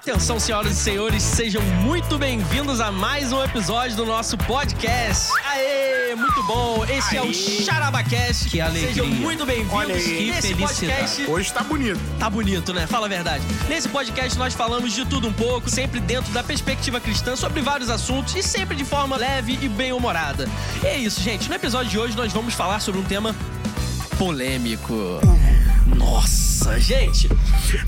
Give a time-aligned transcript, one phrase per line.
[0.00, 5.30] Atenção, senhoras e senhores, sejam muito bem-vindos a mais um episódio do nosso podcast.
[5.44, 6.86] Aê, muito bom.
[6.86, 8.48] Esse é o Charabacast.
[8.48, 8.88] Que alegria.
[8.88, 10.02] Sejam muito bem-vindos.
[10.02, 10.56] Que Nesse felicidade.
[10.58, 12.00] podcast Hoje tá bonito.
[12.18, 12.86] Tá bonito, né?
[12.86, 13.44] Fala a verdade.
[13.68, 17.90] Nesse podcast nós falamos de tudo um pouco, sempre dentro da perspectiva cristã, sobre vários
[17.90, 20.48] assuntos e sempre de forma leve e bem-humorada.
[20.82, 21.46] E é isso, gente.
[21.46, 23.36] No episódio de hoje nós vamos falar sobre um tema
[24.16, 25.20] polêmico.
[25.94, 27.28] Nossa, gente!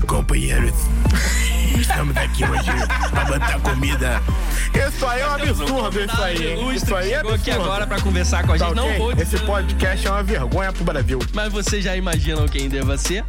[0.05, 0.73] Companheiros,
[1.81, 2.71] estamos aqui hoje
[3.09, 4.21] pra botar comida.
[4.87, 6.75] Isso aí é um absurdo, isso aí.
[6.75, 7.69] Isso aí é chegou aqui absurdo.
[7.69, 8.69] agora pra conversar com a gente.
[8.69, 8.97] Tá Não ok?
[8.97, 11.19] vou Esse podcast é uma vergonha pro Brasil.
[11.33, 13.23] mas vocês já imaginam quem deva ser.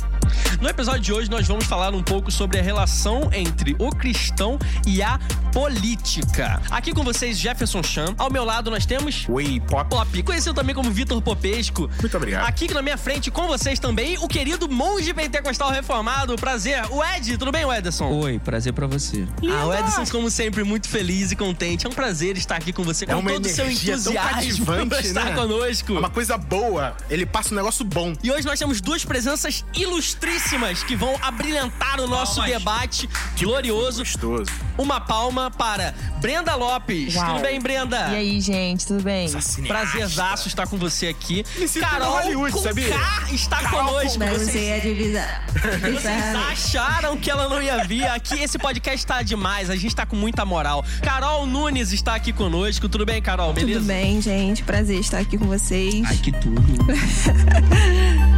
[0.61, 4.59] No episódio de hoje, nós vamos falar um pouco sobre a relação entre o cristão
[4.87, 5.19] e a
[5.55, 6.61] política.
[6.69, 8.13] Aqui com vocês, Jefferson Chan.
[8.19, 9.89] Ao meu lado, nós temos Way Pop.
[9.89, 11.89] Pop, conhecido também como Vitor Popesco.
[12.01, 12.49] Muito obrigado.
[12.49, 16.35] Aqui na minha frente, com vocês também, o querido monge pentecostal reformado.
[16.35, 16.83] Prazer.
[16.91, 18.11] O Ed, tudo bem, Edson?
[18.11, 19.29] Oi, prazer pra você.
[19.49, 21.87] Ah, o Edson, como sempre, muito feliz e contente.
[21.87, 25.01] É um prazer estar aqui com você, com É uma todo o seu entusiasmo pra
[25.01, 25.35] estar né?
[25.37, 25.95] conosco.
[25.95, 26.97] É uma coisa boa.
[27.09, 28.13] Ele passa um negócio bom.
[28.25, 32.59] E hoje nós temos duas presenças ilustríssimas que vão abrilhantar o nosso Palmas.
[32.59, 33.09] debate
[33.39, 34.01] glorioso.
[34.01, 34.51] Gostoso.
[34.77, 37.15] Uma palma para Brenda Lopes.
[37.15, 37.27] Uau.
[37.27, 38.09] Tudo bem, Brenda?
[38.11, 39.29] E aí, gente, tudo bem?
[39.67, 41.45] Prazerzaço estar com você aqui.
[41.57, 42.89] Me sinto no Carol Hollywood, com sabia?
[42.89, 44.19] K está Carol conosco.
[44.19, 45.47] Mas Vocês, você é divisar.
[45.53, 48.39] vocês acharam que ela não ia vir aqui?
[48.43, 49.71] Esse podcast tá demais.
[49.71, 50.85] A gente tá com muita moral.
[51.03, 52.89] Carol Nunes está aqui conosco.
[52.89, 53.53] Tudo bem, Carol?
[53.53, 53.81] Beleza?
[53.81, 54.63] Tudo bem, gente?
[54.63, 56.05] Prazer estar aqui com vocês.
[56.07, 56.63] Ai, que tudo.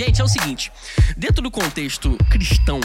[0.00, 0.72] Gente, é o seguinte:
[1.14, 2.80] dentro do contexto cristão,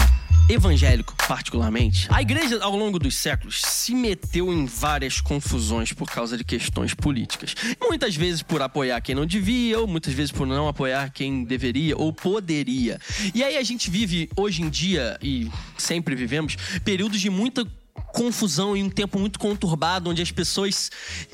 [0.50, 6.38] evangélico particularmente, a igreja ao longo dos séculos se meteu em várias confusões por causa
[6.38, 7.56] de questões políticas.
[7.80, 11.96] Muitas vezes por apoiar quem não devia, ou muitas vezes por não apoiar quem deveria
[11.96, 13.00] ou poderia.
[13.34, 17.66] E aí a gente vive hoje em dia, e sempre vivemos, períodos de muita
[18.14, 20.90] confusão e um tempo muito conturbado onde as pessoas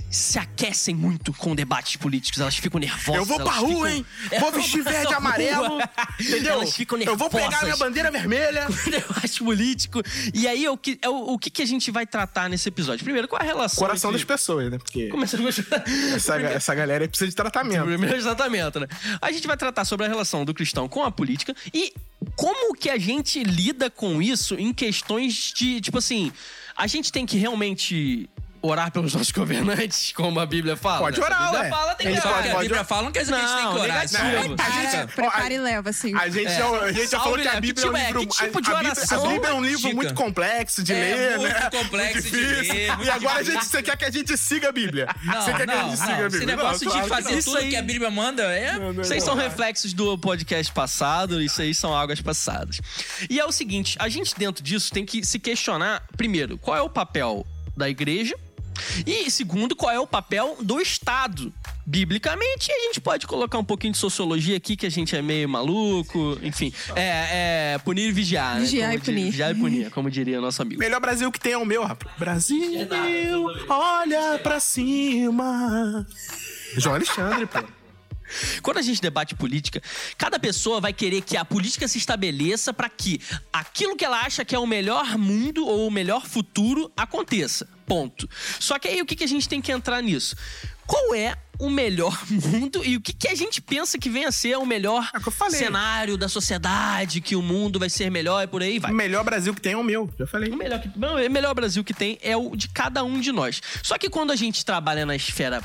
[0.10, 3.22] se aquecem muito com debates políticos, elas ficam nervosas.
[3.22, 4.06] Eu vou pra rua, ficam- hein?
[4.32, 5.80] É, Vou vestir verde e amarelo.
[6.20, 6.54] Entendeu?
[6.54, 7.64] Elas ficam Eu vou pegar nervosas.
[7.66, 8.68] minha bandeira vermelha.
[8.90, 10.02] debate político.
[10.34, 13.04] E aí, o que, é o, o que, que a gente vai tratar nesse episódio?
[13.04, 13.78] Primeiro, qual a relação?
[13.80, 14.34] Coração das entre...
[14.34, 14.78] pessoas, né?
[14.78, 17.86] Porque Começando essa, essa galera precisa de tratamento.
[17.86, 18.88] Primeiro exatamente, né?
[19.22, 21.94] A gente vai tratar sobre a relação do cristão com a política e
[22.36, 26.32] como que a gente lida com isso em questões de, tipo assim,
[26.76, 28.30] a gente tem que realmente
[28.62, 31.00] orar pelos nossos governantes, como a Bíblia fala.
[31.00, 31.26] Pode né?
[31.26, 31.70] Orar, a Bíblia ué.
[31.70, 32.56] fala, tem que orar.
[32.56, 33.88] a Bíblia fala não quer dizer que a gente tem que orar.
[33.88, 34.22] negativo.
[34.28, 36.16] É Não, Prepara, Ó, prepara e leva, assim.
[36.16, 36.58] A gente, É.
[36.58, 37.62] já, a gente já Salve, falou que a.
[37.62, 38.06] Bíblia é um é?
[38.08, 38.28] livro.
[38.28, 39.26] Que tipo a, de a Bíblia, oração?
[39.26, 41.70] a Bíblia é um livro muito complexo de É ler, muito né?
[41.70, 44.72] complexo de ler, muito E agora a gente, você quer que a gente siga a
[44.72, 45.08] Bíblia?
[45.24, 46.16] Não, você quer que a gente siga a.
[46.16, 46.38] Bíblia?
[46.38, 48.78] Esse negócio de fazer tudo que a Bíblia manda é...
[48.94, 52.80] Vocês são reflexos do podcast passado, isso aí são águas passadas.
[53.30, 56.82] E é o seguinte, a gente dentro disso tem que se questionar, primeiro, qual é
[56.82, 57.46] o papel
[57.76, 58.36] da igreja?
[59.06, 61.54] E segundo, qual é o papel do Estado?
[61.86, 65.50] Biblicamente, a gente pode colocar um pouquinho de sociologia aqui, que a gente é meio
[65.50, 66.72] maluco, enfim.
[66.96, 68.62] É, é punir e vigiar, né?
[68.62, 69.32] Vigiar Como e punir.
[69.32, 70.80] Vigiar e punir, como diria nosso amigo.
[70.80, 72.16] Melhor Brasil que tem é o meu, rapaz.
[72.18, 72.88] Brasil,
[73.68, 76.06] olha pra cima.
[76.78, 77.81] João Alexandre, pô.
[78.62, 79.82] Quando a gente debate política,
[80.18, 83.20] cada pessoa vai querer que a política se estabeleça para que
[83.52, 87.68] aquilo que ela acha que é o melhor mundo ou o melhor futuro aconteça.
[87.86, 88.30] Ponto.
[88.60, 90.36] Só que aí o que, que a gente tem que entrar nisso?
[90.88, 94.32] Qual é o melhor mundo e o que, que a gente pensa que venha a
[94.32, 98.62] ser o melhor É cenário da sociedade, que o mundo vai ser melhor e por
[98.62, 98.92] aí vai.
[98.92, 100.50] O melhor Brasil que tem é o meu, já falei.
[100.52, 103.62] O melhor, que- o melhor Brasil que tem é o de cada um de nós.
[103.84, 105.62] Só que quando a gente trabalha na esfera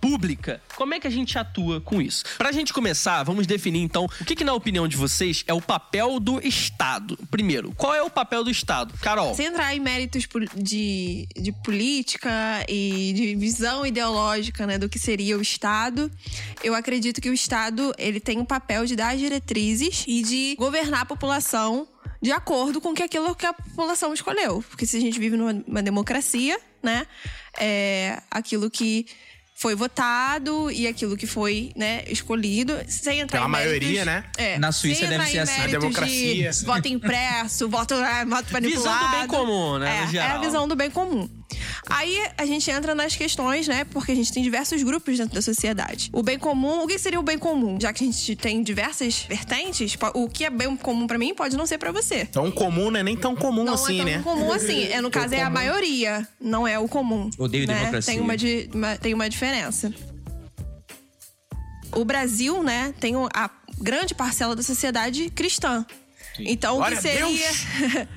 [0.00, 2.24] pública, como é que a gente atua com isso?
[2.38, 5.60] Pra gente começar, vamos definir então o que, que na opinião de vocês é o
[5.60, 7.18] papel do Estado.
[7.30, 8.94] Primeiro, qual é o papel do Estado?
[9.00, 9.34] Carol.
[9.34, 12.30] Sem entrar em méritos de, de política
[12.68, 16.10] e de visão ideológica né, do que seria o Estado,
[16.62, 21.02] eu acredito que o Estado ele tem o papel de dar diretrizes e de governar
[21.02, 21.86] a população
[22.22, 24.62] de acordo com aquilo que a população escolheu.
[24.68, 27.06] Porque se a gente vive numa democracia, né,
[27.58, 29.06] é aquilo que
[29.60, 34.24] foi votado e aquilo que foi, né, escolhido, sem entrar Pela em méritos- maioria, né?
[34.38, 35.60] É, Na Suíça deve ser assim.
[35.60, 36.50] A democracia.
[36.50, 38.98] De voto impresso, voto, é, voto manipulado.
[38.98, 40.28] Visão do bem comum, né, É, no geral.
[40.28, 41.28] é a visão do bem comum.
[41.88, 43.84] Aí a gente entra nas questões, né?
[43.84, 46.08] Porque a gente tem diversos grupos dentro da sociedade.
[46.12, 47.76] O bem comum, o que seria o bem comum?
[47.80, 51.56] Já que a gente tem diversas vertentes, o que é bem comum pra mim pode
[51.56, 52.24] não ser pra você.
[52.26, 54.20] Tão comum não é nem tão comum Não assim, é tão né?
[54.22, 54.84] comum assim.
[54.84, 57.28] É, no caso, é a maioria, não é o comum.
[57.36, 57.74] Odeio né?
[57.74, 58.14] democracia.
[58.14, 59.49] Tem uma, di- uma- tem uma diferença.
[61.92, 63.50] O Brasil, né, tem a
[63.80, 65.84] grande parcela da sociedade cristã.
[66.38, 67.38] Então, Glória o que a Deus!
[67.38, 68.08] seria.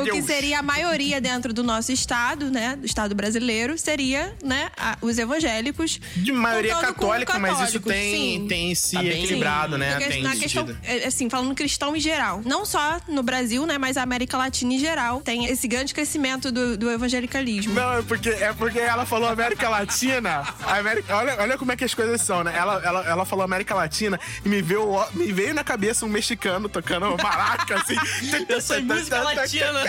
[0.00, 0.24] O que Deus.
[0.26, 2.76] seria a maioria dentro do nosso estado, né?
[2.76, 6.00] Do estado brasileiro, seria, né, a- os evangélicos.
[6.16, 8.46] De maioria católica, mas isso tem, sim.
[8.48, 9.92] tem se Tá bem- equilibrado, né?
[9.92, 12.42] Porque Tem na questão, é, assim, falando cristão em geral.
[12.44, 13.78] Não só no Brasil, né?
[13.78, 15.20] Mas a América Latina em geral.
[15.20, 17.74] Tem esse grande crescimento do, do evangelicalismo.
[17.74, 20.42] Não, é porque, é porque ela falou América Latina.
[20.64, 22.52] a América, olha, olha como é que as coisas são, né?
[22.56, 26.68] Ela, ela, ela falou América Latina e me veio, me veio na cabeça um mexicano
[26.68, 27.16] tocando
[27.58, 27.96] maraca, assim.
[28.48, 29.68] Eu sou música latina.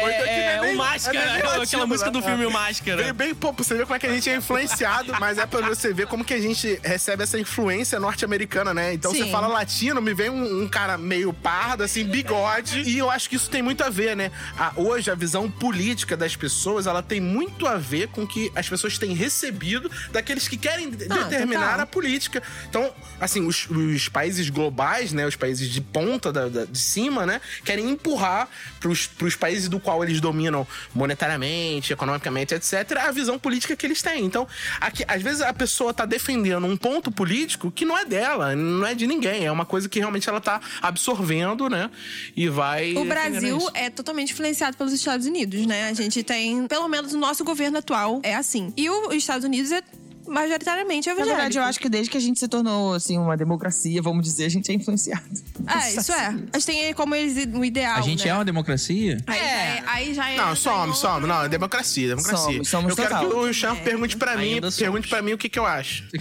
[0.00, 3.02] É, é o Máscara, aquela música do filme O Máscara.
[3.02, 5.60] Veio bem, pra você ver como é que a gente é influenciado, mas é pra
[5.60, 8.92] você ver como que a gente recebe essa influência norte-americana, né?
[8.94, 9.30] Então você Sim.
[9.30, 13.36] fala latino, me vem um, um cara meio pardo, assim, bigode, e eu acho que
[13.36, 14.30] isso tem muito a ver, né?
[14.58, 18.50] A- hoje, a visão política das pessoas, ela tem muito a ver com o que
[18.54, 22.42] as pessoas têm recebido daqueles que querem Ah, determinar a política.
[22.68, 25.26] Então, assim, os, os países globais, né?
[25.26, 27.40] Os países de ponta da- da- de cima, né?
[27.64, 33.76] Querem empurrar pros, pros países do qual eles dominam monetariamente, economicamente, etc., a visão política
[33.76, 34.24] que eles têm.
[34.24, 34.46] Então,
[34.80, 38.86] aqui, às vezes a pessoa tá defendendo um ponto político que não é dela, não
[38.86, 39.44] é de ninguém.
[39.44, 41.90] É uma coisa que realmente ela tá absorvendo, né?
[42.36, 42.94] E vai.
[42.96, 45.88] O Brasil é totalmente influenciado pelos Estados Unidos, né?
[45.88, 48.72] A gente tem, pelo menos o nosso governo atual é assim.
[48.76, 49.82] E os Estados Unidos é
[50.30, 51.36] majoritariamente Na evangélico.
[51.36, 54.44] verdade, eu acho que desde que a gente se tornou, assim, uma democracia, vamos dizer,
[54.46, 55.22] a gente é influenciado.
[55.66, 56.26] É, isso é.
[56.52, 58.30] A gente tem como eles o ideal, A gente né?
[58.30, 59.18] é uma democracia?
[59.26, 60.36] Aí, já é, aí já é.
[60.36, 61.28] Não, somos, é somos.
[61.28, 62.38] Não, é democracia, democracia.
[62.52, 63.28] Somos, somos eu quero total.
[63.28, 63.80] que o Chan É.
[63.80, 66.04] pergunte pra mim, Ainda pergunte pra mim o que, que eu acho.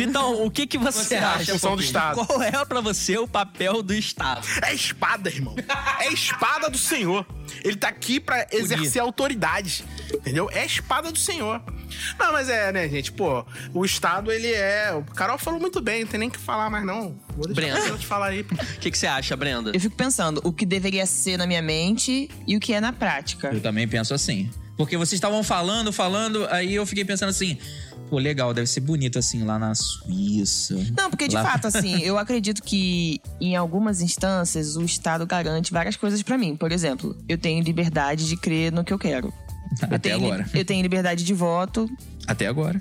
[0.00, 1.86] Então, o que, que você, Você acha, função do Popinho?
[1.86, 2.26] Estado?
[2.26, 4.46] Qual é pra você o papel do Estado?
[4.62, 5.54] É espada, irmão.
[6.00, 7.26] É espada do Senhor.
[7.62, 9.84] Ele tá aqui pra exercer autoridade.
[10.12, 10.48] Entendeu?
[10.52, 11.62] É espada do Senhor.
[12.18, 13.12] Não, mas é, né, gente?
[13.12, 14.92] Pô, o Estado, ele é.
[14.94, 17.16] O Carol falou muito bem, não tem nem o que falar mais, não.
[17.36, 17.88] Vou deixar Brenda.
[17.88, 18.44] eu te falar aí.
[18.74, 19.70] O que, que você acha, Brenda?
[19.74, 22.92] Eu fico pensando o que deveria ser na minha mente e o que é na
[22.92, 23.48] prática.
[23.52, 24.50] Eu também penso assim.
[24.76, 27.56] Porque vocês estavam falando, falando, aí eu fiquei pensando assim,
[28.10, 30.74] pô, legal, deve ser bonito assim lá na Suíça.
[30.98, 35.72] Não, porque de Lá- fato, assim, eu acredito que em algumas instâncias o Estado garante
[35.72, 36.56] várias coisas pra mim.
[36.56, 39.32] Por exemplo, eu tenho liberdade de crer no que eu quero.
[39.82, 40.50] Eu Até tenho, li- agora.
[40.54, 41.88] Eu tenho liberdade de voto.
[42.26, 42.80] Até agora.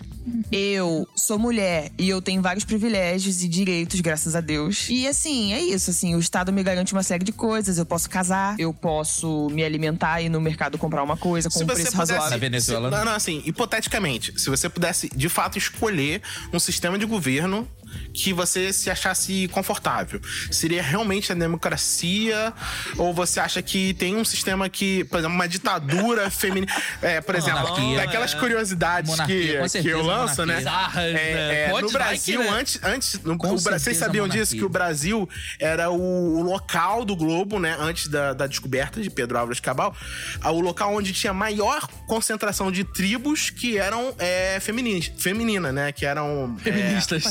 [0.51, 4.87] Eu sou mulher e eu tenho vários privilégios e direitos, graças a Deus.
[4.89, 5.89] E assim, é isso.
[5.89, 7.77] Assim, o Estado me garante uma série de coisas.
[7.77, 11.59] Eu posso casar, eu posso me alimentar e ir no mercado comprar uma coisa com
[11.61, 12.29] um preço razoável.
[12.29, 12.99] Na Venezuela, Se, não.
[12.99, 16.21] não, não, assim, hipoteticamente, se você pudesse de fato escolher
[16.53, 17.67] um sistema de governo
[18.13, 20.19] que você se achasse confortável,
[20.51, 22.53] seria realmente a democracia?
[22.97, 26.71] Ou você acha que tem um sistema que, por exemplo, uma ditadura feminina.
[27.01, 28.37] É, por exemplo, Monarquia, daquelas é.
[28.37, 30.57] curiosidades Monarquia, que, com que certeza, eu lanço, né?
[30.57, 31.63] Bizarras, É, né?
[31.77, 32.57] é, no Brasil, que, né?
[32.59, 34.43] antes, antes no, Com o Bra- vocês certeza, sabiam monarquia.
[34.43, 34.55] disso?
[34.55, 35.27] Que o Brasil
[35.59, 37.75] era o, o local do globo, né?
[37.79, 39.95] Antes da, da descoberta de Pedro Álvares Cabral,
[40.41, 45.91] ah, o local onde tinha maior concentração de tribos que eram é, femininas, feminina, né?
[45.91, 47.23] Que eram é, Feministas.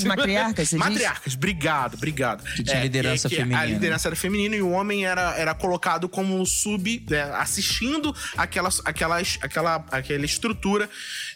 [0.52, 0.84] As matriarcas, você diz?
[0.88, 2.44] Matriarcas, obrigado, obrigado.
[2.44, 3.64] Que tinha liderança que A feminina.
[3.64, 9.38] liderança era feminina e o homem era, era colocado como sub, é, assistindo aquelas, aquelas,
[9.40, 10.88] aquela, aquela estrutura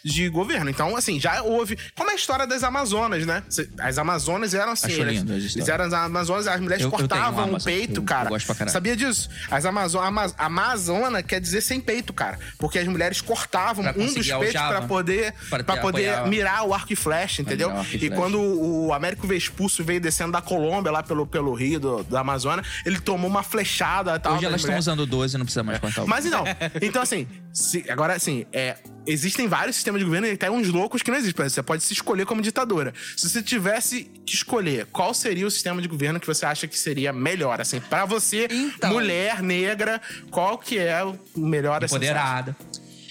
[0.03, 0.69] de governo.
[0.69, 1.77] Então, assim, já houve.
[1.95, 3.43] Como é a história das Amazonas, né?
[3.79, 4.87] As Amazonas eram assim.
[4.87, 5.71] Acho elas- lindo essa eles história.
[5.73, 8.25] eram as Amazonas, as mulheres Eu- eu cortavam uma o peito, eu- cara.
[8.25, 8.73] eu gosto pra caralho.
[8.73, 9.29] Sabia disso?
[9.49, 12.39] As Amazo Ama Amazona quer dizer sem peito, cara.
[12.57, 16.73] Porque as mulheres cortavam Pra um dos peitos pra poder, Pra poder apoiar- mirar o
[16.73, 17.71] arco e flecha, entendeu?
[17.93, 22.03] e E quando o Américo Vespúcio veio descendo da Colômbia, lá pelo, pelo rio do,
[22.03, 24.35] da Amazônia, ele tomou uma flechada e tal.
[24.35, 24.83] Hoje elas estão mulheres.
[24.85, 26.43] usando 12, não precisa mais contar o Mas então,
[26.81, 31.01] então assim, se- agora assim, é, existem vários sistemas de governo e até uns loucos
[31.01, 31.47] que não existem.
[31.49, 32.93] Você pode se escolher como ditadora.
[33.15, 36.77] Se você tivesse que escolher, qual seria o sistema de governo que você acha que
[36.77, 37.61] seria melhor?
[37.61, 38.89] Assim, pra você, Então.
[38.91, 42.55] mulher, negra, qual que é o melhor assim, Empoderada.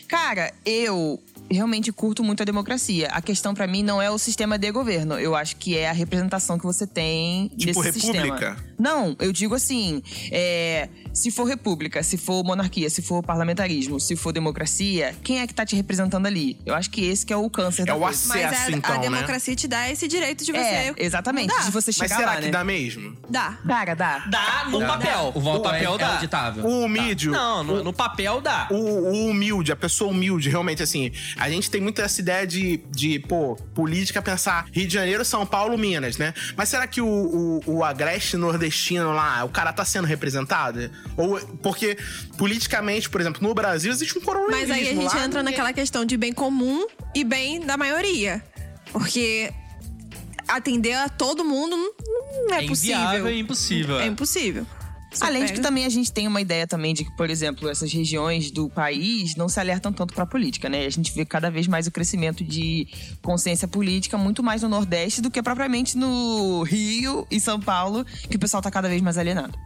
[0.08, 3.08] Cara, eu realmente curto muito a democracia.
[3.12, 5.18] A questão pra mim não é o sistema de governo.
[5.18, 8.50] Eu acho que é a representação que você tem Tipo nesse república?
[8.50, 8.56] sistema.
[8.78, 14.14] Não, eu digo assim, é, se for república, se for monarquia, se for parlamentarismo, se
[14.16, 16.58] for democracia, quem é que tá te representando ali?
[16.66, 18.14] Eu acho que esse que é o câncer É da o coisa.
[18.34, 19.02] acesso, Mas a, então, a né?
[19.02, 20.58] democracia te dá esse direito de você.
[20.58, 21.64] É, exatamente, mudar.
[21.64, 22.50] de você Mas chegar será lá, que né?
[22.50, 23.16] dá mesmo?
[23.30, 23.58] Dá.
[23.66, 24.18] Cara, dá.
[24.28, 25.32] Dá no papel.
[25.34, 26.06] O voto papel é, dá.
[26.06, 26.66] é auditável.
[26.66, 27.32] O mídio.
[27.32, 28.68] Não, no, no papel dá.
[28.70, 32.78] o, o humilde, a pessoa humilde, realmente, assim, a gente tem muito essa ideia de,
[32.90, 36.34] de pô, política pensar Rio de Janeiro, São Paulo, Minas, né?
[36.56, 38.65] Mas será que o, o, o agreste nordestino
[39.12, 40.90] lá, o cara tá sendo representado?
[41.16, 41.96] Ou, porque,
[42.36, 45.72] politicamente, por exemplo, no Brasil existe um coronelismo Mas aí a gente lá, entra naquela
[45.72, 48.44] questão de bem comum e bem da maioria.
[48.92, 49.52] Porque
[50.48, 52.96] atender a todo mundo não, é, É possível.
[52.96, 54.00] inviável e impossível.
[54.00, 54.66] É impossível.
[55.20, 57.92] Além de que também a gente tem uma ideia também de que, por exemplo, essas
[57.92, 60.86] regiões do país não se alertam tanto para a política, né?
[60.86, 62.86] A gente vê cada vez mais o crescimento de
[63.22, 68.36] consciência política muito mais no Nordeste do que propriamente no Rio e São Paulo, que
[68.36, 69.58] o pessoal tá cada vez mais alienado.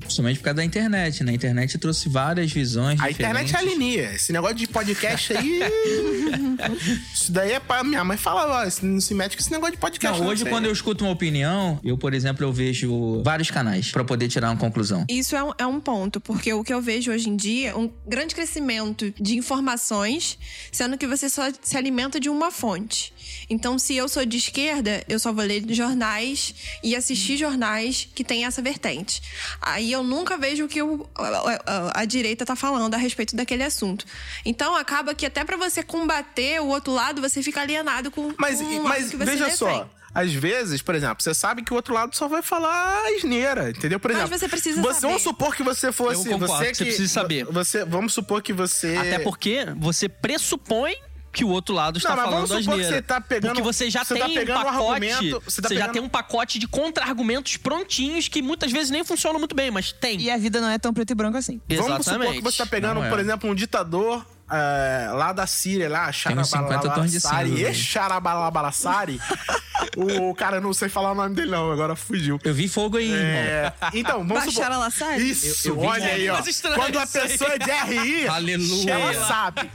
[0.00, 1.32] Principalmente por causa da internet, né?
[1.32, 3.50] A internet trouxe várias visões A diferentes.
[3.50, 4.12] internet alinea.
[4.14, 5.60] Esse negócio de podcast aí.
[7.12, 7.82] isso daí é pra.
[7.84, 10.20] Minha mãe fala, ó, não se mete com esse negócio de podcast.
[10.20, 10.50] Não, hoje aí.
[10.50, 14.50] quando eu escuto uma opinião, eu, por exemplo, eu vejo vários canais pra poder tirar
[14.50, 15.04] uma conclusão.
[15.08, 17.74] Isso é um, é um ponto, porque o que eu vejo hoje em dia é
[17.74, 20.38] um grande crescimento de informações,
[20.72, 23.12] sendo que você só se alimenta de uma fonte.
[23.48, 28.24] Então, se eu sou de esquerda, eu só vou ler jornais e assistir jornais que
[28.24, 29.22] tem essa vertente.
[29.60, 31.22] Aí eu nunca vejo o que o- a,
[31.66, 34.04] a- a direita tá falando a respeito daquele assunto.
[34.44, 38.60] Então, acaba que até pra você combater o outro lado, você fica alienado com, Mas,
[38.60, 39.56] com lado mas que você veja defende.
[39.58, 39.90] só.
[40.14, 44.00] Às vezes, por exemplo, você sabe que o outro lado só vai falar asneira, entendeu?
[44.00, 45.06] Por Mas exemplo, você precisa você- saber.
[45.08, 46.26] Vamos supor que você fosse.
[46.26, 47.44] Eu concordo você que você precisa saber.
[47.44, 48.96] Você, vamos supor que você.
[48.96, 50.94] Até porque você pressupõe
[51.36, 52.96] que o outro lado está Não, mas falando vamos supor que asneira.
[52.96, 54.78] você tá pegando- Porque você já você tem tá um um pacote.
[54.78, 59.04] argumento, você tá já pegando- tem um pacote de contra-argumentos prontinhos que muitas vezes nem
[59.04, 60.18] funcionam muito bem, mas tem.
[60.20, 61.60] E a vida não é tão preto e branco assim.
[61.68, 62.38] Vamos supor Exatamente.
[62.38, 63.08] que você tá pegando, é.
[63.10, 66.16] por exemplo, um ditador é, lá da Síria, lá, uns
[66.48, 67.50] 50 tons de Xarabalabalassari.
[67.50, 67.74] E velho.
[67.74, 69.20] Xarabalabalassari.
[69.96, 72.38] o cara, não sei falar o nome dele não, agora fugiu.
[72.44, 73.12] Eu vi fogo aí.
[73.12, 75.18] É, então, vamos supor.
[75.18, 76.38] Isso, Eu- eu olha aí, ó.
[76.76, 78.92] Quando a pessoa é de RI, Aleluia.
[78.94, 79.70] ela sabe.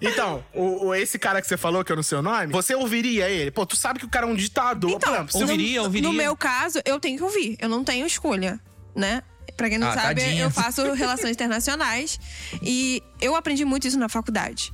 [0.00, 2.74] Então, o, o- esse cara que você falou, que eu não sei o nome, você
[2.74, 3.50] ouviria ele?
[3.50, 5.32] Pô, tu sabe que o cara é um ditador, Então, por exemplo.
[5.32, 6.08] se- ouviria, ouviria.
[6.08, 7.56] No meu caso, eu tenho que ouvir.
[7.60, 8.60] Eu não tenho escolha,
[8.94, 9.22] né?
[9.56, 10.42] Pra quem não Ah, sabe, tadinha.
[10.44, 12.20] eu faço relações internacionais
[12.62, 14.70] e eu aprendi muito isso na faculdade.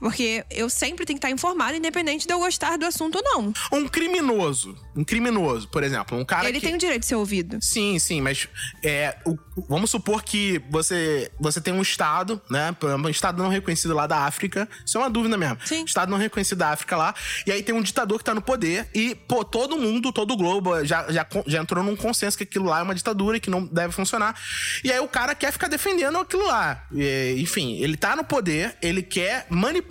[0.00, 3.54] Porque eu sempre tenho que estar informada, independente de eu gostar do assunto ou não.
[3.72, 6.66] Um criminoso, um criminoso, por exemplo, um cara Ele que...
[6.66, 7.58] tem o direito de ser ouvido.
[7.62, 8.48] Sim, sim, mas
[8.82, 12.74] é, o- vamos supor que você, você tem um estado, né?
[12.82, 14.68] Um estado não reconhecido lá da África.
[14.84, 15.56] Isso é uma dúvida mesmo.
[15.64, 15.84] Sim.
[15.84, 17.14] Estado não reconhecido da África lá.
[17.46, 18.88] E aí tem um ditador que tá no poder.
[18.94, 22.66] E, pô, todo mundo, todo o globo já, já, já entrou num consenso que aquilo
[22.66, 24.34] lá é uma ditadura e que não deve funcionar.
[24.82, 26.84] E aí o cara quer ficar defendendo aquilo lá.
[26.92, 29.83] E, enfim, ele tá no poder, ele quer manipular,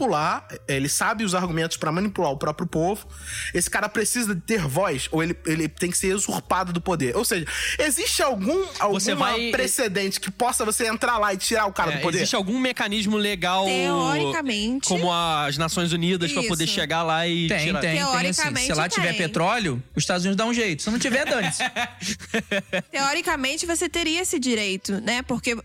[0.67, 3.07] ele sabe os argumentos pra manipular o próprio povo.
[3.53, 7.15] Esse cara precisa de ter voz ou ele, ele tem que ser usurpado do poder.
[7.15, 7.45] Ou seja,
[7.79, 11.93] existe algum, algum Você vai- precedente que possa você entrar lá e tirar o cara
[11.93, 12.17] É, do poder?
[12.17, 13.65] existe algum mecanismo legal.
[13.65, 14.87] Teoricamente.
[14.87, 16.49] Como as Nações Unidas pra Isso.
[16.49, 17.47] poder chegar lá e.
[17.47, 17.79] Tem, tirar.
[17.79, 18.11] tem, tem assim.
[18.11, 19.17] Teoricamente, Se lá tiver tem.
[19.17, 20.83] petróleo, os Estados Unidos dão um jeito.
[20.83, 21.63] Se não tiver, dane-se.
[22.91, 25.21] Teoricamente, você teria esse direito, né?
[25.23, 25.55] Porque,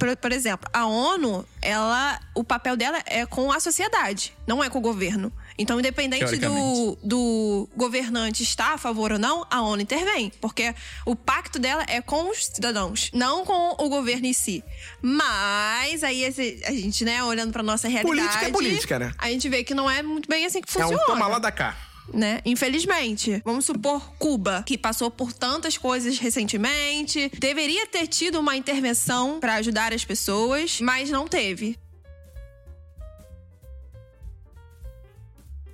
[0.00, 4.70] por, por exemplo, a ONU, ela, o papel dela é com a sociedade, não é
[4.70, 5.30] com o governo.
[5.58, 10.32] Então, independente do, do governante estar a favor ou não, a ONU intervém.
[10.40, 14.64] Porque o pacto dela é com os cidadãos, não com o governo em si.
[15.02, 16.30] Mas aí a
[16.72, 18.20] gente, né, olhando pra nossa realidade.
[18.20, 19.12] Política é política, né?
[19.18, 21.38] A gente vê que não é muito bem assim que é funciona um toma lá
[21.38, 21.76] da cá.
[22.12, 22.40] Né?
[22.44, 23.42] Infelizmente.
[23.44, 29.54] Vamos supor Cuba, que passou por tantas coisas recentemente, deveria ter tido uma intervenção para
[29.54, 31.78] ajudar as pessoas, mas não teve.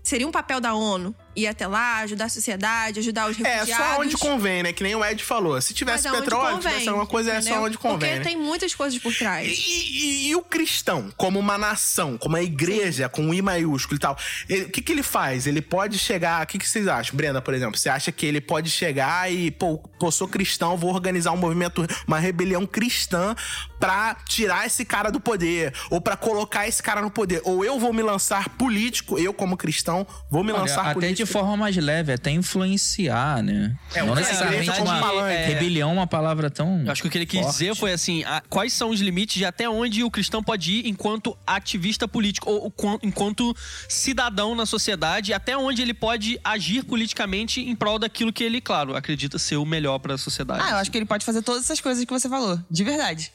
[0.03, 3.87] Seria um papel da ONU ir até lá, ajudar a sociedade, ajudar os É, refugiados.
[3.95, 4.73] só onde convém, né?
[4.73, 5.61] Que nem o Ed falou.
[5.61, 7.63] Se tivesse aonde petróleo, convém, tivesse alguma coisa, é só entendeu?
[7.63, 7.99] onde convém.
[7.99, 8.25] Porque né?
[8.25, 9.47] tem muitas coisas por trás.
[9.47, 13.97] E, e- e o cristão, como uma nação, como a igreja, com um I maiúsculo
[13.97, 15.47] e tal, o que, que ele faz?
[15.47, 16.43] Ele pode chegar.
[16.43, 17.15] O que, que vocês acham?
[17.17, 20.93] Brenda, por exemplo, você acha que ele pode chegar e, pô, pô, sou cristão, vou
[20.93, 23.35] organizar um movimento, uma rebelião cristã
[23.79, 27.41] pra tirar esse cara do poder, ou pra colocar esse cara no poder.
[27.45, 31.26] Ou eu vou me lançar político, eu, como cristão, vou me Olha, lançar até político.
[31.27, 33.77] De forma mais leve, até influenciar, né?
[33.95, 35.31] É, não a necessariamente uma.
[35.31, 35.47] É.
[35.49, 36.83] rebelião, uma palavra tão.
[36.85, 37.53] Eu acho que o que ele quis forte.
[37.53, 40.89] dizer foi assim: a- quais são os limites de até onde o cristão pode ir
[40.89, 43.55] enquanto ativista político, ou, quan- enquanto
[43.89, 48.95] cidadão na sociedade, até onde ele pode agir politicamente em prol daquilo que ele, claro,
[48.97, 50.63] acredita ser o melhor pra sociedade.
[50.65, 52.59] Ah, eu acho que ele pode fazer todas essas coisas que você falou.
[52.71, 53.33] De verdade.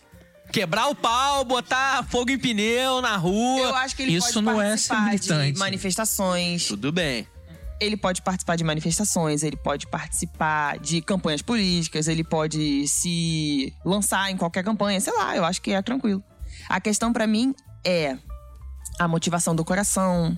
[0.52, 3.62] Quebrar o pau, botar fogo em pneu na rua.
[3.70, 5.60] Eu acho que ele Isso pode não é participar de militante.
[5.60, 6.66] manifestações.
[6.68, 7.26] Tudo bem.
[7.82, 14.32] Ele pode participar de manifestações, ele pode participar de campanhas políticas, ele pode se lançar
[14.32, 16.24] em qualquer campanha, sei lá, eu acho que é tranquilo.
[16.70, 18.18] A questão pra mim é
[19.00, 20.38] a motivação do coração.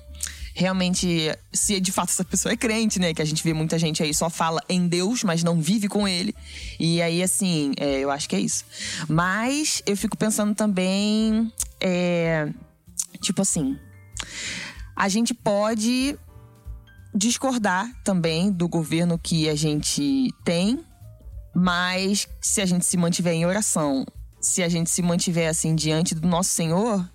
[0.56, 3.14] Realmente, se de fato essa pessoa é crente, né?
[3.14, 6.08] Que a gente vê muita gente aí só fala em Deus, mas não vive com
[6.08, 6.34] ele.
[6.80, 8.64] E aí, assim, é, eu acho que é isso.
[9.10, 11.52] Mas eu fico pensando também.
[11.82, 12.48] é,
[13.20, 13.78] tipo assim.
[14.96, 16.18] A gente pode
[17.14, 20.84] discordar também do governo que a gente tem,
[21.56, 24.06] mas se a gente se mantiver em oração,
[24.42, 27.08] se a gente se mantiver assim diante do nosso Senhor,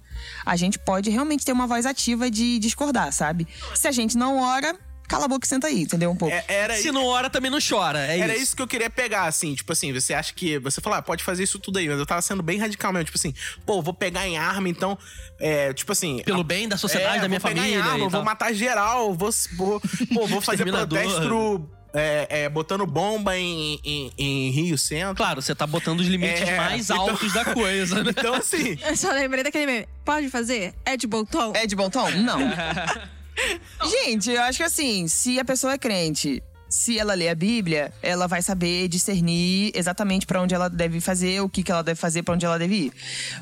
[0.45, 3.47] a gente pode realmente ter uma voz ativa de discordar, sabe?
[3.75, 4.75] Se a gente não ora,
[5.09, 6.11] cala a boca e senta aí, entendeu?
[6.11, 6.35] Um pouco.
[6.35, 8.07] É- era Se não ora, também não chora.
[8.07, 8.43] É Era isso.
[8.45, 10.59] isso que eu queria pegar, assim, tipo assim, você acha que.
[10.59, 13.07] Você fala, ah, pode fazer isso tudo aí, mas eu tava sendo bem radical mesmo,
[13.07, 13.35] tipo assim,
[13.67, 14.97] pô, vou pegar em arma, então.
[15.41, 16.23] É, tipo assim.
[16.25, 17.79] Pelo a- bem da sociedade, é, da minha vou pegar família.
[17.79, 18.25] Em arma, e vou tal.
[18.25, 19.31] matar geral, vou.
[19.57, 19.81] vou
[20.13, 21.69] pô, vou fazer protesto pro.
[21.95, 25.15] É, é, botando bomba em, em, em Rio Centro.
[25.17, 28.11] Claro, você tá botando os limites É, mais então- altos da coisa, né?
[28.11, 28.77] Então, assim.
[28.87, 29.89] Eu só lembrei daquele meme.
[30.05, 30.75] Pode fazer?
[30.85, 31.53] É de bom tom?
[31.57, 32.11] É de bom tom?
[32.11, 32.39] Não.
[33.89, 37.93] Gente, eu acho que assim, se a pessoa é crente, se ela lê a Bíblia,
[38.03, 41.99] ela vai saber discernir exatamente pra onde ela deve fazer, o que, que ela deve
[41.99, 42.93] fazer, pra onde ela deve ir.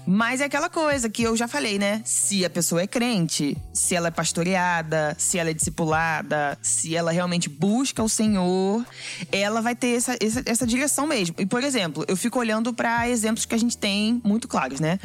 [0.06, 2.02] Mas é aquela coisa que eu já falei, né?
[2.04, 7.10] Se a pessoa é crente, se ela é pastoreada, se ela é discipulada, se ela
[7.10, 8.84] realmente busca o Senhor,
[9.32, 11.34] ela vai ter essa, essa, essa direção mesmo.
[11.38, 14.98] E, por exemplo, eu fico olhando pra exemplos que a gente tem muito claros, né?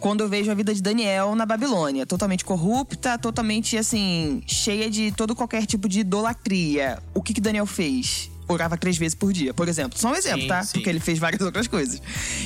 [0.00, 5.12] Quando eu vejo a vida de Daniel na Babilônia, totalmente corrupta, totalmente assim, cheia de
[5.12, 6.98] todo qualquer tipo de idolatria.
[7.14, 8.30] O que que Daniel fez?
[8.46, 9.98] Orava três vezes por dia, por exemplo.
[9.98, 10.62] Só um exemplo, Sim, tá?
[10.62, 10.72] sim.
[10.74, 12.00] Porque ele fez várias outras coisas.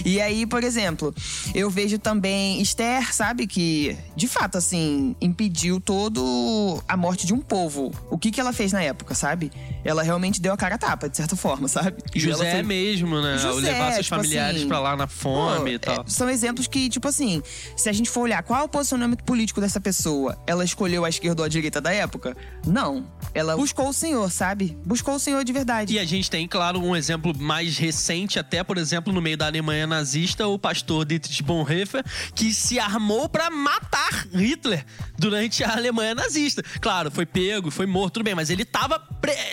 [0.05, 1.15] E aí, por exemplo,
[1.55, 3.47] eu vejo também Esther, sabe?
[3.47, 7.93] Que, de fato, assim, impediu todo a morte de um povo.
[8.11, 9.51] O que que ela fez na época, sabe?
[9.85, 11.97] Ela realmente deu a cara a tapa, de certa forma, sabe?
[12.15, 13.33] E ela José foi- mesmo, né?
[13.35, 16.01] Ao José, levar seus tipo familiares assim, pra lá na fome Pô, e tal.
[16.01, 17.43] é, são exemplos que, tipo assim,
[17.77, 21.09] se a gente for olhar qual é o posicionamento político dessa pessoa, ela escolheu a
[21.09, 22.37] esquerda ou a direita da época?
[22.67, 23.07] Não.
[23.35, 24.77] Ela buscou o Senhor, sabe?
[24.85, 25.88] Buscou o Senhor de verdade.
[25.89, 29.47] E a gente tem, claro, um exemplo mais recente, até, por exemplo, no meio da
[29.47, 32.05] Alemanha nazista, o pastor Dietrich Bonhoeffer,
[32.35, 34.85] que se armou pra matar Hitler
[35.19, 36.63] durante a Alemanha nazista.
[36.79, 39.03] Claro, foi pego, foi morto, tudo bem, mas ele tava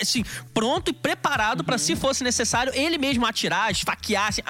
[0.00, 4.42] assim, pronto e preparado pra, se fosse necessário, ele mesmo atirar, esfaquear, assim,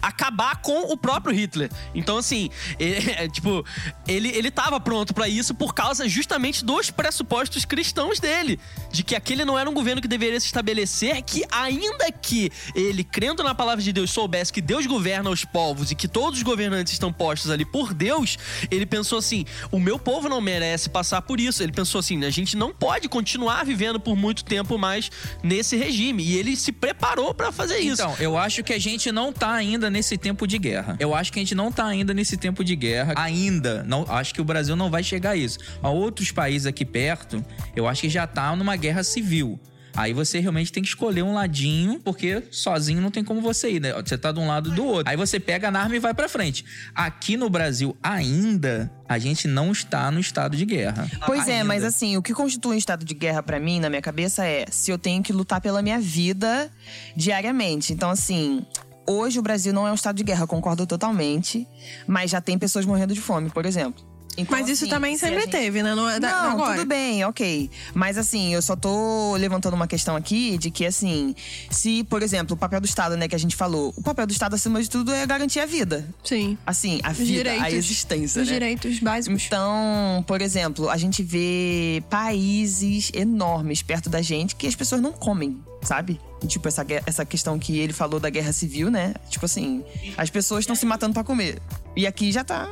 [0.00, 1.70] acabar com o próprio Hitler.
[1.92, 3.64] Então, assim, ele, é, tipo,
[4.06, 8.60] ele, ele tava pronto pra isso por causa justamente dos pressupostos cristãos dele.
[8.92, 13.02] De que aquele não era um governo que deveria se estabelecer, que ainda que ele,
[13.02, 16.42] crendo na palavra de Deus, soubesse que Deus governa os povos e que todos os
[16.42, 18.36] governantes estão postos ali por Deus,
[18.70, 21.62] ele pensou assim: o meu povo não merece passar por isso.
[21.62, 25.10] Ele pensou assim: a gente não pode continuar vivendo por muito tempo mais
[25.42, 26.22] nesse regime.
[26.22, 28.02] E ele se preparou pra fazer isso.
[28.02, 30.96] Então, eu acho que a gente não tá ainda nesse tempo de guerra.
[31.00, 33.14] Eu acho que a gente não tá ainda nesse tempo de guerra.
[33.16, 33.82] Ainda.
[33.84, 35.58] Não, acho que o Brasil não vai chegar a isso.
[35.82, 37.42] A outros países aqui perto,
[37.74, 39.58] eu acho que já tá numa guerra civil.
[39.96, 43.80] Aí você realmente tem que escolher um ladinho, porque sozinho não tem como você ir,
[43.80, 43.92] né?
[44.02, 45.10] Você tá de um lado do outro.
[45.10, 46.64] Aí você pega na arma e vai pra frente.
[46.94, 51.08] Aqui no Brasil, ainda, a gente não está no estado de guerra.
[51.26, 51.64] Pois é, Ainda.
[51.64, 54.66] mas assim, o que constitui um estado de guerra pra mim, na minha cabeça, é
[54.70, 56.70] se eu tenho que lutar pela minha vida
[57.16, 57.92] diariamente.
[57.92, 58.64] Então, assim.
[59.04, 61.66] Hoje o Brasil não é um estado de guerra, concordo totalmente.
[62.06, 64.11] Mas já tem pessoas morrendo de fome, por exemplo.
[64.36, 65.94] Então, Mas isso assim, também se sempre gente- teve, né?
[65.94, 66.76] Não, é da- Não, agora.
[66.78, 67.70] tudo bem, ok.
[67.92, 71.34] Mas assim, eu só tô levantando uma questão aqui de que, assim,
[71.70, 74.32] se, por exemplo, o papel do Estado, né, que a gente falou, o papel do
[74.32, 76.08] Estado, acima de tudo, é garantir a vida.
[76.24, 76.56] Sim.
[76.66, 77.62] Assim, a vida, direitos.
[77.62, 78.54] a existência, Os né?
[78.54, 79.44] direitos básicos.
[79.46, 85.12] Então, por exemplo, a gente vê países enormes perto da gente que as pessoas não
[85.12, 86.18] comem, sabe?
[86.42, 89.14] E, tipo, essa, essa questão que ele falou da guerra civil, né?
[89.28, 89.84] Tipo assim,
[90.16, 91.60] as pessoas estão se matando pra comer.
[91.94, 92.66] E aqui já tá.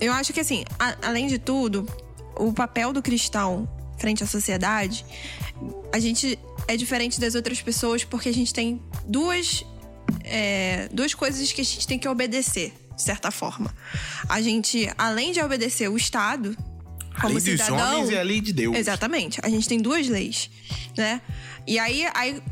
[0.00, 1.86] Eu acho que, assim, a- além de tudo,
[2.36, 5.04] o papel do cristão frente à sociedade,
[5.92, 9.64] a gente é diferente das outras pessoas porque a gente tem duas,
[10.24, 13.74] é, duas coisas que a gente tem que obedecer, de certa forma.
[14.28, 16.56] A gente, além de obedecer o Estado,
[17.14, 17.94] A como lei dos cidadão.
[18.00, 18.76] homens e a lei de Deus.
[18.76, 19.40] Exatamente.
[19.42, 20.50] A gente tem duas leis,
[20.96, 21.20] né?
[21.66, 22.42] E aí, aí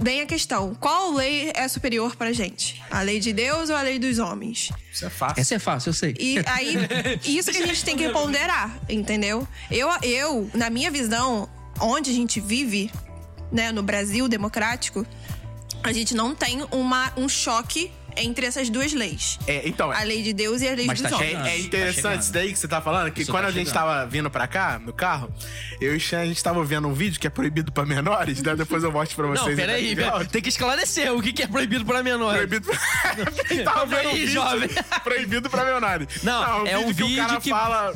[0.00, 2.82] vem a questão: qual lei é superior pra gente?
[2.90, 4.70] A lei de Deus ou a lei dos homens?
[4.92, 5.40] Isso é fácil.
[5.40, 6.14] Essa é fácil, eu sei.
[6.18, 6.76] E aí,
[7.24, 9.46] isso que a gente tem que ponderar, entendeu?
[9.70, 11.48] Eu, eu, na minha visão,
[11.80, 12.90] onde a gente vive,
[13.52, 15.06] né, no Brasil democrático,
[15.82, 19.38] a gente não tem uma, um choque entre essas duas leis.
[19.46, 21.32] É, então, A lei de Deus e a lei Mas dos tá homens.
[21.34, 22.20] É, é Tá interessante chegando.
[22.20, 24.46] isso daí que você tá falando, que Isso quando tá a gente tava vindo pra
[24.46, 25.32] cá, no carro,
[25.80, 28.42] eu e o Xan, a gente tava vendo um vídeo que é proibido pra menores,
[28.42, 28.54] né?
[28.56, 29.56] Depois eu mostro pra vocês.
[29.56, 32.38] Não, peraí, pera- tem que esclarecer o que que é proibido para menores.
[32.46, 33.62] Proibido pra...
[33.64, 34.68] Tava vendo um vídeo jovem.
[35.02, 36.22] proibido pra menores.
[36.22, 37.94] Não, é um que o vídeo cara que- fala,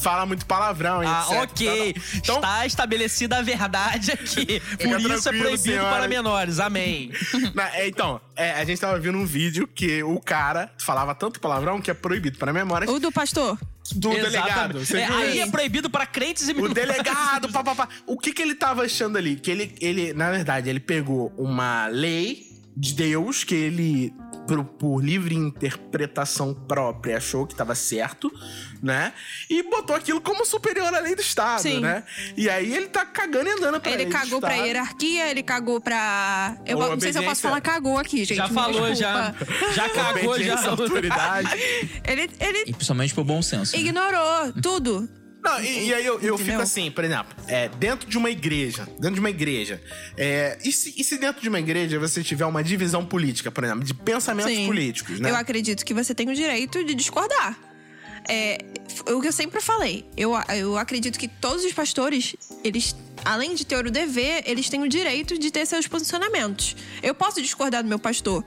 [0.00, 1.42] fala muito palavrão e Ah, etc.
[1.42, 1.96] ok.
[2.16, 4.60] Então, Está estabelecida a verdade aqui.
[4.76, 5.90] Por Fica isso é proibido senhora.
[5.96, 6.60] para menores.
[6.60, 7.10] Amém.
[7.54, 11.40] Na- é, então, é, a gente tava vendo um vídeo que o cara falava tanto
[11.40, 12.88] palavrão que é proibido pra memória.
[12.90, 13.58] O do pastor?
[13.94, 14.32] do Exatamente.
[14.32, 14.84] delegado.
[14.84, 15.48] Você É, viu aí isso?
[15.48, 17.88] é proibido pra crentes e O delegado, papapá.
[18.04, 19.36] O que que ele tava achando ali?
[19.36, 22.44] Que ele, ele, na verdade, ele pegou uma lei
[22.76, 24.12] de Deus que ele,
[24.46, 28.30] por, por livre interpretação própria, achou que tava certo,
[28.82, 29.12] né?
[29.50, 31.80] E botou aquilo como superior à lei do Estado, Sim.
[31.80, 32.04] né?
[32.36, 35.42] E aí ele tá cagando e andando pra Ele lei do cagou pra hierarquia, ele
[35.42, 36.56] cagou pra.
[36.66, 38.36] Eu Ou não sei se eu posso falar cagou aqui, gente.
[38.36, 39.30] Já falou, já.
[39.30, 39.72] desculpa.
[39.72, 40.66] Já cagou, já.
[40.68, 41.48] Autoridade.
[42.06, 43.74] Ele, ele E principalmente pro bom senso.
[43.74, 43.82] né?
[43.82, 45.08] ignorou tudo.
[45.46, 48.84] Não, e, e aí eu, eu fico assim, por exemplo, é, dentro de uma igreja,
[48.98, 49.80] dentro de uma igreja,
[50.16, 53.62] é, e, se, e se dentro de uma igreja você tiver uma divisão política, por
[53.62, 54.66] exemplo, de pensamentos Sim.
[54.66, 55.30] políticos, né?
[55.30, 57.56] Eu acredito que você tem o direito de discordar.
[58.28, 58.58] É,
[59.08, 60.04] o que eu sempre falei.
[60.16, 64.82] Eu, eu acredito que todos os pastores, eles, além de ter o dever, eles têm
[64.82, 66.74] o direito de ter seus posicionamentos.
[67.02, 68.44] Eu posso discordar do meu pastor.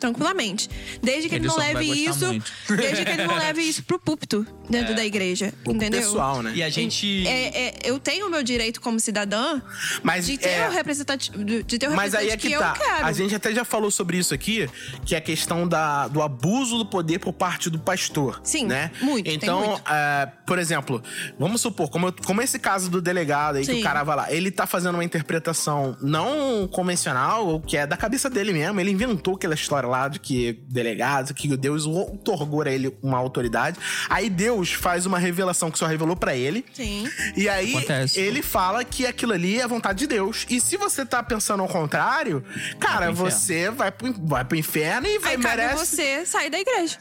[0.00, 0.68] Tranquilamente.
[1.02, 2.26] Desde que ele, Ele não leve isso.
[2.26, 2.50] muito.
[2.68, 5.52] Desde que ele não leve isso pro púlpito dentro da igreja.
[5.66, 6.00] O entendeu?
[6.00, 6.52] pessoal, né?
[6.54, 7.26] E a gente.
[7.28, 9.60] É, é, eu tenho o meu direito como cidadã
[10.02, 11.44] Mas de ter é- o representativo.
[11.44, 12.74] De ter o Mas aí é representante que, que, tá.
[12.90, 13.06] eu quero.
[13.06, 14.68] A gente até já falou sobre isso aqui,
[15.04, 18.40] que é a questão da, do abuso do poder por parte do pastor.
[18.42, 18.90] Sim, né?
[19.02, 19.82] muito, tem Então, muito.
[19.90, 21.02] é, por exemplo,
[21.38, 23.80] vamos supor, como, eu- como esse caso do delegado aí, que Sim.
[23.80, 28.30] o cara vai lá, ele tá fazendo uma interpretação não convencional, que é da cabeça
[28.30, 28.80] dele mesmo.
[28.80, 33.78] Ele inventou aquela história lá de que delegado, que Deus otorgou a ele uma autoridade.
[34.08, 36.64] Aí Deus faz uma revelação que só revelou pra ele.
[36.72, 37.08] Sim.
[37.36, 38.18] E aí, Acontece.
[38.20, 40.46] ele fala que aquilo ali é a vontade de Deus.
[40.48, 42.44] E se você tá pensando ao contrário,
[42.78, 45.86] cara, você vai pro, vai pro inferno e vai Aí cabe merece.
[45.86, 46.96] você sair da igreja.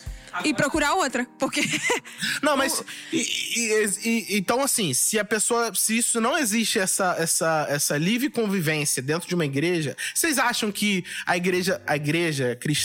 [0.45, 1.25] E procurar outra.
[1.39, 1.59] Porque.
[2.43, 2.83] Não, mas.
[3.11, 3.17] e-
[3.57, 5.73] e- e- então, assim, se a pessoa.
[5.73, 10.71] Se isso não existe essa, essa, essa livre convivência dentro de uma igreja, vocês acham
[10.71, 12.78] que a igreja, a igreja cristã,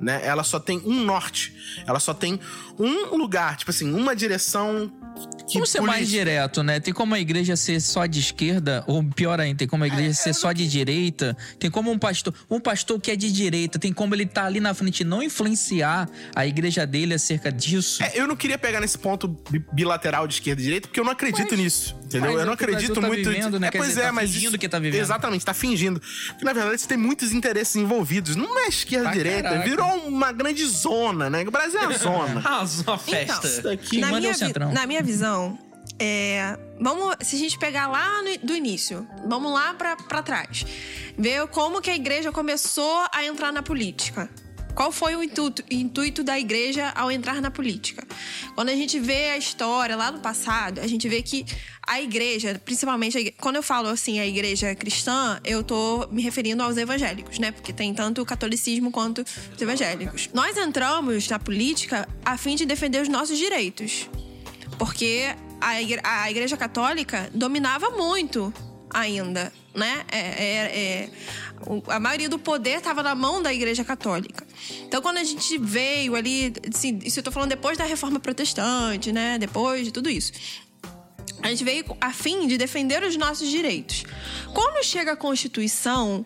[0.00, 1.54] né, ela só tem um norte?
[1.86, 2.38] Ela só tem
[2.78, 4.90] um lugar, tipo assim, uma direção.
[5.46, 6.78] Que Vamos ser mais direto, né?
[6.78, 10.14] Tem como a igreja ser só de esquerda, ou pior ainda, tem como a igreja
[10.14, 11.36] ser só de direita.
[11.58, 14.60] Tem como um pastor, um pastor que é de direita, tem como ele tá ali
[14.60, 18.02] na frente e não influenciar a igreja dele acerca disso.
[18.02, 21.04] É, eu não queria pegar nesse ponto bi- bilateral de esquerda e direita, porque eu
[21.04, 21.96] não acredito nisso.
[22.10, 22.32] Entendeu?
[22.32, 23.30] mas eu não é o que o acredito tá muito.
[23.30, 23.68] vivendo, né?
[23.68, 24.30] É, pois dizer, é, tá mas.
[24.30, 25.00] fingindo isso- que tá vivendo.
[25.00, 26.00] Exatamente, tá fingindo.
[26.28, 28.34] Porque, na verdade, você tem muitos interesses envolvidos.
[28.36, 29.42] Não é esquerda direita.
[29.44, 29.64] caraca.
[29.64, 31.42] Virou uma grande zona, né?
[31.46, 32.42] O Brasil é uma zona.
[32.44, 33.46] Ah, uma festa.
[33.46, 33.90] Isso daqui.
[33.90, 34.32] Quem na, é minha
[34.72, 35.56] na minha visão,
[35.98, 40.64] é, vamos, se a gente pegar lá no- do início, vamos lá pra, pra trás,
[41.16, 44.28] ver como que a igreja começou a entrar na política.
[44.80, 48.02] Qual foi o intuito, intuito da igreja ao entrar na política?
[48.54, 51.44] Quando a gente vê a história lá no passado, a gente vê que
[51.86, 56.22] a igreja, principalmente, a igre- quando eu falo assim a igreja cristã, eu tô me
[56.22, 57.52] referindo aos evangélicos, né?
[57.52, 59.22] Porque tem tanto o catolicismo quanto
[59.54, 60.30] os evangélicos.
[60.32, 64.08] Nós entramos na política a fim de defender os nossos direitos
[64.78, 65.26] porque
[65.60, 68.50] a igre- a igreja, católica dominava muito
[68.90, 70.04] ainda, né?
[70.10, 71.10] É, é- é-
[71.88, 74.46] a maioria do poder estava na mão da igreja católica.
[74.82, 79.38] Então, quando a gente veio ali, assim, isso eu falando depois da reforma protestante, né?
[79.38, 80.32] Depois de tudo isso.
[81.42, 84.04] A gente veio a fim de defender os nossos direitos.
[84.52, 86.24] Quando chega a Constituição,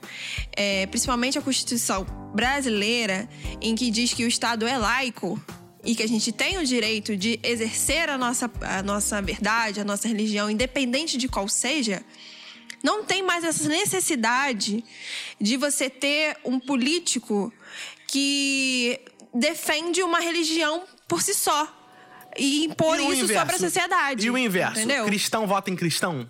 [0.56, 3.28] é, principalmente a Constituição brasileira,
[3.60, 5.40] em que diz que o Estado é laico
[5.84, 9.84] e que a gente tem o direito de exercer a nossa, a nossa verdade, a
[9.84, 12.02] nossa religião, independente de qual seja,
[12.84, 14.84] não tem mais essa necessidade
[15.40, 17.52] de você ter um político
[18.06, 19.00] que
[19.34, 21.66] defende uma religião por si só
[22.38, 24.26] e impor E isso sobre a sociedade.
[24.26, 24.78] E o inverso?
[24.78, 25.04] Entendeu?
[25.06, 26.28] Cristão vota em cristão?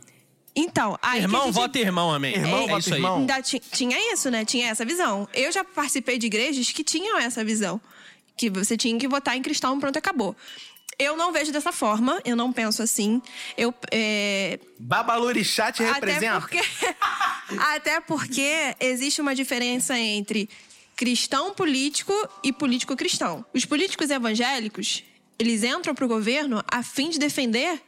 [0.56, 2.34] Então, aí Irmão, gente- vota irmão, amém.
[2.36, 3.00] Irmão, é vota isso aí.
[3.00, 3.18] irmão.
[3.18, 4.44] Ainda ti- tinha isso, né?
[4.44, 5.28] Tinha essa visão.
[5.34, 7.80] Eu já participei de igrejas que tinham essa visão.
[8.36, 10.36] Que você tinha que votar em cristão, pronto, acabou.
[10.98, 13.20] Eu não vejo dessa forma, eu não penso assim.
[13.57, 13.74] Eu.
[13.90, 16.40] É, Babalorixá te até representa?
[16.40, 16.61] porque.
[17.59, 20.48] até porque existe uma diferença entre
[20.96, 23.44] cristão político e político cristão.
[23.52, 25.02] Os políticos evangélicos,
[25.38, 27.83] eles entram pro governo a fim de defender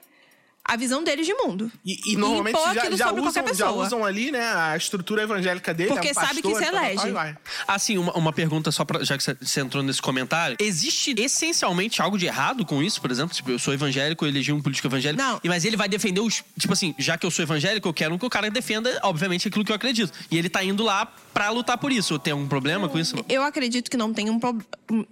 [0.68, 1.70] a visão deles de mundo.
[1.84, 5.90] E, e normalmente já, já sobre usam, já usam ali, né, a estrutura evangélica dele.
[5.90, 7.36] Porque é um sabe que pastor, isso tal, tal, elege.
[7.68, 10.56] Assim, uma, uma pergunta só pra, já que você- entrou nesse comentário.
[10.60, 13.34] Existe essencialmente algo de errado com isso, por exemplo?
[13.34, 15.22] Tipo, eu sou evangélico, eu elegi um político evangélico.
[15.22, 15.40] Não.
[15.42, 16.42] e- Mas ele vai defender os.
[16.58, 19.64] Tipo assim, já que eu sou evangélico, eu quero que o cara defenda, obviamente, aquilo
[19.64, 20.12] que eu acredito.
[20.30, 22.18] E ele tá indo lá pra lutar por isso.
[22.18, 23.14] Tem algum problema com isso?
[23.28, 24.58] Eu acredito que não, tem um pro-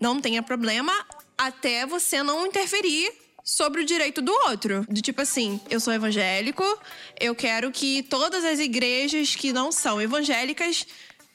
[0.00, 0.92] não tenha problema
[1.36, 3.10] até você não interferir
[3.44, 4.86] sobre o direito do outro.
[4.88, 6.64] Do tipo assim, eu sou evangélico,
[7.20, 10.86] eu quero que todas as igrejas que não são evangélicas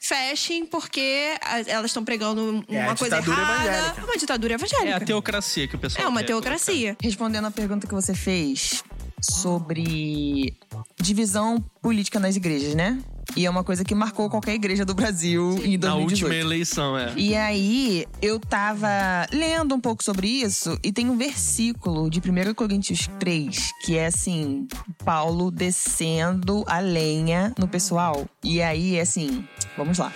[0.02, 1.34] fechem porque
[1.66, 3.64] elas estão pregando É, uma a coisa errada.
[3.64, 4.00] evangélica.
[4.00, 4.88] É uma ditadura evangélica.
[4.90, 6.96] É a teocracia que o pessoal É uma quer teocracia.
[7.00, 8.82] Respondendo a pergunta que você fez
[9.20, 10.56] sobre
[11.00, 12.98] divisão política nas igrejas, né?
[13.36, 16.02] E é uma coisa que marcou qualquer igreja do Brasil em Na 2018.
[16.02, 17.12] última eleição, é.
[17.16, 18.88] E aí, eu tava
[19.32, 24.06] lendo um pouco sobre isso e tem um versículo de 1 Coríntios 3 que é
[24.06, 24.66] assim:
[25.04, 28.26] Paulo descendo a lenha no pessoal.
[28.42, 29.44] E aí, assim,
[29.76, 30.12] vamos lá.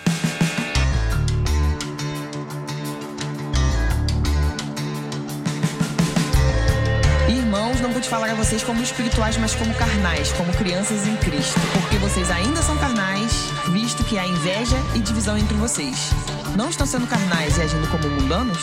[7.85, 11.53] Não pude falar a vocês como espirituais, mas como carnais, como crianças em Cristo.
[11.71, 13.31] Porque vocês ainda são carnais,
[13.71, 16.09] visto que há inveja e divisão entre vocês.
[16.57, 18.57] Não estão sendo carnais e agindo como mundanos?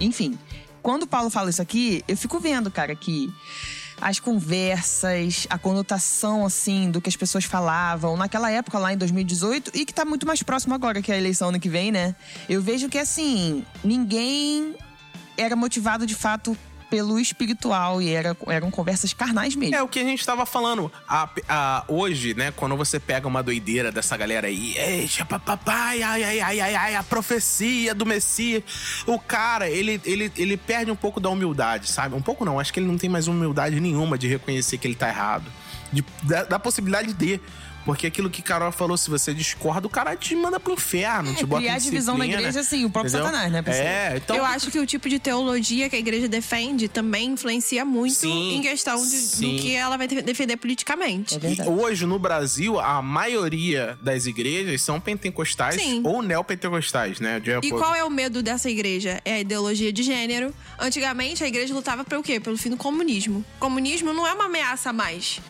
[0.00, 0.36] Enfim,
[0.82, 3.32] quando Paulo fala isso aqui, eu fico vendo, cara, que
[4.00, 9.70] as conversas, a conotação, assim, do que as pessoas falavam naquela época lá em 2018
[9.72, 12.16] e que tá muito mais próximo agora que é a eleição ano que vem, né?
[12.48, 14.74] Eu vejo que, assim, ninguém
[15.36, 16.56] era motivado de fato
[16.88, 19.74] pelo espiritual e era, eram conversas carnais mesmo.
[19.74, 20.90] É o que a gente tava falando.
[21.08, 25.10] A- a- hoje, né, quando você pega uma doideira dessa galera aí, ei,
[25.44, 28.62] papai, ai, ai, ai, ai, ai, a profecia do Messias.
[29.04, 32.14] O cara, ele, ele, ele perde um pouco da humildade, sabe?
[32.14, 34.94] Um pouco não, acho que ele não tem mais humildade nenhuma de reconhecer que ele
[34.94, 35.50] tá errado.
[35.92, 37.40] De- da, da possibilidade de.
[37.86, 41.46] Porque aquilo que Carol falou, se você discorda, o cara te manda pro inferno, te
[41.46, 43.26] bota É, criar em divisão na disciplina, igreja, assim, o próprio entendeu?
[43.26, 43.86] Satanás, né, pessoal?
[43.86, 44.36] É, então...
[44.36, 48.56] Eu acho que o tipo de teologia que a igreja defende também influencia muito Sim,
[48.56, 51.36] em questão de, do que ela vai defender politicamente.
[51.36, 56.02] É E hoje, no Brasil, a maioria das igrejas são pentecostais Sim.
[56.04, 57.38] ou neopentecostais, né?
[57.40, 59.20] De E acordo- qual é o medo dessa igreja?
[59.24, 60.52] É a ideologia de gênero.
[60.78, 62.40] Antigamente, a igreja lutava pelo quê?
[62.40, 63.44] Pelo fim do comunismo.
[63.56, 65.40] O comunismo não é uma ameaça mais.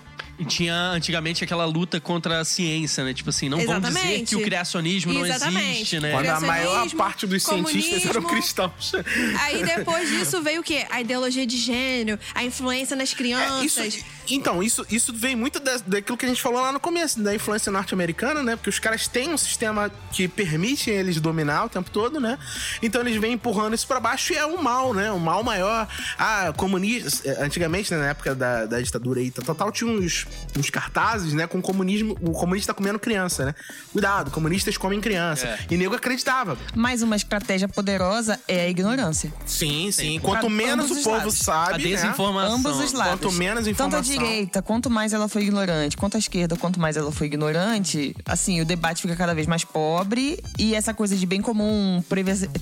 [0.44, 3.14] Tinha antigamente aquela luta contra a ciência, né?
[3.14, 4.26] Tipo assim, não vamos dizer Exatamente.
[4.28, 5.70] que o criacionismo não Exatamente.
[5.76, 6.12] existe, né?
[6.12, 8.92] Quando a maior parte dos cientistas eram cristãos.
[9.40, 10.86] Aí depois disso veio o quê?
[10.90, 13.94] A ideologia de gênero, a influência nas É, crianças.
[13.94, 17.20] isso, então, isso, isso vem muito da, daquilo que a gente falou lá no começo,
[17.20, 18.56] da influência norte-americana, né?
[18.56, 22.38] Porque os caras têm um sistema que permite eles dominar o tempo todo, né?
[22.82, 25.10] Então eles vêm empurrando isso pra baixo e é um mal, né?
[25.12, 25.88] Um mal maior.
[26.18, 27.28] Ah, comunista.
[27.28, 30.26] eh, Antigamente, né, na época da, da ditadura aí, tal, tal, tinha uns,
[30.58, 31.46] uns cartazes, né?
[31.46, 32.16] Com o comunismo.
[32.20, 33.54] O comunista comendo criança, né?
[33.92, 35.46] Cuidado, comunistas comem criança.
[35.46, 35.58] É.
[35.70, 36.56] E nego acreditava.
[36.74, 39.32] Mais uma estratégia poderosa é a ignorância.
[39.46, 40.18] Sim, sim.
[40.20, 41.34] Quanto Pra menos o povo lados.
[41.38, 41.74] sabe.
[41.74, 41.84] A né?
[41.84, 42.54] desinformação.
[42.56, 43.20] Ambos os lados.
[43.20, 44.00] Quanto menos informação.
[44.18, 48.60] Direita, quanto mais ela foi ignorante, quanto a esquerda, quanto mais ela foi ignorante, assim,
[48.60, 52.02] o debate fica cada vez mais pobre e essa coisa de bem comum,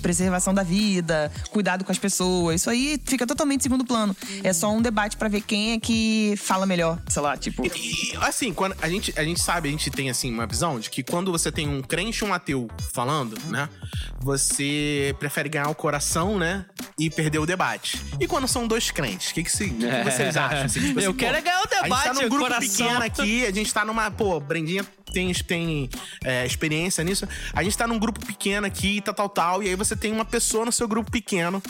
[0.02, 4.16] preservação da vida, cuidado com as pessoas, isso aí fica totalmente em segundo plano.
[4.42, 7.64] É só um debate pra ver quem é que fala melhor, sei lá, tipo.
[7.66, 10.90] E, assim, quando a gente, a gente sabe, a gente tem assim uma visão de
[10.90, 13.68] que quando você tem um crente e um ateu falando, né?
[14.20, 16.64] Você prefere ganhar o coração, né?
[16.98, 18.00] E perder o debate.
[18.18, 20.64] E quando são dois crentes, o que, que, se- que que vocês acham?
[20.64, 22.44] Assim, tipo Eu assim, quero pô, é ganhar o A gente tá debate, num grupo
[22.44, 22.68] coração.
[22.68, 24.10] pequeno aqui, a gente tá numa.
[24.10, 25.88] Pô, Brendinha tem, tem
[26.24, 27.26] é, experiência nisso.
[27.52, 29.62] A gente tá num grupo pequeno aqui, tal, tal, tal.
[29.62, 31.62] E aí você tem uma pessoa no seu grupo pequeno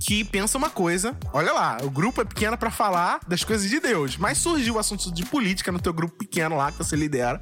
[0.00, 1.16] que pensa uma coisa.
[1.32, 4.16] Olha lá, o grupo é pequeno pra falar das coisas de Deus.
[4.18, 7.40] Mas surgiu o assunto de política no teu grupo pequeno lá que você lidera.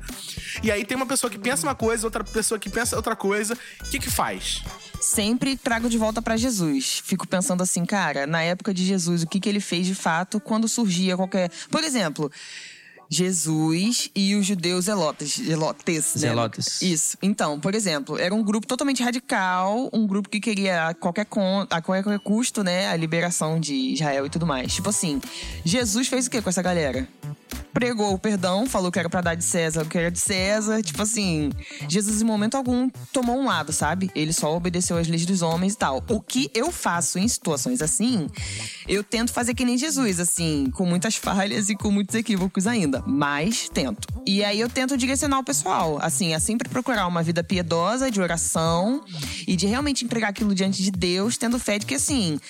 [0.63, 3.59] E aí tem uma pessoa que pensa uma coisa, outra pessoa que pensa outra coisa.
[3.85, 4.63] O que que faz?
[5.01, 7.01] Sempre trago de volta pra Jesus.
[7.05, 10.41] Fico pensando assim, cara, na época de Jesus, o que, que ele fez de fato
[10.41, 11.51] quando surgia qualquer.
[11.71, 12.31] Por exemplo.
[13.11, 16.21] Jesus e os judeus zelotes, zelotes, né?
[16.21, 16.83] Zelotes.
[16.83, 17.17] Isso.
[17.23, 21.67] Então, por exemplo, era um grupo totalmente radical, um grupo que queria a qualquer, con-
[21.71, 24.75] a qualquer custo, né, a liberação de Israel e tudo mais.
[24.75, 25.23] Tipo assim,
[25.65, 27.09] Jesus fez o que com essa galera?
[27.73, 30.83] Pregou o perdão, falou que era pra dar de César o que era de César.
[30.83, 31.51] Tipo assim,
[31.89, 34.11] Jesus em momento algum tomou um lado, sabe?
[34.15, 36.03] Ele só obedeceu às leis dos homens e tal.
[36.09, 38.27] O que eu faço em situações assim,
[38.87, 43.03] eu tento fazer que nem Jesus, assim, com muitas falhas e com muitos equívocos ainda.
[43.07, 44.09] Mas tento.
[44.27, 48.21] E aí eu tento direcionar o pessoal, assim, a sempre procurar uma vida piedosa, de
[48.21, 49.05] oração
[49.47, 52.41] e de realmente entregar aquilo diante de Deus, tendo fé de que, assim,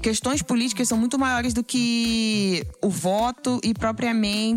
[0.00, 4.47] questões políticas são muito maiores do que o voto e propriamente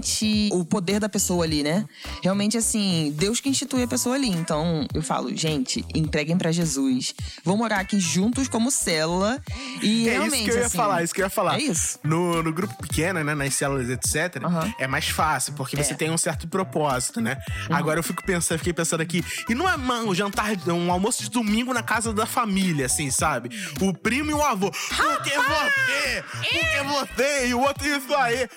[0.52, 1.86] o poder da pessoa ali, né?
[2.24, 4.30] Realmente, assim, Deus que institui a pessoa ali.
[4.30, 7.14] Então, eu falo, gente, entreguem pra Jesus.
[7.44, 9.42] Vamos orar aqui juntos como célula.
[9.82, 11.56] E é realmente, isso que eu ia assim, falar, isso que eu ia falar.
[11.60, 12.00] É isso.
[12.04, 13.34] No, no grupo pequeno, né?
[13.36, 14.74] Nas células, etc., Aham.
[14.80, 15.96] é mais fácil, porque você É.
[15.96, 17.38] tem um certo propósito, né?
[17.70, 21.24] Agora eu fico pensando, fiquei pensando aqui, e não é mano, um jantar, um almoço
[21.24, 23.50] de domingo na casa da família, assim, sabe?
[23.82, 24.70] O primo e o avô.
[24.72, 26.24] Porque você!
[26.32, 27.48] Porque você!
[27.48, 28.48] E o outro isso aí.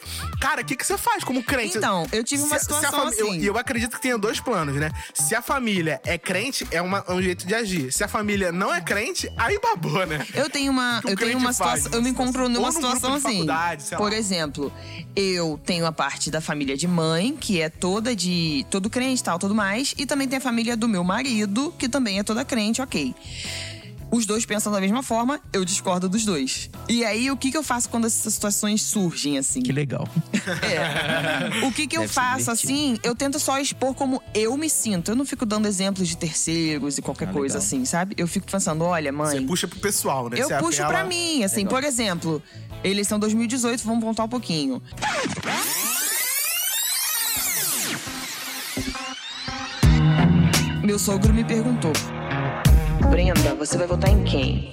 [0.41, 1.79] Cara, o que, que você faz como crente?
[1.79, 3.39] Então, eu tive uma Se- se situação eu- assim.
[3.41, 4.91] E eu, acredito que tenha dois planos, né?
[5.15, 7.93] Se a família é crente, é, uma- é um jeito de agir.
[7.93, 10.25] Se a família não é crente, aí babou, né?
[10.35, 13.47] Eu tenho uma, eu tenho uma situação, numa eu me encontro numa situação assim.
[13.97, 14.17] Por lá.
[14.17, 14.73] exemplo,
[15.17, 19.39] eu tenho a parte da família de mãe, que é toda de todo crente, tal,
[19.39, 22.81] tudo mais, e também tem a família do meu marido, que também é toda crente,
[22.83, 23.15] OK.
[24.15, 26.71] Os dois pensam da mesma forma, eu discordo dos dois.
[26.89, 29.61] E aí, o que, que eu faço quando essas situações surgem, assim?
[29.61, 30.07] Que legal.
[30.63, 31.67] É.
[31.67, 35.11] O que que eu Deve faço, assim, eu tento só expor como eu me sinto.
[35.11, 37.67] Eu não fico dando exemplos de terceiros e qualquer Ah, coisa legal.
[37.67, 38.15] assim, sabe?
[38.17, 39.47] Eu fico pensando, olha, Você mãe.
[39.49, 40.37] puxa pro pessoal, né?
[40.41, 42.41] Eu Você puxo apela- pra mim, assim, por exemplo,
[42.85, 44.81] eleição 2018, vamos voltar um pouquinho.
[50.83, 51.93] Meu sogro me perguntou:
[53.11, 54.73] Brenda, você vai votar em quem?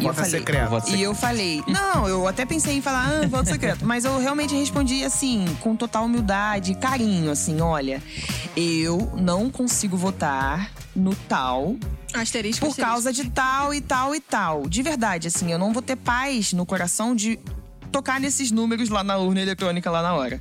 [0.00, 0.70] E eu Voto falei, secreto.
[0.70, 3.84] Voto e eu falei, não, eu até pensei em falar, ah, voto secreto.
[3.84, 8.00] Mas eu realmente respondi assim, com total humildade e carinho, assim, olha,
[8.56, 11.76] eu não consigo votar no tal
[12.14, 12.60] Asterisco.
[12.60, 12.80] por asterisco.
[12.80, 14.68] causa de tal e tal e tal.
[14.68, 17.38] De verdade, assim, eu não vou ter paz no coração de
[17.90, 20.40] tocar nesses números lá na urna eletrônica lá na hora.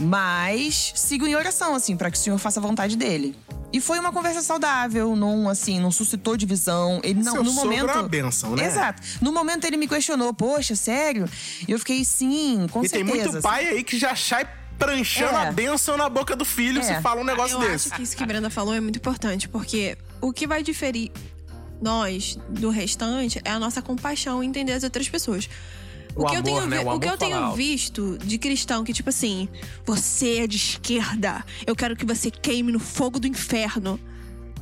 [0.00, 3.34] Mas sigo em oração, assim, para que o senhor faça a vontade dele.
[3.72, 7.00] E foi uma conversa saudável, não assim, não suscitou divisão.
[7.02, 7.94] Ele não, Seu no sogro é momento.
[7.98, 8.66] uma bênção, né?
[8.66, 9.02] Exato.
[9.20, 11.28] No momento ele me questionou, poxa, sério?
[11.66, 13.30] E eu fiquei, sim, com E tem certeza.
[13.32, 15.48] muito pai aí que já sai pranchando É.
[15.48, 16.82] a bênção na boca do filho É.
[16.82, 17.88] se fala um negócio eu desse.
[17.88, 21.10] acho que isso que a Brenda falou é muito importante, porque o que vai diferir
[21.82, 25.48] nós do restante é a nossa compaixão em entender as outras pessoas.
[26.16, 26.80] O, O que eu amor, tenho, né?
[26.80, 27.56] O o que eu tenho alto.
[27.56, 29.48] visto de cristão que, tipo assim,
[29.84, 34.00] você é de esquerda, eu quero que você queime no fogo do inferno.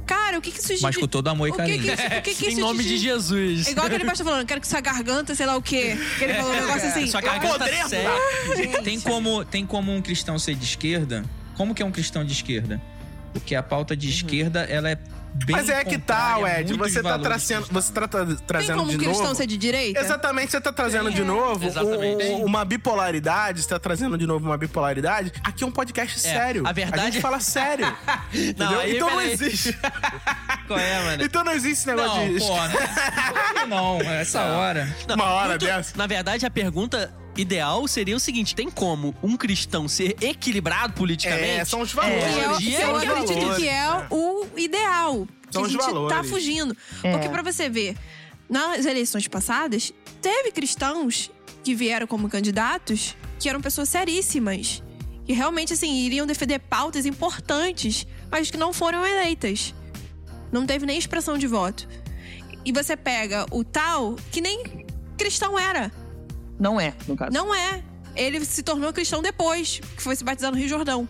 [0.06, 1.80] Cara, o que que isso Mas com todo amor e o que carinho.
[1.82, 3.66] que isso, o que que em nome de Jesus.
[3.68, 5.96] É igual aquele pastor falando, quero que sua garganta, sei lá o quê.
[6.18, 7.06] Que ele falou um negócio assim.
[7.06, 7.88] Sua Eu garganta apodreço.
[7.88, 8.82] seca.
[8.82, 11.24] Tem como, tem como um cristão ser de esquerda?
[11.56, 12.82] Como que é um cristão de esquerda?
[13.32, 14.98] Porque a pauta de esquerda, ela é
[15.34, 16.74] bem Mas é que tá, a Ed.
[16.74, 19.34] Você tá trazendo, você tá tra- Tem trazendo como de um cristão novo.
[19.34, 20.00] ser de direita?
[20.00, 22.24] Exatamente, você tá trazendo de novo Exatamente.
[22.26, 25.32] um- um- uma bipolaridade, você tá trazendo de novo uma bipolaridade.
[25.42, 26.66] Aqui é um podcast sério.
[26.66, 27.86] a verdade- A gente fala sério.
[28.32, 28.80] entendeu?
[28.80, 29.76] aí, então não existe.
[30.66, 31.24] Qual é, mano?
[31.24, 32.38] Então não existe esse negócio Não, de.
[32.38, 34.96] pô, não, não, essa hora.
[35.08, 35.96] Não, Uma hora muito- dessa.
[35.96, 41.60] Na verdade, a pergunta ideal seria o seguinte: tem como um cristão ser equilibrado politicamente?
[41.60, 42.22] É, são os valores.
[42.22, 45.28] É, eu é é acredito que é o ideal.
[45.50, 46.30] São que os a gente tá valores.
[46.30, 46.76] fugindo.
[47.02, 47.12] É.
[47.12, 47.96] Porque pra você ver,
[48.48, 51.30] nas eleições passadas, teve cristãos
[51.62, 54.82] que vieram como candidatos que eram pessoas seríssimas.
[55.24, 59.74] Que realmente, assim, iriam defender pautas importantes, mas que não foram eleitas.
[60.52, 61.88] Não teve nem expressão de voto.
[62.64, 65.90] E você pega o tal que nem cristão era.
[66.58, 67.32] Não é, no caso.
[67.32, 67.82] Não é.
[68.16, 71.08] Ele se tornou cristão depois, que foi se batizar no Rio Jordão.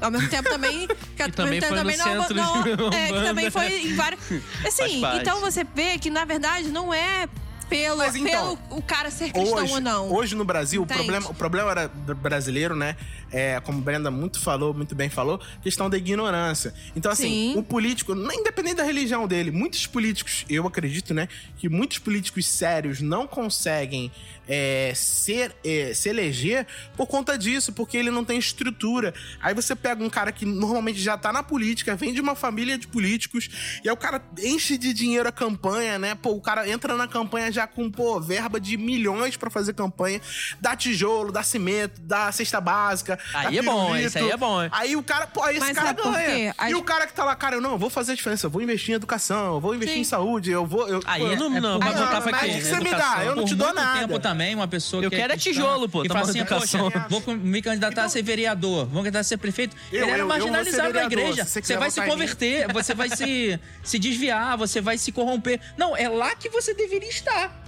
[0.00, 0.88] Ao mesmo tempo também.
[1.16, 3.50] Que ao também mesmo foi tempo no também centro não, de não, É, que também
[3.50, 4.20] foi em vários.
[4.66, 7.28] Assim, então você vê que na verdade não é
[7.68, 10.12] pelo, então, pelo o cara ser cristão Hoje, ou não.
[10.12, 12.96] hoje no Brasil, o problema, o problema era br- brasileiro, né?
[13.32, 16.74] É, como Brenda muito falou, muito bem falou, questão da ignorância.
[16.96, 17.58] Então, assim, Sim.
[17.58, 23.00] o político, independente da religião dele, muitos políticos, eu acredito, né, que muitos políticos sérios
[23.00, 24.10] não conseguem
[24.50, 26.66] é, ser, é, se eleger
[26.96, 29.14] por conta disso, porque ele não tem estrutura.
[29.40, 32.76] Aí você pega um cara que normalmente já tá na política, vem de uma família
[32.76, 33.48] de políticos,
[33.84, 36.16] e aí o cara enche de dinheiro a campanha, né?
[36.16, 40.20] Pô, o cara entra na campanha já com, pô, verba de milhões pra fazer campanha,
[40.60, 43.19] dá tijolo, dá cimento, dá cesta básica.
[43.34, 44.06] Aí é bom, pirulito.
[44.06, 44.68] esse aí é bom, hein?
[44.72, 46.54] Aí o cara, pô, aí esse Mas cara por ganha.
[46.68, 48.50] E o cara que tá lá, cara, eu não, eu vou fazer a diferença, eu
[48.50, 50.00] vou investir em educação, eu vou investir Sim.
[50.02, 50.88] em saúde, eu vou.
[50.88, 53.22] Eu, Aí pô, não, É não, por vai muito- votar pra que você me dá?
[53.24, 54.00] Eu não te dou nada.
[54.00, 56.90] tempo também, uma pessoa Eu que quero é tijolo, pô, E tá fala assim, educação.
[56.90, 59.76] poxa, vou me candidatar a ser vereador, vou candidatar a ser prefeito.
[59.92, 61.44] Eu- Ele era marginalizado na vereador, igreja.
[61.44, 65.60] você vai se converter, você vai se, se desviar, você vai se corromper.
[65.76, 67.59] Não, é lá que você deveria estar.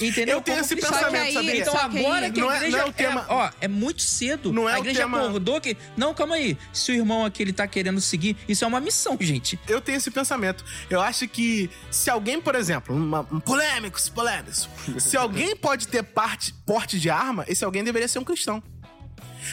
[0.00, 0.38] Entendeu?
[0.38, 0.92] Eu tenho Como esse cristão.
[0.98, 1.56] pensamento, aí- sabia?
[1.60, 3.50] Então Só que agora aí- que a Não é- igreja não é o tema- ó,
[3.60, 4.52] é muito cedo.
[4.52, 6.56] Não é a o igreja tema- acordou que não, calma aí.
[6.72, 9.58] Se o irmão aqui ele tá querendo seguir, isso é uma missão, gente.
[9.68, 10.64] Eu tenho esse pensamento.
[10.88, 16.02] Eu acho que se alguém, por exemplo, uma, um polêmicos, polêmicos, se alguém pode ter
[16.02, 18.62] parte, porte de arma, esse alguém deveria ser um cristão.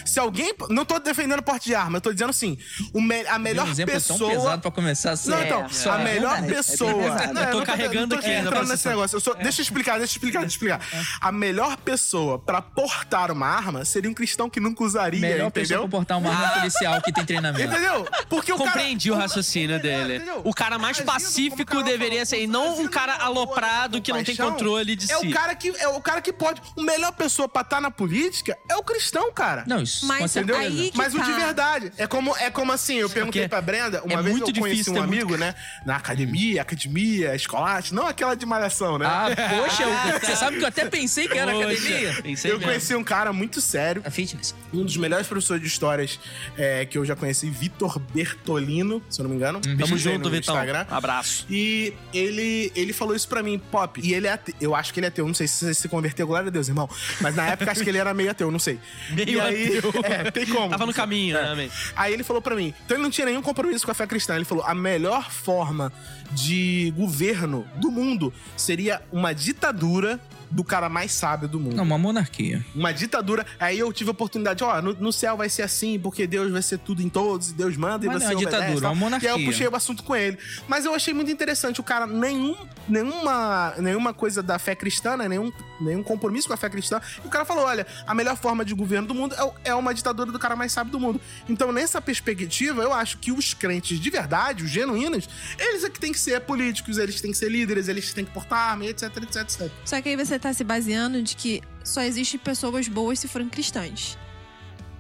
[0.05, 0.53] Se alguém.
[0.69, 2.57] Não tô defendendo porte de arma, eu tô dizendo assim:
[2.93, 4.17] o me- a melhor um exemplo pessoa.
[4.19, 5.29] tão pesado pra começar assim.
[5.29, 6.93] Não, então, só a é melhor é bem pessoa.
[6.93, 7.33] pesado.
[7.33, 9.15] Não, Eu tô não carregando não tô aqui ainda pra entrando nesse negócio.
[9.15, 11.17] Eu sou- Deixa eu explicar, deixa eu explicar, deixa eu explicar.
[11.21, 15.77] A melhor pessoa pra portar uma arma seria um cristão que nunca usaria, Melhor pessoa
[15.77, 15.89] entendeu?
[15.89, 17.71] pra portar uma arma policial que tem treinamento.
[17.71, 18.07] Entendeu?
[18.29, 20.15] Porque o cara- Compreendi o raciocínio dele.
[20.17, 20.41] entendeu?
[20.43, 24.95] O cara mais pacífico deveria ser, e não um cara aloprado que não tem controle
[24.95, 25.27] de é si.
[25.27, 26.61] O cara que, é o cara que pode.
[26.75, 29.63] O melhor pessoa pra estar na política é o cristão, cara.
[29.67, 31.38] Não, Mas que Mas o de tá.
[31.38, 31.91] verdade.
[31.97, 34.61] É como, é como assim, eu perguntei Porque pra Brenda, uma é vez muito eu
[34.61, 35.53] conheci difícil um muito- amigo, né?
[35.85, 39.05] Na academia, academia, escolate, não aquela de malhação, né?
[39.05, 42.21] Ah, poxa, eu- você sabe que eu até pensei que era Poxa, academia.
[42.23, 42.69] pensei eu mesmo.
[42.69, 44.53] conheci um cara muito sério, A fitness.
[44.73, 46.19] um dos melhores professores de histórias
[46.57, 49.59] é, que eu já conheci, Vitor Bertolino, se eu não me engano.
[49.61, 50.55] Tamo Pesquisei junto, no Vitão.
[50.55, 50.85] Instagram.
[50.89, 51.45] Abraço.
[51.49, 53.99] E ele, ele falou isso pra mim, Pop.
[54.03, 55.25] E ele é ate- Eu acho que ele é ateu.
[55.27, 56.89] Não sei se você se converteu, glória a Deus, irmão.
[57.21, 58.79] Mas na época acho que ele era meio ateu, não sei.
[59.11, 59.91] Meio e aí, ateu.
[60.03, 60.69] É, tem como.
[60.69, 61.71] Tava no caminho, né, amém?
[61.95, 62.73] Aí ele falou pra mim.
[62.86, 64.36] Então ele não tinha nenhum compromisso com a fé cristã.
[64.36, 65.91] Ele falou: a melhor forma
[66.32, 70.19] de governo do mundo seria uma ditadura
[70.49, 71.75] do cara mais sábio do mundo.
[71.75, 72.65] Não, uma monarquia.
[72.73, 73.45] Uma ditadura.
[73.59, 76.61] Aí eu tive a oportunidade, ó, no, no céu vai ser assim, porque Deus vai
[76.61, 78.85] ser tudo em todos, e Deus manda e Mas você não é uma obedece, ditadura,
[78.85, 79.29] é uma monarquia.
[79.29, 80.37] E aí eu puxei o assunto com ele.
[80.67, 82.55] Mas eu achei muito interessante, o cara, nenhum,
[82.87, 87.01] nenhuma, nenhuma coisa da fé cristã, né, nenhum, nenhum compromisso com a fé cristã.
[87.23, 89.93] E o cara falou, olha, a melhor forma de governo do mundo é, é uma
[89.93, 91.19] ditadura do cara mais sábio do mundo.
[91.49, 95.27] Então, nessa perspectiva, eu acho que os crentes de verdade, os genuínos,
[95.57, 98.31] eles é que têm que ser políticos, eles têm que ser líderes, eles têm que
[98.31, 99.71] portar arma, etc, etc, etc.
[99.85, 103.47] Só que aí você tá se baseando de que só existem pessoas boas se forem
[103.49, 104.17] cristãs.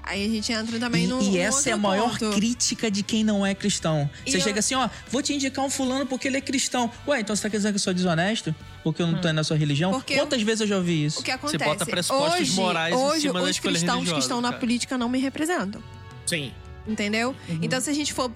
[0.03, 1.21] Aí a gente entra também E, no.
[1.21, 2.33] e essa é a maior ponto.
[2.33, 4.09] crítica de quem não é cristão.
[4.25, 6.89] E Você eu- chega assim, ó, vou te indicar um fulano porque ele é cristão.
[7.05, 8.55] Ué, então você tá querendo dizer que eu sou desonesto?
[8.85, 9.91] Porque eu não tô indo na sua religião?
[9.91, 11.19] Porque Quantas vezes eu já ouvi isso?
[11.19, 11.65] O que Você acontece?
[11.65, 14.49] bota pressupostos hoje, morais em hoje, cima da os escolha cristãos que religiosa, estão na
[14.49, 14.59] cara.
[14.61, 15.83] política não me representam.
[16.25, 16.53] Sim.
[16.87, 17.35] Entendeu?
[17.61, 18.31] Então, se a gente for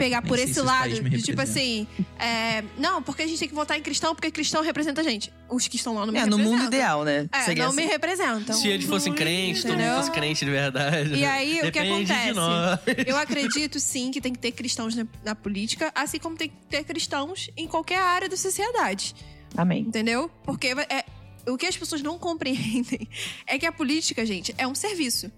[0.00, 1.86] pegar Nem por esse se esse lado, de tipo assim,
[2.18, 5.30] é, não, porque a gente tem que votar em cristão, porque cristão representa a gente.
[5.48, 6.52] Os que estão lá me É, no representam.
[6.52, 7.28] mundo ideal, né?
[7.30, 7.82] É, Seria não assim.
[7.82, 8.56] me representam.
[8.56, 11.14] Se eles fossem crentes, todo mundo fosse crente de verdade.
[11.14, 12.32] E aí, o que acontece?
[12.32, 12.80] nós.
[13.06, 16.56] Eu acredito sim que tem que ter cristãos na, na política, assim como tem que
[16.68, 19.14] ter cristãos em qualquer área da sociedade.
[19.56, 19.82] Amém.
[19.82, 20.30] Entendeu?
[20.44, 21.04] Porque é,
[21.46, 23.06] o que as pessoas não compreendem
[23.46, 25.30] é que a política, gente, é um serviço.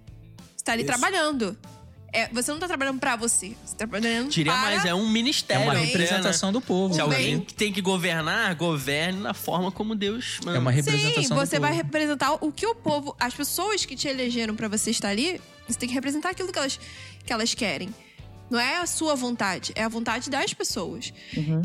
[0.57, 0.93] Você tá ali Isso.
[0.93, 1.59] trabalhando.
[2.13, 3.57] É, você não tá trabalhando pra você.
[3.65, 4.61] Você tá trabalhando Diria para...
[4.63, 5.63] mais, é um É ministério.
[5.65, 5.83] uma bem.
[5.83, 5.87] né?
[5.89, 6.93] representação do povo.
[6.95, 7.41] Se alguém bem.
[7.41, 10.59] que tem que governar, governe na forma como Deus manda.
[10.59, 11.83] É uma Sim, representação você do vai povo.
[11.83, 13.17] representar o que o povo...
[13.19, 16.59] As pessoas que te elegeram pra você estar ali, você tem que representar aquilo que
[16.59, 16.79] elas,
[17.25, 17.89] que elas querem.
[18.53, 21.11] Não é a sua vontade, é a vontade das pessoas.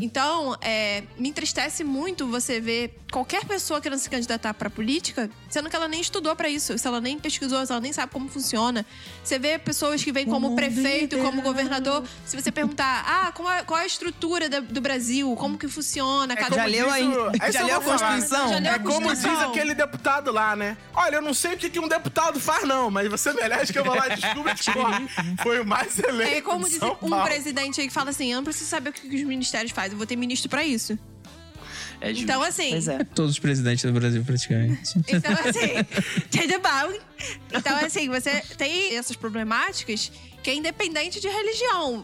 [0.00, 5.68] Então, é, me entristece muito você ver qualquer pessoa querendo se candidatar pra política, sendo
[5.68, 8.28] que ela nem estudou pra isso, se ela nem pesquisou, se ela nem sabe como
[8.28, 8.86] funciona.
[9.22, 12.04] Você vê pessoas que vêm como prefeito, como governador.
[12.24, 15.68] Se você perguntar, ah, qual é, qual é a estrutura da- do Brasil, como que
[15.68, 17.10] funciona, cada Já um- leu aí?
[17.52, 17.80] Já leu a.
[17.82, 18.48] Constituição?
[18.48, 19.50] Já leu a É como diz Constituição.
[19.50, 20.76] aquele deputado lá, né?
[20.94, 23.78] Olha, eu não sei o que, que um deputado faz, não, mas você merece que
[23.78, 26.34] eu vou lá e descubra que foi o mais eleito.
[26.36, 27.24] É como São um Paulo.
[27.26, 29.98] presidente aí que fala assim: eu não preciso saber o que os ministérios fazem, eu
[29.98, 30.98] vou ter ministro pra isso.
[32.00, 32.24] É justo.
[32.24, 32.70] Então, assim.
[32.70, 32.98] Pois é.
[33.14, 34.94] Todos os presidentes do Brasil, praticamente.
[35.08, 35.74] Então, assim.
[37.52, 40.12] Então, assim, você tem essas problemáticas
[40.48, 42.02] que é independente de religião.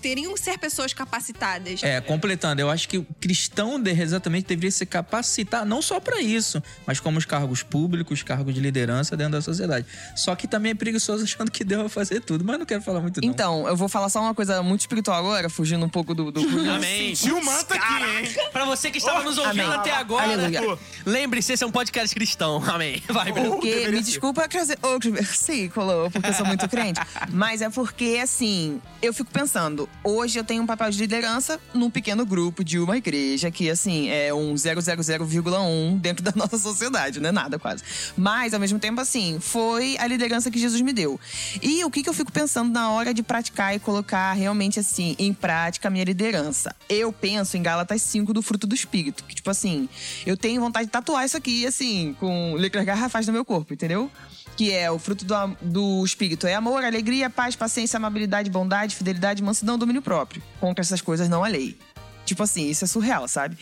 [0.00, 1.82] Teriam que ser pessoas capacitadas.
[1.82, 6.22] É, completando, eu acho que o cristão de- exatamente deveria se capacitar não só pra
[6.22, 9.86] isso, mas como os cargos públicos, cargos de liderança dentro da sociedade.
[10.14, 13.00] Só que também é preguiçoso achando que Deus vai fazer tudo, mas não quero falar
[13.00, 13.28] muito não.
[13.28, 16.32] Então, eu vou falar só uma coisa muito espiritual agora, fugindo um pouco do.
[16.32, 16.40] do...
[16.70, 17.14] Amém.
[17.14, 18.50] Sentiu o manto aqui, hein?
[18.52, 19.76] Pra você que estava nos ouvindo Amém.
[19.80, 20.78] até agora, Aleluia.
[21.04, 22.62] lembre-se, esse é um podcast cristão.
[22.66, 23.02] Amém.
[23.06, 23.50] Vai, Bruno.
[23.50, 27.00] Porque, me desculpa trazer outro versículo, porque eu sou muito crente.
[27.30, 31.90] Mas é porque, assim, eu fico pensando, hoje eu tenho um papel de liderança num
[31.90, 37.28] pequeno grupo de uma igreja, que, assim, é um 000,1 dentro da nossa sociedade, não
[37.28, 37.82] é nada quase.
[38.16, 41.18] Mas, ao mesmo tempo, assim, foi a liderança que Jesus me deu.
[41.62, 45.14] E o que, que eu fico pensando na hora de praticar e colocar realmente, assim,
[45.18, 46.74] em prática a minha liderança?
[46.88, 49.88] Eu penso em Gálatas 5 do fruto do Espírito, que, tipo assim,
[50.24, 54.10] eu tenho vontade de tatuar isso aqui, assim, com letras garrafais no meu corpo, entendeu?
[54.56, 56.46] Que é o fruto do, do Espírito.
[56.46, 60.42] É amor, alegria, paz, paciência, amabilidade, bondade, fidelidade, mansidão, domínio próprio.
[60.58, 61.76] Contra essas coisas não há lei.
[62.24, 63.56] Tipo assim, isso é surreal, sabe?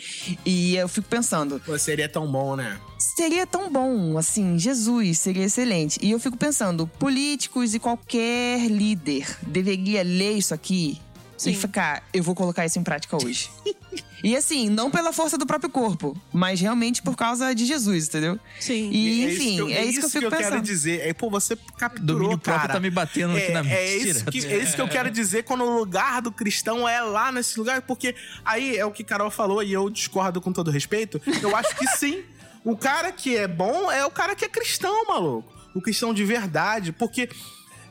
[0.44, 2.78] E eu fico pensando, Pô, seria tão bom, né?
[3.14, 5.98] seria tão bom, assim, Jesus seria excelente.
[6.02, 10.98] E eu fico pensando, políticos e qualquer líder deveria ler isso aqui
[11.36, 11.50] Sim.
[11.50, 13.50] e ficar, eu vou colocar isso em prática hoje.
[14.24, 18.40] E assim, não pela força do próprio corpo, mas realmente por causa de Jesus, entendeu?
[18.58, 18.90] Sim.
[18.90, 20.62] E, É isso enfim, que eu- é isso que eu fico quero pensando.
[20.64, 21.06] dizer.
[21.06, 22.72] É, pô, você capturou, Domínio próprio cara.
[22.72, 23.74] tá me batendo aqui é, na mente.
[23.74, 27.02] É isso, que, é isso que eu quero dizer quando o lugar do cristão é
[27.02, 28.14] lá nesse lugar, porque
[28.44, 31.20] aí é o que Carol falou e eu discordo com todo respeito.
[31.42, 32.22] Eu acho que sim.
[32.64, 35.52] O cara que é bom é o cara que é cristão, maluco.
[35.74, 37.28] O cristão de verdade, porque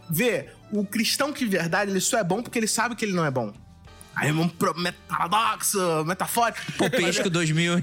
[0.10, 3.14] vê, o cristão que de verdade, ele só é bom porque ele sabe que ele
[3.14, 3.54] não é bom.
[4.16, 6.59] Aí é um met- paradoxo, metafórico.
[6.78, 7.74] Popesco 2000.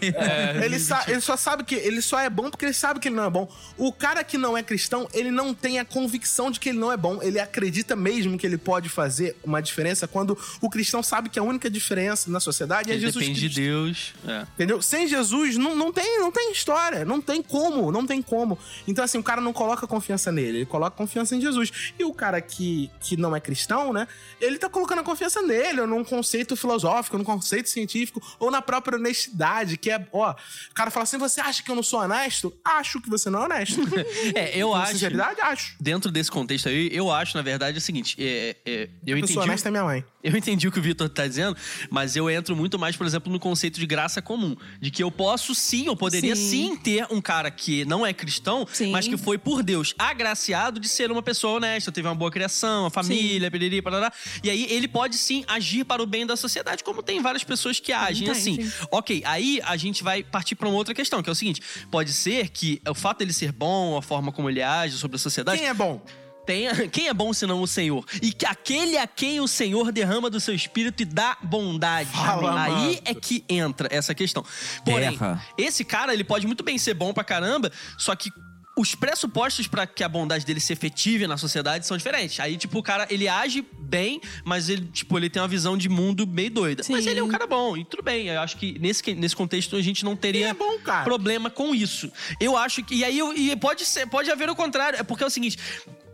[0.62, 3.16] Ele, sa- ele só sabe que ele só é bom porque ele sabe que ele
[3.16, 3.50] não é bom.
[3.76, 6.92] O cara que não é cristão, ele não tem a convicção de que ele não
[6.92, 7.20] é bom.
[7.22, 11.42] Ele acredita mesmo que ele pode fazer uma diferença quando o cristão sabe que a
[11.42, 13.54] única diferença na sociedade é Ele Jesus depende Cristo.
[13.56, 14.14] de Deus.
[14.26, 14.42] É.
[14.54, 14.80] Entendeu?
[14.82, 18.58] Sem Jesus não, não, tem, não tem história, não tem como, não tem como.
[18.86, 21.92] Então, assim, o cara não coloca confiança nele, ele coloca confiança em Jesus.
[21.98, 24.06] E o cara que, que não é cristão, né?
[24.40, 28.60] Ele tá colocando a confiança nele, ou num conceito filosófico, num conceito científico, ou na
[28.60, 32.00] própria honestidade, que é, ó, o cara fala assim: você acha que eu não sou
[32.00, 32.52] honesto?
[32.64, 33.80] Acho que você não é honesto.
[34.34, 34.92] É, eu Com acho.
[34.92, 35.74] sinceridade, acho.
[35.80, 39.32] Dentro desse contexto aí, eu acho, na verdade, o seguinte: é, é, eu Eu entendi.
[39.32, 40.04] sou honesta é minha mãe.
[40.22, 41.56] Eu entendi o que o Vitor tá dizendo,
[41.88, 44.54] mas eu entro muito mais, por exemplo, no conceito de graça comum.
[44.78, 46.76] De que eu posso sim, eu poderia sim, Sim.
[46.76, 48.90] ter um cara que não é cristão, Sim.
[48.90, 52.82] mas que foi por Deus agraciado de ser uma pessoa honesta, teve uma boa criação,
[52.82, 54.12] uma família, piriri, parará.
[54.44, 57.80] E aí ele pode sim agir para o bem da sociedade, como tem várias pessoas
[57.80, 58.62] que agem Tem, assim.
[58.62, 58.72] sim.
[58.90, 62.12] Ok, aí a gente vai partir para uma outra questão, que é o seguinte: pode
[62.12, 65.58] ser que o fato dele ser bom, a forma como ele age sobre a sociedade,
[65.58, 66.02] Quem é bom?
[66.90, 68.04] Quem é bom senão o Senhor?
[68.20, 72.10] E que aquele a quem o Senhor derrama do seu espírito e dá bondade.
[72.10, 72.98] Fala, Aí mano.
[73.04, 74.44] é que entra essa questão.
[74.84, 75.46] Porém, Terra.
[75.56, 78.32] esse cara, ele pode muito bem ser bom pra caramba, só que
[78.80, 82.40] os pressupostos pra que a bondade dele se efetive na sociedade são diferentes.
[82.40, 85.88] Aí, tipo, o cara, ele age bem, mas ele, tipo, ele tem uma visão de
[85.88, 86.82] mundo meio doida.
[86.88, 87.10] Mas Sim.
[87.10, 88.28] ele é um cara bom, e tudo bem.
[88.28, 92.10] Eu acho que nesse, nesse contexto a gente não teria é bom, problema com isso.
[92.40, 92.94] Eu acho que.
[92.94, 94.98] E aí e pode ser, pode haver o contrário.
[94.98, 95.58] É porque é o seguinte.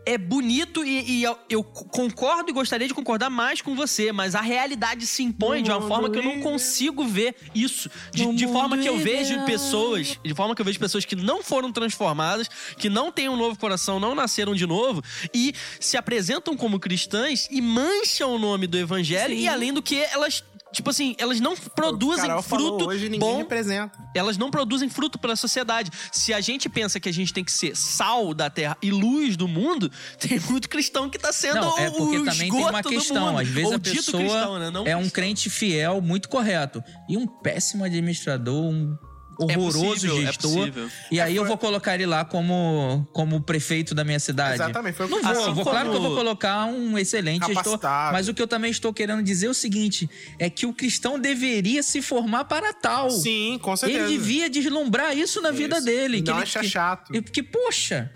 [0.07, 4.35] É bonito e, e eu, eu concordo e gostaria de concordar mais com você, mas
[4.35, 7.89] a realidade se impõe de uma forma que eu não consigo ver isso.
[8.13, 11.13] De, No de forma que eu vejo pessoas, de forma que eu vejo pessoas que
[11.13, 15.03] não foram transformadas, que não têm um novo coração, não nasceram de novo
[15.33, 19.41] e se apresentam como cristãs e mancham o nome do evangelho Sim.
[19.41, 20.41] e além do que elas
[20.71, 23.97] Tipo assim, elas não produzem Carol falou, fruto hoje ninguém bom representa.
[24.13, 25.91] elas não produzem fruto para a sociedade.
[26.11, 29.37] Se a gente pensa que a gente tem que ser sal da terra e luz
[29.37, 32.65] do mundo, tem muito cristão que tá sendo Não, é o, porque o também tem
[32.65, 33.37] uma questão.
[33.37, 34.69] Às vezes Ou a pessoa cristão, né?
[34.69, 35.15] Não é um cristão.
[35.15, 36.83] crente fiel, muito correto.
[37.07, 38.97] E um péssimo administrador, um
[39.39, 40.51] É horroroso possível, é gestor.
[40.51, 40.89] possível.
[41.11, 44.55] E aí eu foi- vou colocar ele lá como, como prefeito da minha cidade.
[44.55, 45.43] Exatamente, foi o que Não eu vou, falei.
[45.51, 47.63] Assim vou claro que eu vou colocar um excelente gestor.
[47.63, 48.13] Capacitado.
[48.13, 50.09] Mas o que eu também estou querendo dizer é o seguinte:
[50.39, 53.09] é que o cristão deveria se formar para tal.
[53.11, 54.05] Sim, com certeza.
[54.05, 55.85] Ele devia deslumbrar isso na vida Isso.
[55.85, 56.21] dele.
[56.21, 57.15] que Não ele, acha que- chato.
[57.15, 58.11] e- Porque, poxa.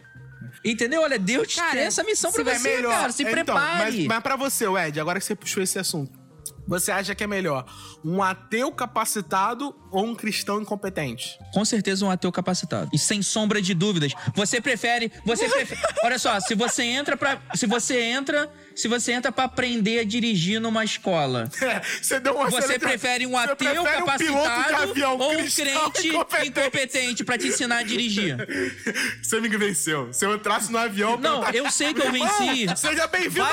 [0.63, 1.01] Entendeu?
[1.01, 2.91] Olha, Deus te Cara, tem essa missão pra É você, melhor.
[2.91, 3.11] cara.
[3.11, 3.77] Se Então, prepare.
[3.97, 6.11] mas, mas pra você, Ed, agora que você puxou esse assunto,
[6.71, 7.65] você acha que é melhor
[8.03, 11.37] um ateu capacitado ou um cristão incompetente?
[11.53, 12.89] Com certeza um ateu capacitado.
[12.93, 14.13] E sem sombra de dúvidas.
[14.33, 15.81] Você prefere, você prefere.
[16.01, 18.49] Olha só, se você entra para, se você entra,
[18.81, 23.25] se você entra para aprender a dirigir numa escola, É, você deu uma você prefere
[23.27, 26.07] um ateu prefere um capacitado avião ou um crente
[26.47, 28.35] incompetente pra te ensinar a dirigir?
[29.21, 30.11] Você me venceu.
[30.11, 31.17] Se eu entrasse no avião...
[31.17, 32.61] Não, eu sei que eu venci.
[32.61, 33.45] Irmão, Seja bem-vindo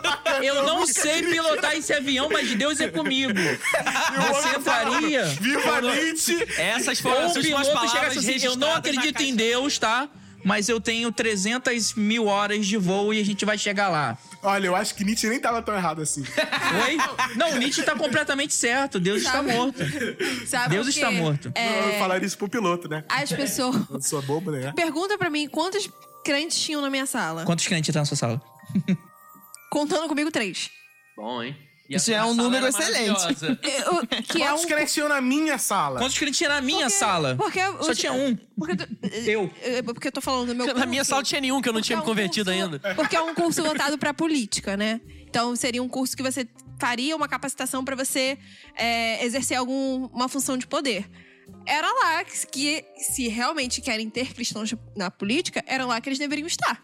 [0.00, 0.44] bacana.
[0.44, 3.32] Eu não sei dirigi pilotar esse avião, mas Deus é comigo.
[3.32, 5.24] Você entraria?
[5.24, 6.46] Viva Nietzsche!
[6.58, 10.08] Essas foram as chega palavras assim, eu não acredito em Deus, tá?
[10.44, 14.18] Mas eu tenho 300 mil horas de voo e a gente vai chegar lá.
[14.42, 16.22] Olha, eu acho que Nietzsche nem tava tão errado assim.
[16.84, 16.96] Oi?
[17.36, 19.00] Não, o Nietzsche tá completamente certo.
[19.00, 19.52] Deus está Sabe?
[19.52, 19.78] morto.
[20.46, 21.52] Sabe Deus está morto.
[21.54, 23.04] Eu falaria isso pro piloto, né?
[23.08, 23.76] As pessoas.
[23.90, 24.72] Eu sou bobo, né?
[24.76, 25.88] Pergunta pra mim quantos
[26.24, 27.44] crentes tinham na minha sala.
[27.44, 28.42] Quantos crentes tá na sua sala?
[29.70, 30.70] Contando comigo três.
[31.16, 31.56] Bom, hein?
[31.88, 33.20] E Isso é um número excelente.
[33.62, 34.68] Eu- que é Quantos um.
[34.68, 36.00] cresceu na minha sala?
[36.00, 37.36] Quantos crentes tinha na minha Porque- sala?
[37.36, 38.34] Porque eu- Só tinha um.
[38.56, 38.88] Porque, tu-
[39.26, 39.50] Eu.
[39.60, 40.88] É, Porque eu tô falando do meu Na curso.
[40.88, 42.94] minha sala tinha nenhum, que eu não Porque tinha é me um convertido curso- ainda.
[42.94, 45.00] Porque é um curso voltado pra política, né?
[45.28, 46.48] Então seria um curso que você
[46.80, 48.38] faria uma capacitação pra você
[48.76, 51.06] é, exercer alguma função de poder.
[51.66, 56.46] Era lá que, se realmente querem ter cristãos na política, era lá que eles deveriam
[56.46, 56.82] estar.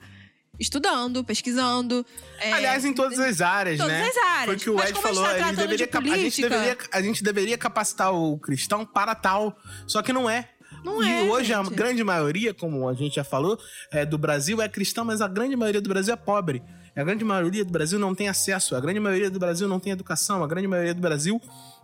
[0.60, 2.04] Estudando, pesquisando.
[2.38, 4.06] é, Aliás, em todas as áreas, todas né?
[4.06, 4.44] as áreas.
[4.44, 5.22] Foi o que o Mas Ed a falou.
[5.24, 8.84] tá a, gente tratando deveria, de a, gente deveria, a gente deveria capacitar o cristão
[8.84, 9.56] para tal.
[9.86, 10.50] Só que não é.
[10.84, 11.74] Não e é, hoje a gente.
[11.74, 13.58] grande maioria, como a gente já falou,
[13.90, 16.62] é, do Brasil é cristão, mas a grande maioria do Brasil é pobre.
[16.96, 18.76] A grande maioria do Brasil não tem acesso.
[18.76, 20.42] A grande maioria do Brasil não tem educação.
[20.42, 21.40] A grande maioria do Brasil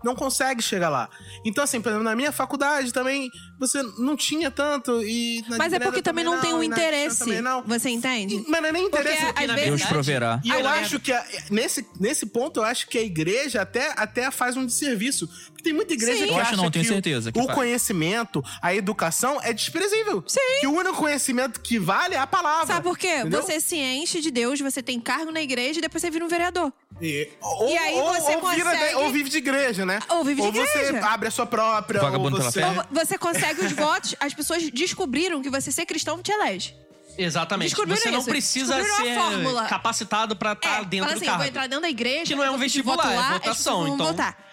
[0.07, 1.11] não consegue chegar lá.
[1.45, 3.29] Então, assim, por exemplo, na minha faculdade também,
[3.59, 5.45] você não tinha tanto e...
[5.49, 7.41] Na Mas é porque também não tem o e na interesse.
[7.43, 7.63] não.
[7.65, 8.43] Você entende?
[8.49, 9.25] Mas não é nem Porque, interesse.
[9.27, 10.41] às na vezes- Deus verdade, proverá.
[10.45, 13.61] e eu Ai, na acho que a- nesse, nesse ponto, eu acho que a igreja
[13.61, 15.29] até, até faz um desserviço.
[15.67, 16.25] Tem muita igreja Sim.
[16.27, 17.55] que Eu acho acha não, tenho que certeza que o, faz.
[17.57, 20.23] conhecimento, a educação é desprezível.
[20.27, 20.39] Sim.
[20.61, 22.67] Que o único conhecimento que vale é a palavra.
[22.69, 23.17] Sabe por quê?
[23.19, 23.43] entendeu?
[23.43, 26.29] Você se enche de Deus, você tem cargo na igreja e depois você vira um
[26.29, 26.73] vereador.
[27.03, 29.99] E, ou, E aí ou- você ou vira consegue- de- ou vive de igreja, né?
[30.09, 31.05] Ou vive de você igreja.
[31.07, 32.01] abre a sua própria.
[32.01, 32.61] Vagabundo ou pela você...
[32.61, 32.69] fé.
[32.69, 36.75] Ou Você consegue os votos, as pessoas descobriram que você ser cristão te elege.
[37.19, 37.69] Exatamente.
[37.71, 38.29] Descobriram Você não isso.
[38.29, 39.65] precisa ser fórmula.
[39.67, 41.39] capacitado pra estar é, Tá dentro fala do assim, cargo.
[41.41, 42.25] vou entrar dentro da igreja.
[42.27, 44.46] Que não é um eu vestibular, é votação, então- votar.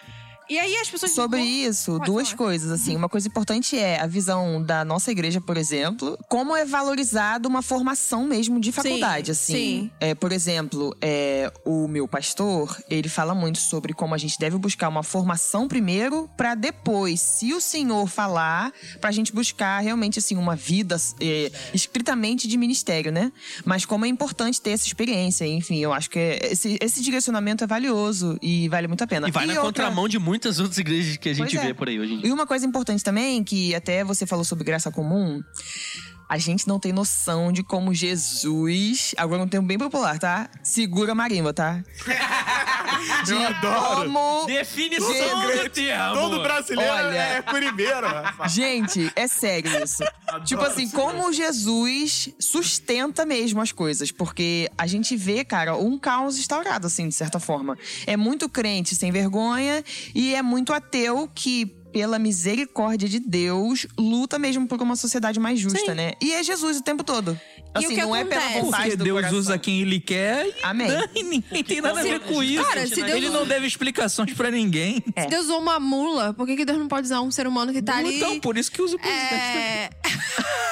[0.48, 2.36] E aí as pessoas Sobre isso, Pode duas falar.
[2.38, 2.94] coisas, assim.
[2.96, 7.62] Uma coisa importante é a visão da nossa igreja, por exemplo, como é valorizado uma
[7.62, 9.52] formação mesmo de faculdade, assim.
[9.54, 9.90] sim.
[10.00, 14.58] É, por exemplo, é, o meu pastor, ele fala muito sobre como a gente deve
[14.58, 20.36] buscar uma formação primeiro, pra depois, se o Senhor falar, pra gente buscar realmente, assim,
[20.36, 23.32] uma vida é, estritamente de ministério, né?
[23.64, 27.62] Mas como é importante ter essa experiência, enfim, eu acho que é- esse, esse direcionamento
[27.64, 29.28] é valioso e vale muito a pena.
[29.28, 31.60] E vai na outra- contramão de muitas outras igrejas que a gente é.
[31.60, 32.28] vê por aí hoje em dia.
[32.28, 35.40] e uma coisa importante também, que até você falou sobre graça comum,
[36.34, 40.50] a gente não tem noção de como Jesus, agora um termo bem popular, tá?
[40.64, 41.80] Segura a marimba, tá?
[43.24, 44.02] De Eu adoro.
[44.02, 44.44] como...
[44.46, 46.14] Definição Todo do termo.
[46.14, 47.16] Todo brasileiro Olha.
[47.16, 48.06] é curibeiro.
[48.48, 50.02] Gente, é sério isso.
[50.44, 54.10] tipo assim, como Jesus sustenta mesmo as coisas.
[54.10, 57.78] Porque a gente vê, cara, um caos instaurado, assim, de certa forma.
[58.06, 61.83] É muito crente sem vergonha e é muito ateu que.
[61.94, 65.94] Pela misericórdia de Deus, luta mesmo por uma sociedade mais justa, Sim.
[65.94, 66.12] né?
[66.20, 67.38] E é Jesus o tempo todo.
[67.56, 68.60] E o Assim, que não é pela acontece?
[68.64, 69.38] vontade Porque do Deus coração.
[69.38, 70.88] usa quem ele quer e Amém.
[71.14, 72.64] ninguém tem nada a ver com isso.
[72.64, 75.02] Cara, se Deus ele não deve explicações pra ninguém.
[75.14, 75.22] É.
[75.22, 77.72] Se Deus usou uma mula, por que, que Deus não pode usar um ser humano
[77.72, 78.16] que tá ali?
[78.16, 79.30] Então, por isso que usa o presidente.
[79.32, 79.90] É.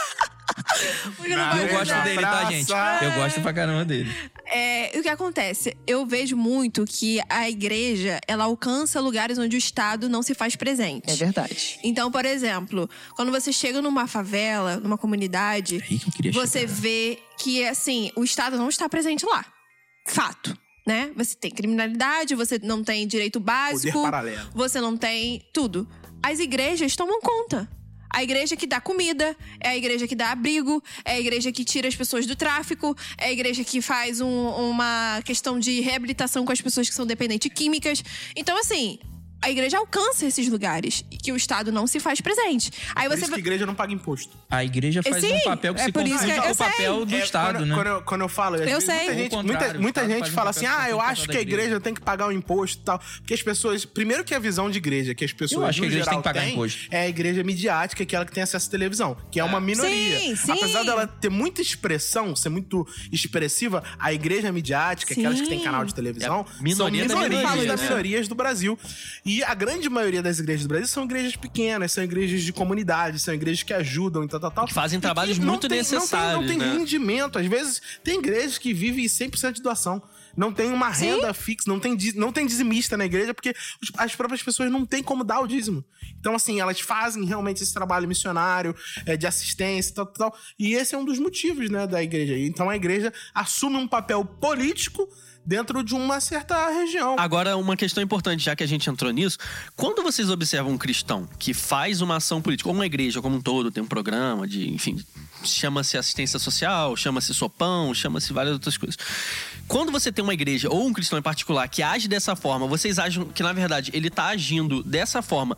[1.24, 2.72] Eu gosto dele, tá, gente?
[2.72, 3.04] Abraça.
[3.04, 4.10] Eu gosto pra caramba dele.
[4.46, 5.76] É, o que acontece?
[5.86, 10.56] Eu vejo muito que a igreja, ela alcança lugares onde o Estado não se faz
[10.56, 11.10] presente.
[11.10, 11.78] É verdade.
[11.82, 15.80] Então, por exemplo, quando você chega numa favela, numa comunidade,
[16.20, 16.72] que você chegar.
[16.74, 19.44] vê que, assim, o Estado não está presente lá.
[20.06, 20.56] Fato.
[20.86, 21.12] Né?
[21.14, 24.50] Você tem criminalidade, você não tem direito básico, Poder paralelo.
[24.52, 25.88] você não tem tudo.
[26.20, 27.68] As igrejas tomam conta.
[28.12, 31.64] A igreja que dá comida, é a igreja que dá abrigo, é a igreja que
[31.64, 36.44] tira as pessoas do tráfico, é a igreja que faz um- uma questão de reabilitação
[36.44, 38.02] com as pessoas que são dependentes químicas.
[38.36, 38.98] Então, assim,
[39.42, 42.70] a igreja alcança esses lugares e que o Estado não se faz presente.
[42.94, 44.36] Aí Por você isso que a igreja não paga imposto.
[44.48, 46.52] A igreja faz Sim, um papel que é se por isso confunde que com eu
[46.52, 47.04] o papel sei.
[47.06, 47.74] do É, Estado, quando, né?
[47.74, 48.94] Quando, eu, quando eu falo, Eu vezes, sei.
[48.94, 51.80] muita gente, muita, muita gente um fala assim: ah, eu acho que a igreja igreja.
[51.80, 52.98] tem que pagar o imposto e tal.
[53.18, 53.84] Porque as pessoas.
[53.84, 55.60] Primeiro que a visão de igreja que as pessoas.
[55.62, 56.80] Eu acho que a igreja tem que pagar têm imposto.
[56.90, 59.60] É a igreja midiática, que é ela que tem acesso à televisão, que é uma
[59.60, 60.18] minoria.
[60.20, 60.52] Sim, sim.
[60.52, 65.84] Apesar dela ter muita expressão, ser muito expressiva, a igreja midiática, aquelas que tem canal
[65.84, 67.86] de televisão, É minoria são minorias minoria, das né?
[67.88, 68.78] minorias do Brasil.
[69.24, 73.20] E a grande maioria das igrejas do Brasil são igrejas pequenas, são igrejas de comunidade,
[73.20, 74.66] são igrejas que ajudam e tal, tal, tal.
[74.66, 76.70] Que fazem E trabalhos não muito tem- necessários, Não tem, não né?
[76.72, 77.38] tem rendimento.
[77.38, 80.02] Às vezes, tem igrejas que vivem 100% de doação.
[80.34, 83.54] Não tem uma renda fixa, não tem, não tem dizimista na igreja, porque
[83.98, 85.84] as próprias pessoas não têm como dar o dízimo.
[86.18, 88.74] Então, assim, elas fazem realmente esse trabalho missionário,
[89.04, 90.40] é, de assistência e tal, tal, tal.
[90.58, 92.38] E esse é um dos motivos, né, da igreja.
[92.38, 95.06] Então, a igreja assume um papel político
[95.44, 97.16] dentro de uma certa região.
[97.18, 99.38] Agora, uma questão importante, já que a gente entrou nisso.
[99.76, 103.40] Quando vocês observam um cristão que faz uma ação política, ou uma igreja como um
[103.40, 105.02] todo, tem um programa de, enfim,
[105.44, 108.96] chama-se assistência social, chama-se sopão, chama-se várias outras coisas.
[109.66, 112.98] Quando você tem uma igreja, ou um cristão em particular, que age dessa forma, vocês
[112.98, 115.56] acham que, na verdade, ele tá agindo dessa forma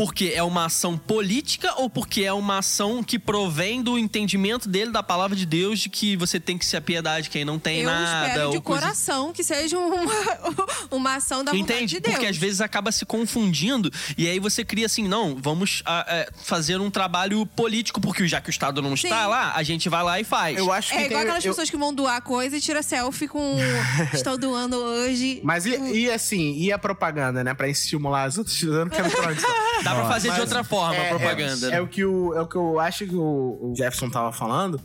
[0.00, 4.90] porque é uma ação política ou porque é uma ação que provém do entendimento dele
[4.90, 7.80] da palavra de Deus de que você tem que se apiedar de quem não tem
[7.80, 8.28] eu nada?
[8.28, 10.10] espero de ou coisa coração que seja uma,
[10.90, 11.94] uma ação da vontade Entende?
[11.96, 12.14] de Deus.
[12.14, 16.30] Porque às vezes acaba se confundindo e aí você cria assim, não, vamos ah, é,
[16.44, 19.28] fazer um trabalho político, porque já que o Estado não está Sim.
[19.28, 20.56] lá, a gente vai lá e faz.
[20.56, 22.82] Eu acho que É igual tem- aquelas eu- pessoas que vão doar coisa e tira
[22.82, 23.58] selfie com
[24.14, 25.42] estou doando hoje.
[25.44, 27.52] Mas e, e assim, e a propaganda, né?
[27.52, 28.56] Pra estimular as outras.
[28.56, 28.70] Disso.
[29.94, 31.66] Dá pra fazer de outra forma a é- propaganda.
[31.66, 31.76] É, né?
[31.76, 34.80] é o que o, é o que eu acho que o, o Jefferson tava falando.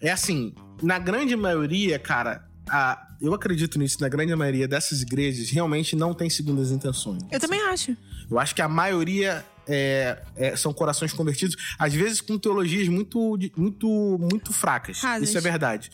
[0.00, 5.48] É assim, na grande maioria, cara, a- eu acredito nisso, na grande maioria dessas igrejas
[5.50, 7.22] realmente não tem segundas intenções.
[7.30, 7.96] Eu também acho.
[8.30, 13.36] Eu acho que a maioria é, é, são corações convertidos, às vezes com teologias muito,
[13.56, 13.88] muito,
[14.30, 15.00] muito fracas.
[15.00, 15.28] Rasas.
[15.28, 15.90] Isso é verdade.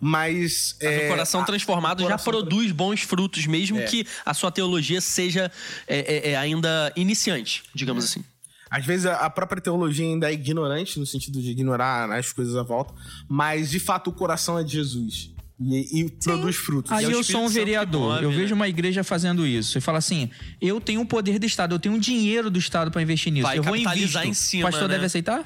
[0.00, 0.76] Mas.
[0.80, 3.82] Mas é, o coração a- transformado o já coração produz bons frutos, mesmo É.
[3.84, 5.50] que a sua teologia seja
[5.86, 8.24] é, é, é, ainda iniciante, digamos assim.
[8.70, 12.62] Às vezes a própria teologia ainda é ignorante, no sentido de ignorar as coisas à
[12.62, 12.94] volta,
[13.28, 15.30] mas de fato o coração é de Jesus.
[15.62, 16.90] E, e produz frutos.
[16.90, 18.36] Aí é eu sou um vereador, move, eu né?
[18.36, 20.30] vejo uma igreja fazendo isso e fala assim:
[20.60, 23.46] eu tenho o poder do Estado, eu tenho o dinheiro do Estado pra investir nisso.
[23.46, 24.44] Vai eu vou capitalizar invisto.
[24.46, 24.94] em cima, O pastor né?
[24.94, 25.44] deve aceitar?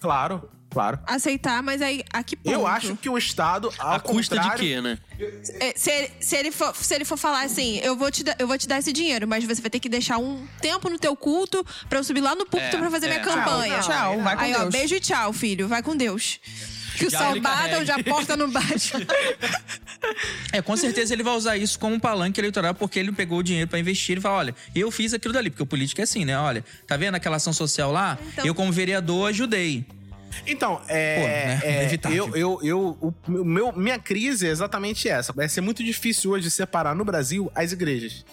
[0.00, 0.98] Claro, claro.
[1.06, 2.52] Aceitar, mas aí a que ponto?
[2.54, 4.96] Eu acho que o Estado, ao A custa de quê, né?
[5.60, 8.36] É, Se ele, se, ele for, se ele for falar assim, eu vou, te dar,
[8.38, 10.98] eu vou te dar esse dinheiro, mas você vai ter que deixar um tempo no
[11.00, 13.10] teu culto pra eu subir lá no púlpito É, pra fazer é.
[13.10, 13.78] minha campanha.
[13.80, 14.72] Tchau, Tchau, vai com Aí, ó, Deus.
[14.72, 15.66] beijo e tchau, filho.
[15.68, 16.38] Vai com Deus.
[16.96, 17.78] Que o Já sol ele bata carrega.
[17.80, 18.92] onde a porta não bate.
[20.52, 23.42] É, com certeza ele vai usar isso como um palanque eleitoral, porque ele pegou o
[23.42, 26.24] dinheiro pra investir e fala: olha, eu fiz aquilo dali, porque o político é assim,
[26.24, 26.36] né?
[26.38, 28.18] Olha, tá vendo aquela ação social lá?
[28.32, 29.84] Então- Eu, como vereador, ajudei.
[30.46, 31.16] Então, é.
[31.20, 31.60] Pô, né?
[32.14, 35.32] é, eu, eu, eu, o meu, minha crise é exatamente essa.
[35.32, 38.24] Vai ser muito difícil hoje separar no Brasil as igrejas.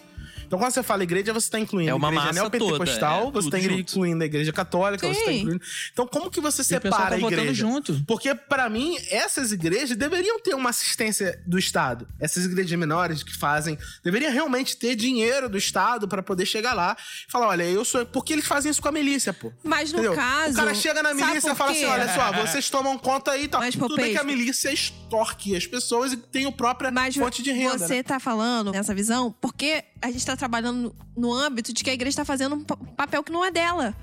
[0.49, 3.41] Então, quando você fala igreja, você está incluindo É uma a igreja neopentecostal, toda, é,
[3.43, 5.37] você está incluindo a igreja católica, você está Sim.
[5.41, 5.61] incluindo.
[5.93, 7.53] Então, como que você E o separa tá a votando igreja?
[7.53, 8.03] junto.
[8.07, 12.07] Porque, pra mim, essas igrejas deveriam ter uma assistência do Estado.
[12.19, 13.77] Essas igrejas menores que fazem.
[14.03, 16.97] Deveriam realmente ter dinheiro do Estado pra poder chegar lá
[17.27, 18.03] e falar: olha, eu sou.
[18.07, 19.53] Porque eles fazem isso com a milícia, pô.
[19.63, 20.15] Mas no Entendeu?
[20.15, 20.53] caso.
[20.53, 23.59] O cara chega na milícia e fala assim: olha só, vocês tomam conta aí, tá?
[23.59, 27.43] Mas, Tudo bem que a milícia extorque as pessoas e tem a própria Mas fonte
[27.43, 27.77] de renda.
[27.77, 28.03] você né?
[28.03, 32.17] tá falando nessa visão porque a gente tá trabalhando no âmbito de que a igreja
[32.17, 33.93] tá fazendo um pa- papel que não é dela.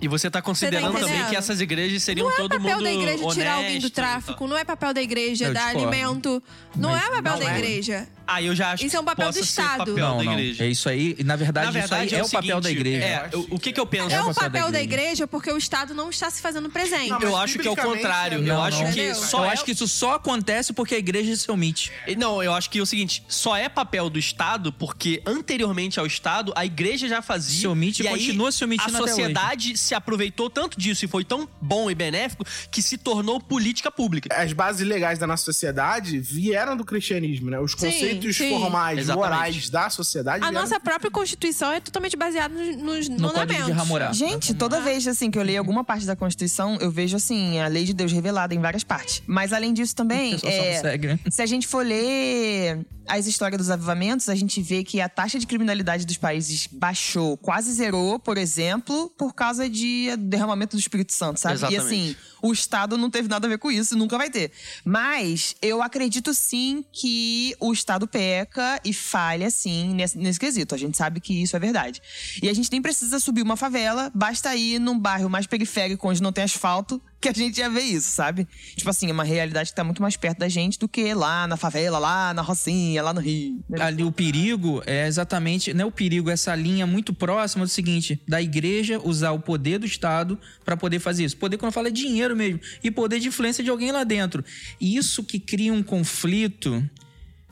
[0.00, 1.30] E você tá considerando também entendendo?
[1.30, 3.90] que essas igrejas seriam Não é todo papel mundo da igreja tirar alguém do honesto
[3.94, 5.88] tráfico, não é papel da igreja Eu dar discordo.
[5.88, 6.42] alimento.
[6.76, 7.58] Não Mas é papel não da é.
[7.58, 8.08] igreja.
[8.26, 9.78] Ah, eu já acho Isso é um que papel do Estado.
[9.78, 10.32] papel não, da não.
[10.32, 10.64] igreja.
[10.64, 11.16] É isso aí.
[11.24, 13.06] Na verdade, Na verdade, isso aí é, o papel da seguinte, igreja.
[13.06, 14.14] É, o, que que eu penso?
[14.14, 15.04] É, o papel da papel da igreja.
[15.04, 17.10] igreja porque o Estado não está se fazendo presente.
[17.10, 18.38] Não, eu acho que é o contrário.
[18.38, 18.84] é- eu Não, acho não.
[18.86, 19.14] que Entendeu?
[19.14, 19.52] só eu é...
[19.52, 21.92] acho que isso só acontece porque a igreja se omite.
[22.16, 26.06] Não, eu acho que é o seguinte, só é papel do Estado porque anteriormente ao
[26.06, 29.76] Estado a igreja já fazia Se omite e aí continua se omitindo A até sociedade
[29.76, 34.34] se aproveitou tanto disso e foi tão bom e benéfico que se tornou política pública.
[34.34, 37.58] As bases legais da nossa sociedade vieram do cristianismo, né?
[37.58, 38.50] Os Sim, conceitos sim.
[38.50, 39.30] formais, Exatamente.
[39.30, 43.46] morais da sociedade A vieram nossa própria Constituição é totalmente baseada nos, nos No Código
[43.46, 43.82] de mandamentos.
[43.82, 44.16] Hammurabi.
[44.16, 47.66] Gente, toda vez assim que eu leio alguma parte da Constituição, eu vejo assim a
[47.66, 49.22] lei de Deus revelada em várias partes.
[49.26, 51.18] Mas além disso também, é, segue, né?
[51.30, 55.38] se a gente for ler as histórias dos avivamentos, a gente vê que a taxa
[55.38, 61.12] de criminalidade dos países baixou, quase zerou, por exemplo, por causa de derramamento do Espírito
[61.12, 61.56] Santo, sabe?
[61.56, 61.82] Exatamente.
[61.82, 64.52] E assim, o Estado não teve nada a ver com isso e nunca vai ter.
[64.84, 70.74] Mas eu acredito sim que o Estado peca e falha sim nesse, nesse quesito.
[70.74, 72.02] A gente sabe que isso é verdade.
[72.42, 76.22] E a gente nem precisa subir uma favela, basta ir num bairro mais periférico onde
[76.22, 78.46] não tem asfalto, que a gente já vê isso, sabe?
[78.76, 81.46] Tipo assim, é uma realidade que tá muito mais perto da gente do que lá
[81.46, 83.62] na favela, lá na Rocinha, lá no Rio.
[83.68, 83.82] né?
[83.82, 87.70] Ali o perigo é exatamente, não é o perigo, é essa linha muito próxima do
[87.70, 91.36] seguinte, da igreja usar o poder do Estado pra poder fazer isso.
[91.36, 94.44] Poder quando eu falo é dinheiro mesmo e poder de influência de alguém lá dentro.
[94.80, 96.82] E isso que cria um conflito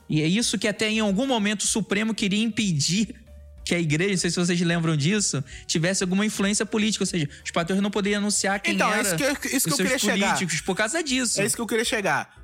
[0.09, 3.15] e é isso que até em algum momento o Supremo queria impedir
[3.65, 7.29] que a igreja, não sei se vocês lembram disso, tivesse alguma influência política, ou seja,
[7.43, 9.65] os pastores não poderiam anunciar quem Então, é era isso que eu- isso que os
[9.65, 10.27] eu seus queria chegar.
[10.35, 11.39] políticos por causa disso.
[11.41, 12.35] É isso que eu queria chegar.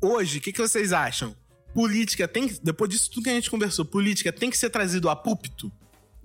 [0.00, 1.34] Hoje, o que, que vocês acham?
[1.74, 2.58] Política tem que.
[2.62, 5.72] Depois disso tudo que a gente conversou, política tem que ser trazido a púlpito?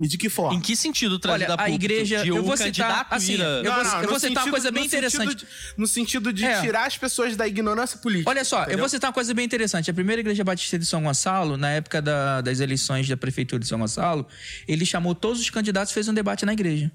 [0.00, 0.56] E de que forma?
[0.56, 3.32] Em que sentido trazer Olha, da a igreja- De eu um vou citar, candidato assim,
[3.32, 5.34] eu vou- eu no vou citar uma coisa bem no sentido interessante.
[5.44, 5.46] de-
[5.76, 6.60] no sentido de É.
[6.60, 8.30] tirar as pessoas da ignorância política.
[8.30, 8.78] Olha só, eu entendeu?
[8.78, 9.90] vou citar uma coisa bem interessante.
[9.90, 13.66] A primeira igreja batista de São Gonçalo, na época da- das eleições da prefeitura de
[13.66, 14.24] São Gonçalo,
[14.68, 16.92] ele chamou todos os candidatos e fez um debate na igreja.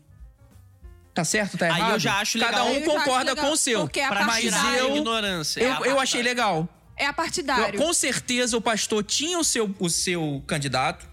[1.14, 1.58] Tá certo?
[1.58, 1.92] Tá Aí errado?
[1.94, 2.68] eu já acho Cada legal.
[2.68, 3.82] um Eu já acho concorda com o seu.
[3.82, 4.46] porque é a Pra mas
[4.78, 5.60] eu, ignorância.
[5.60, 6.02] é eu, a eu partidária.
[6.04, 6.70] achei legal.
[6.98, 7.80] É a Eu- partidário.
[7.80, 11.12] com certeza o pastor tinha o seu, o seu candidato.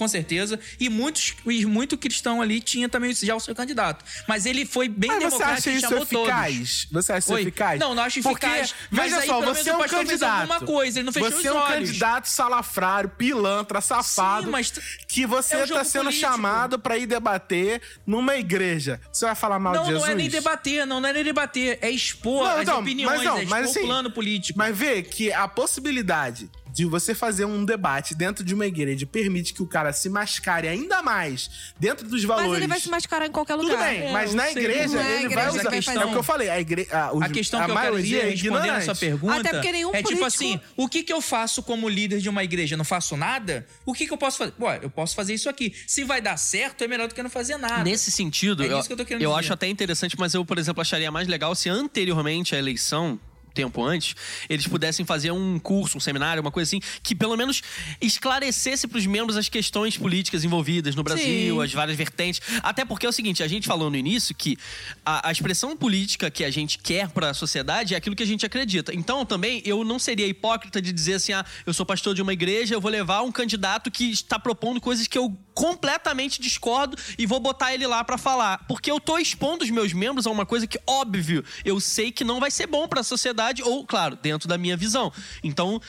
[0.00, 0.58] Com certeza.
[0.80, 4.02] E muitos, e muito cristão ali tinha também já o seu candidato.
[4.26, 6.54] Mas ele foi bem Mas você democrático acha e isso chamou eficaz?
[6.54, 6.86] todos.
[6.90, 7.40] Você acha isso Oi?
[7.42, 7.78] eficaz?
[7.78, 8.74] Não, não acho Porque, eficaz.
[8.90, 10.64] Mas veja aí, só, você é o um candidato.
[10.64, 11.68] coisa, não Você é um olhos.
[11.90, 14.46] candidato salafrário, pilantra, safado.
[14.46, 14.70] Sim, mas
[15.06, 16.30] que você é tá sendo político.
[16.30, 18.98] chamado pra ir debater numa igreja.
[19.12, 20.04] Você vai falar mal Não, de Jesus?
[20.06, 21.78] não é nem debater, não, não é nem debater.
[21.82, 24.58] É expor Não, as então, opiniões, mas não, é expor mas o assim, plano político.
[24.58, 29.52] Mas vê que a possibilidade de você fazer um debate dentro de uma igreja permite
[29.52, 32.48] que o cara se mascare ainda mais dentro dos valores.
[32.50, 33.88] Mas ele vai se mascarar em qualquer Tudo lugar.
[33.90, 35.70] bem, É, mas na igreja é ele igreja vai usar.
[35.70, 35.98] vai fazer.
[36.00, 36.88] É o que eu falei, a, igre...
[36.90, 38.84] a, os- A questão a que eu quero maioria dizer, é respondendo a ignorante.
[38.84, 41.88] sua pergunta, Até porque nenhum é tipo político- assim, o que que eu faço como
[41.88, 42.76] líder de uma igreja?
[42.76, 43.66] Não faço nada?
[43.84, 44.52] O que que eu posso fazer?
[44.52, 45.74] Pô, eu posso fazer isso aqui.
[45.86, 47.82] Se vai dar certo, é melhor do que não fazer nada.
[47.84, 49.40] Nesse sentido, É eu, isso que eu tô querendo eu dizer.
[49.40, 53.18] acho até interessante, mas eu, por exemplo, acharia mais legal se anteriormente à eleição
[53.54, 54.14] tempo antes,
[54.48, 57.62] eles pudessem fazer um curso, um seminário, uma coisa assim, que pelo menos
[58.00, 61.62] esclarecesse para os membros as questões políticas envolvidas no Brasil, Sim.
[61.62, 62.40] as várias vertentes.
[62.62, 64.56] Até porque é o seguinte, a gente falou no início que
[65.04, 68.26] a, a expressão política que a gente quer para a sociedade é aquilo que a
[68.26, 68.94] gente acredita.
[68.94, 72.32] Então, também, eu não seria hipócrita de dizer assim, ah, eu sou pastor de uma
[72.32, 77.26] igreja, eu vou levar um candidato que está propondo coisas que eu completamente discordo e
[77.26, 78.64] vou botar ele lá para falar.
[78.66, 82.24] Porque eu tô expondo os meus membros a uma coisa que, óbvio, eu sei que
[82.24, 85.12] não vai ser bom para a sociedade, ou, claro, dentro da minha visão.
[85.42, 85.80] Então,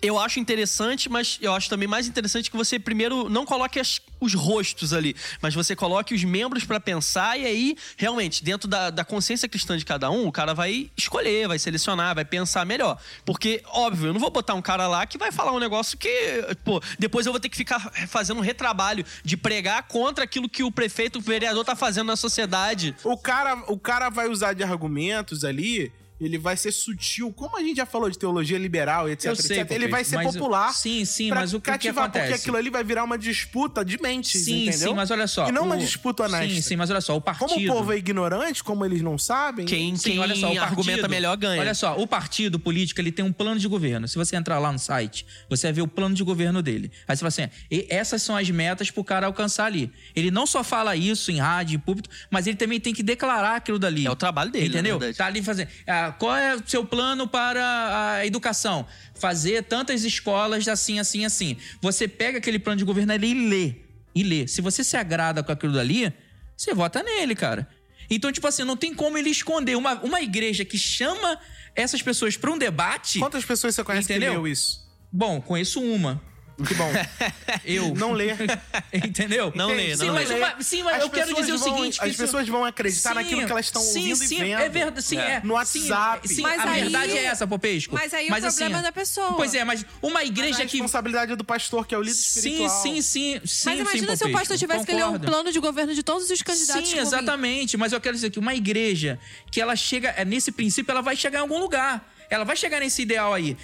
[0.00, 4.00] eu acho interessante, mas eu acho também mais interessante que você primeiro não coloque as-
[4.20, 8.90] os rostos ali, mas você coloque os membros para pensar e aí, realmente, dentro da,
[8.90, 12.96] da consciência cristã de cada um, o cara vai escolher, vai selecionar, vai pensar melhor.
[13.24, 16.44] Porque, óbvio, eu não vou botar um cara lá que vai falar um negócio que,
[16.64, 20.62] pô, depois eu vou ter que ficar fazendo um retrabalho de pregar contra aquilo que
[20.62, 22.94] o prefeito, o vereador tá fazendo na sociedade.
[23.02, 25.90] O cara, o cara vai usar de argumentos ali,
[26.20, 29.60] ele vai ser sutil, como a gente já falou de teologia liberal etc, Eu sei,
[29.60, 29.70] etc.
[29.72, 30.72] Ele vai ser popular.
[30.74, 32.40] Sim, sim, pra mas o que, que cativar, porque acontece?
[32.42, 34.88] aquilo ali vai virar uma disputa de mentes, Sim, entendeu?
[34.90, 35.48] sim, mas olha só.
[35.48, 36.54] E não uma o- disputa honesta.
[36.54, 37.48] Sim, sim, mas olha só, o partido...
[37.48, 40.60] Como o povo é ignorante, como eles não sabem, Quem, Sim, quem olha só, o
[40.60, 41.60] argumenta partido- melhor ganha.
[41.60, 44.06] Olha só, o partido político ele tem um plano de governo.
[44.08, 46.90] Se você entrar lá no site, você vai ver o plano de governo dele.
[47.06, 49.92] Aí você fala assim: "E essas são as metas pro cara alcançar ali.
[50.16, 53.56] Ele não só fala isso em rádio, em púlpito, mas ele também tem que declarar
[53.56, 54.06] aquilo dali.
[54.06, 54.98] É o trabalho dele, Entendeu?
[55.14, 55.68] Tá ali fazendo.
[55.86, 58.86] Ah, qual é o seu plano para a educação?
[59.14, 61.56] Fazer tantas escolas assim, assim, assim.
[61.80, 63.74] Você pega aquele plano de governo ali e lê.
[64.14, 64.46] E lê.
[64.46, 66.12] Se você se agrada com aquilo dali,
[66.56, 67.68] você vota nele, cara.
[68.10, 69.76] Então, tipo assim, não tem como ele esconder.
[69.76, 71.38] Uma, uma igreja que chama
[71.74, 73.18] essas pessoas pra um debate.
[73.18, 74.32] quantas pessoas você conhece Entendeu?
[74.32, 74.86] que leu isso?
[75.12, 76.20] Bom, conheço uma.
[76.66, 76.90] Que bom.
[77.64, 77.94] Eu.
[77.94, 78.30] Não lê.
[78.92, 79.52] Entendeu?
[79.54, 80.36] Não lê, sim, não mas lê.
[80.60, 83.10] sim, mas As eu quero dizer o vão- seguinte: que as isso- pessoas vão acreditar
[83.10, 84.60] Sim, naquilo que elas estão sim, ouvindo e sim, vendo.
[84.60, 85.36] É verdade, sim, é.
[85.44, 86.28] No Sim, WhatsApp.
[86.28, 87.94] Sim, Mas a aí- verdade é essa, Popesco.
[87.94, 89.34] Mas aí o problema é da pessoa.
[89.34, 90.72] Pois é, mas uma A igreja que.
[90.78, 92.82] responsabilidade é do pastor, que é o líder Sim, espiritual.
[92.82, 93.68] sim, sim, sim.
[93.70, 96.28] Mas imagina sim, se o pastor tivesse que ler um plano de governo de todos
[96.30, 97.76] os candidatos Sim, exatamente.
[97.76, 99.18] Mas eu quero dizer que uma igreja
[99.50, 102.04] que ela chega é, nesse princípio, ela vai chegar em algum lugar.
[102.30, 103.56] Ela vai chegar nesse ideal aí.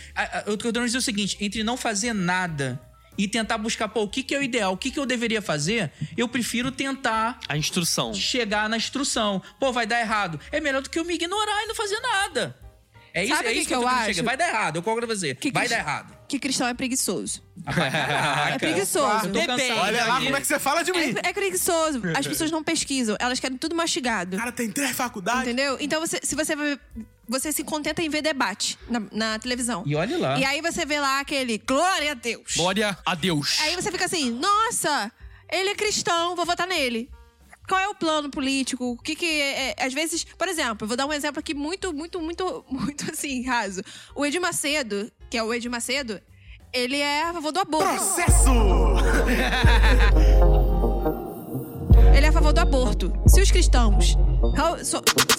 [0.46, 2.80] Eu tô querendo dizer o seguinte: entre não fazer nada
[3.16, 5.40] e tentar buscar, pô, o que, que é o ideal, o que, que eu deveria
[5.40, 8.12] fazer, eu prefiro tentar A instrução.
[8.12, 9.40] chegar na instrução.
[9.60, 10.40] Pô, vai dar errado.
[10.50, 12.56] É melhor do que eu me ignorar e não fazer nada.
[13.14, 14.24] É isso, Sabe é que isso que eu eu acho?
[14.24, 15.36] Vai dar errado, eu concordo com você.
[15.36, 16.18] Que vai crist- dar errado.
[16.26, 17.40] Que cristão é preguiçoso.
[18.52, 19.28] É preguiçoso.
[19.28, 19.70] Depende.
[19.72, 21.14] Olha lá como é que você fala de mim.
[21.22, 22.02] É, é preguiçoso.
[22.16, 24.36] As pessoas não pesquisam, elas querem tudo mastigado.
[24.36, 25.42] O cara tem três faculdades.
[25.42, 25.76] Entendeu?
[25.80, 26.54] Então, você, se você
[27.28, 29.82] você se contenta em ver debate na, na televisão.
[29.86, 30.38] E olhe lá.
[30.38, 32.56] E aí você vê lá aquele glória a Deus.
[32.56, 33.58] Glória a Deus.
[33.62, 35.10] Aí você fica assim, nossa,
[35.50, 37.08] ele é cristão, vou votar nele.
[37.68, 38.92] Qual é o plano político?
[38.92, 41.54] O que que é, é- às vezes, por exemplo, eu vou dar um exemplo aqui
[41.54, 43.82] muito, muito, muito, muito assim, raso.
[44.14, 46.20] O Edir Macedo, que é o Edir Macedo,
[46.72, 47.88] ele é a favor do aborto.
[47.94, 48.50] Processo!
[52.14, 53.12] Ele é a favor do aborto.
[53.26, 54.16] Se os cristãos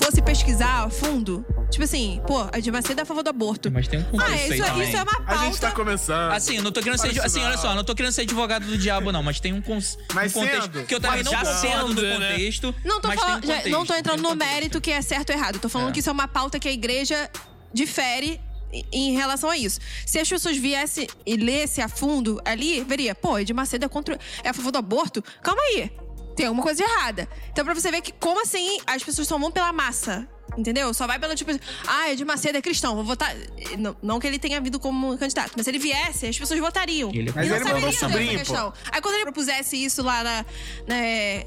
[0.02, 3.72] fossem pesquisar a fundo, tipo assim, pô, Edir Macedo é a favor do aborto.
[3.72, 4.88] Mas tem um Ah, conceito isso, aí também.
[4.90, 5.32] isso é uma pauta.
[5.34, 6.32] A gente tá começando.
[6.34, 7.20] Assim, eu não tô querendo ser.
[7.22, 7.48] Assim, não.
[7.48, 10.36] olha só, não tô querendo ser advogado do diabo, não, mas tem um, cons- Mas
[10.36, 10.74] um contexto.
[10.74, 10.86] sendo.
[10.86, 12.14] Que eu também Mas não já concordo sendo, do né?
[12.30, 12.76] contexto.
[12.84, 14.52] Não tô, mas falando, tem um já- contexto, não tô entrando no contexto.
[14.54, 15.60] mérito que é certo ou errado.
[15.60, 15.92] Tô falando É.
[15.94, 17.30] que isso é uma pauta que a igreja
[17.74, 18.40] difere
[18.72, 19.80] em- em relação a isso.
[20.06, 24.20] Se as pessoas viessem e lessem a fundo ali, veria, pô, Edir Macedo é, contra,
[24.44, 25.24] é a favor do aborto?
[25.42, 25.90] Calma aí.
[26.36, 27.28] Tem alguma coisa de errada.
[27.52, 30.28] Então, pra você ver que, como assim, as pessoas só vão pela massa.
[30.58, 30.94] Entendeu?
[30.94, 31.52] Só vai pelo tipo,
[31.88, 33.36] ah, Edir Macedo é cristão, vou votar.
[33.78, 37.10] Não, não que ele tenha vindo como candidato, mas se ele viesse, as pessoas votariam.
[37.14, 38.72] Ele é Mas e não ele mandou sobrinho, questão.
[38.92, 40.46] Aí quando ele propusesse isso lá na,
[40.88, 40.96] na,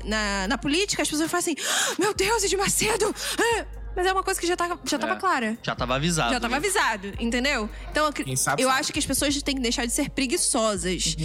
[0.05, 3.15] na, na política, as pessoas falam assim: "Ah, Meu Deus, Edir Macedo!
[3.39, 3.65] ah!"
[3.97, 5.59] Mas é uma coisa que já, tá, já tava clara.
[5.63, 6.33] Já tava avisado.
[6.33, 6.57] Já tava né?
[6.59, 7.69] avisado, entendeu?
[7.91, 8.81] Então, eu, sabe, eu sabe.
[8.81, 11.17] acho que as pessoas têm que deixar de ser preguiçosas.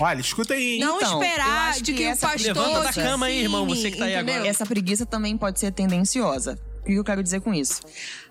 [0.00, 0.74] Olha, escuta aí.
[0.74, 0.80] hein?
[0.80, 2.46] Não Então, eu esperar acho de que que, o essa- pastor.
[2.56, 4.46] Levanta da cama aí, irmão, você que tá aí agora.
[4.46, 6.58] Essa preguiça também pode ser tendenciosa.
[6.82, 7.80] O que eu quero dizer com isso?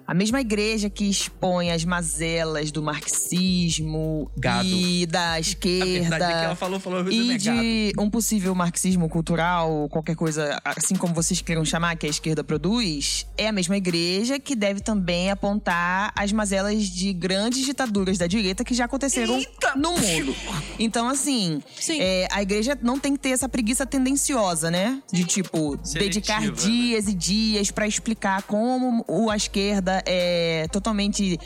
[0.07, 4.67] A mesma igreja que expõe as mazelas do marxismo Gado.
[4.67, 5.85] e da A esquerda.
[6.09, 7.61] verdade é que ela falou, falou E negado.
[7.61, 12.43] de um possível marxismo cultural, qualquer coisa, assim como vocês queiram chamar, que a esquerda
[12.43, 18.27] produz, é a mesma igreja que deve também apontar as mazelas de grandes ditaduras da
[18.27, 19.39] direita que já aconteceram
[19.77, 20.35] no mundo.
[20.77, 21.99] Então, assim, Sim.
[22.01, 25.01] é, a igreja não tem que ter essa preguiça tendenciosa, né?
[25.11, 31.37] De, tipo, dedicar Seletiva, dias e dias pra explicar como o- a esquerda é totalmente.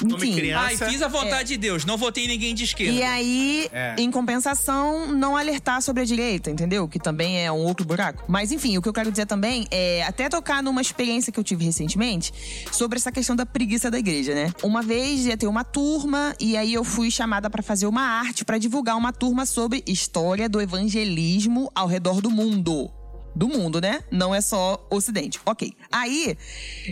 [0.00, 0.84] Enfim, criança.
[0.84, 2.92] Ai, fiz a vontade de Deus, não votei em ninguém de esquerda.
[2.92, 3.96] e aí, É.
[3.98, 6.86] em compensação, não alertar sobre a direita, entendeu?
[6.86, 8.22] Que também é um outro buraco.
[8.28, 11.42] Mas enfim, o que eu quero dizer também é até tocar numa experiência que eu
[11.42, 12.32] tive recentemente
[12.70, 14.52] sobre essa questão da preguiça da igreja, né?
[14.62, 18.44] Uma vez ia ter uma turma e aí eu fui chamada pra fazer uma arte
[18.44, 22.88] pra divulgar uma turma sobre história do evangelismo ao redor do mundo
[23.34, 24.02] do mundo, né?
[24.10, 25.38] Não é só Ocidente.
[25.44, 25.72] Ok.
[25.90, 26.36] Aí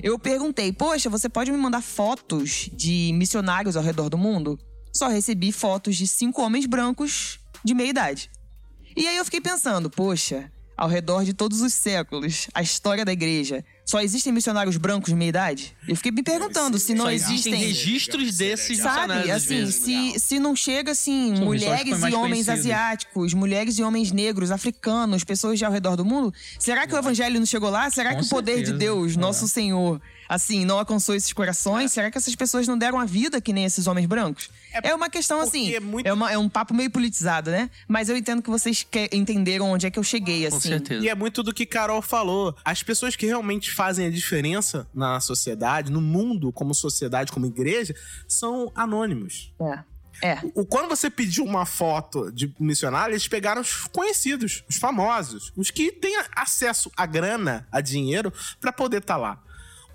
[0.03, 4.59] eu perguntei, poxa, você pode me mandar fotos de missionários ao redor do mundo?
[4.93, 8.31] Só recebi fotos de cinco homens brancos de meia idade.
[8.97, 13.13] E aí eu fiquei pensando, poxa, ao redor de todos os séculos, a história da
[13.13, 15.75] igreja, só existem missionários brancos de meia idade?
[15.89, 17.55] Eu fiquei me perguntando se não Só existem existem.
[17.55, 23.79] registros desses Sabe, assim, se, se não chega assim, São mulheres e homens asiáticos, mulheres
[23.79, 27.47] e homens negros, africanos, pessoas de ao redor do mundo, será que o evangelho não
[27.47, 27.89] chegou lá?
[27.89, 28.73] Será Com que o poder de.
[28.73, 29.19] Deus, É.
[29.19, 31.93] nosso Senhor, assim, não alcançou esses corações?
[31.93, 34.51] Será que essas pessoas não deram a vida que nem esses homens brancos?
[34.83, 37.71] É, uma questão assim, é muito- é, uma- é um papo meio politizado, né?
[37.89, 40.69] Mas eu entendo que vocês que- entenderam onde é que eu cheguei, Com assim.
[40.69, 41.03] certeza.
[41.05, 42.55] E é muito do que Carol falou.
[42.65, 47.95] As pessoas que realmente fazem a diferença na sociedade, no mundo, como sociedade, como igreja,
[48.27, 49.53] são anônimos.
[49.61, 49.85] É.
[50.23, 50.39] É.
[50.55, 55.71] O, quando você pediu uma foto de missionário, eles pegaram os conhecidos, os famosos, os
[55.71, 59.43] que têm acesso a grana, a dinheiro, pra poder estar lá.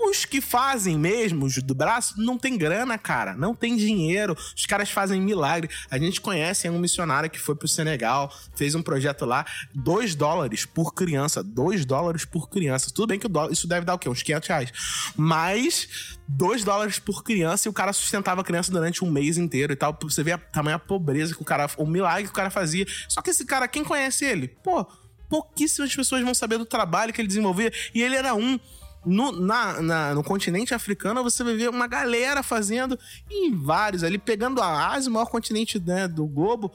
[0.04, 3.36] Os que fazem mesmo, os do braço, não tem grana, cara.
[3.36, 4.36] Não tem dinheiro.
[4.56, 5.70] Os caras fazem milagre.
[5.91, 9.45] A gente conhece um missionário que foi pro Senegal, fez um projeto lá,
[9.76, 11.43] 2 dólares por criança.
[11.43, 12.89] 2 dólares por criança.
[12.91, 14.10] Tudo bem que dólar, isso deve dar o quê?
[14.10, 14.72] Uns 500 reais.
[15.16, 19.72] Mas 2 dólares por criança e o cara sustentava a criança durante um mês inteiro
[19.72, 19.97] e tal.
[20.02, 21.70] Você ver a tamanha pobreza que o cara.
[21.78, 22.88] O milagre que o cara fazia.
[23.08, 24.47] Só que esse cara, quem conhece ele?
[24.47, 24.84] Pô,
[25.30, 27.72] pouquíssimas pessoas vão saber do trabalho que ele desenvolvia.
[27.93, 28.60] E ele era um.
[29.06, 32.97] No, na, na- no continente africano, você vai ver uma galera fazendo
[33.30, 36.72] e vários ali, pegando a Ásia, o maior continente né, do globo.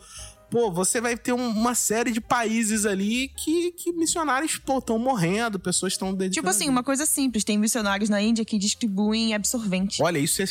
[0.51, 5.59] Pô, você vai ter um- uma série de países ali que, que missionários estão morrendo,
[5.59, 6.35] pessoas estão dedicando.
[6.35, 7.43] Tipo assim, uma coisa simples.
[7.43, 10.01] Tem missionários na Índia que distribuem absorvente.
[10.03, 10.47] Olha, isso é.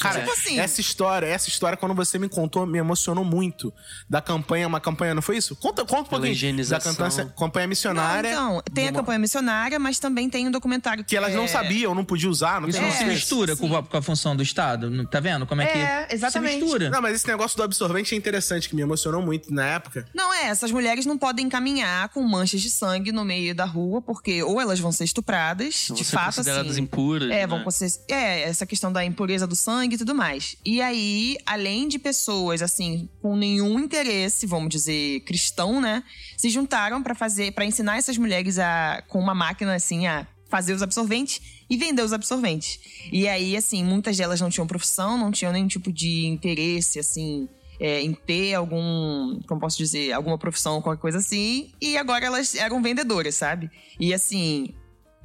[0.00, 0.58] Cara, Tipo assim.
[0.58, 3.72] essa história, essa história, quando você me contou, me emocionou muito.
[4.10, 5.54] Da campanha, uma campanha, não foi isso?
[5.56, 6.32] Conta, conta um pouquinho.
[6.32, 6.92] higienização.
[6.92, 8.34] Da campanha, campanha missionária.
[8.34, 11.48] Não, então, tem a campanha missionária, mas também tem um documentário Que elas não é-
[11.48, 14.02] sabiam, não podiam usar, não Isso tem não se É, mistura com a, com a
[14.02, 14.90] função do Estado.
[14.90, 16.54] Não- Tá vendo como é que É, exatamente.
[16.54, 16.90] se mistura?
[16.90, 20.06] Não, mas esse negócio do absorvente é interessante, que me emocionou muito na época.
[20.14, 24.00] Não, é, essas mulheres não podem caminhar com manchas de sangue no meio da rua,
[24.02, 26.82] porque ou elas vão ser estupradas, Vão de ser fato, consideradas assim.
[26.82, 27.46] impuras, É, né?
[27.46, 27.90] vão ser.
[28.08, 30.56] É, essa questão da impureza do sangue e tudo mais.
[30.64, 36.02] E aí, além de pessoas, assim, com nenhum interesse, vamos dizer, cristão, né?
[36.36, 40.72] Se juntaram pra fazer, para ensinar essas mulheres a, com uma máquina, assim, a fazer
[40.74, 42.78] os absorventes e vender os absorventes.
[43.10, 47.48] E aí, assim, muitas delas não tinham profissão, não tinham nenhum tipo de interesse, assim,
[47.80, 51.72] é, em ter algum, como posso dizer, alguma profissão, qualquer coisa assim.
[51.80, 53.70] E agora elas eram vendedoras, sabe?
[54.00, 54.74] E assim,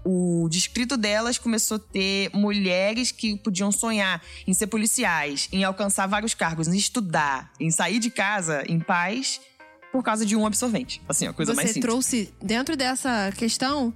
[0.04, 6.08] o distrito delas começou a ter mulheres que podiam sonhar em ser policiais, em alcançar
[6.08, 9.40] vários cargos, em estudar, em sair de casa em paz
[9.92, 11.02] por causa de um absorvente.
[11.08, 11.90] Assim, a coisa mais Você simples.
[11.92, 13.94] trouxe, dentro dessa questão,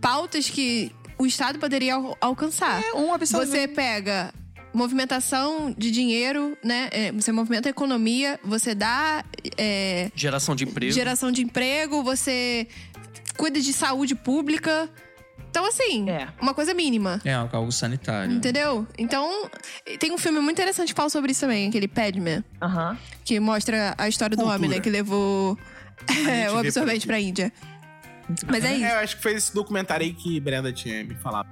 [0.00, 2.82] pautas que o Estado poderia al- alcançar.
[2.82, 3.50] É um absorvente.
[3.50, 4.32] Você pega
[4.72, 6.88] movimentação de dinheiro, né?
[6.92, 9.24] É, Você movimenta a economia, você dá
[9.56, 10.92] é, Geração de emprego.
[10.92, 12.66] geração de emprego, você
[13.36, 14.88] cuida de saúde pública.
[15.50, 16.28] Então, assim, É.
[16.40, 17.20] uma coisa mínima.
[17.24, 18.32] É, algo sanitário.
[18.32, 18.86] Entendeu?
[18.98, 19.48] Então,
[19.98, 22.44] tem um filme muito interessante que fala sobre isso também, aquele Padman,
[23.24, 24.56] que mostra a história do Cultura.
[24.58, 24.80] homem, né?
[24.80, 25.58] Que levou
[26.28, 27.50] é, o absorvente pra Índia.
[28.46, 28.84] Mas é É, isso.
[28.84, 31.48] eu acho que foi esse documentário aí que Brenda tinha me falado.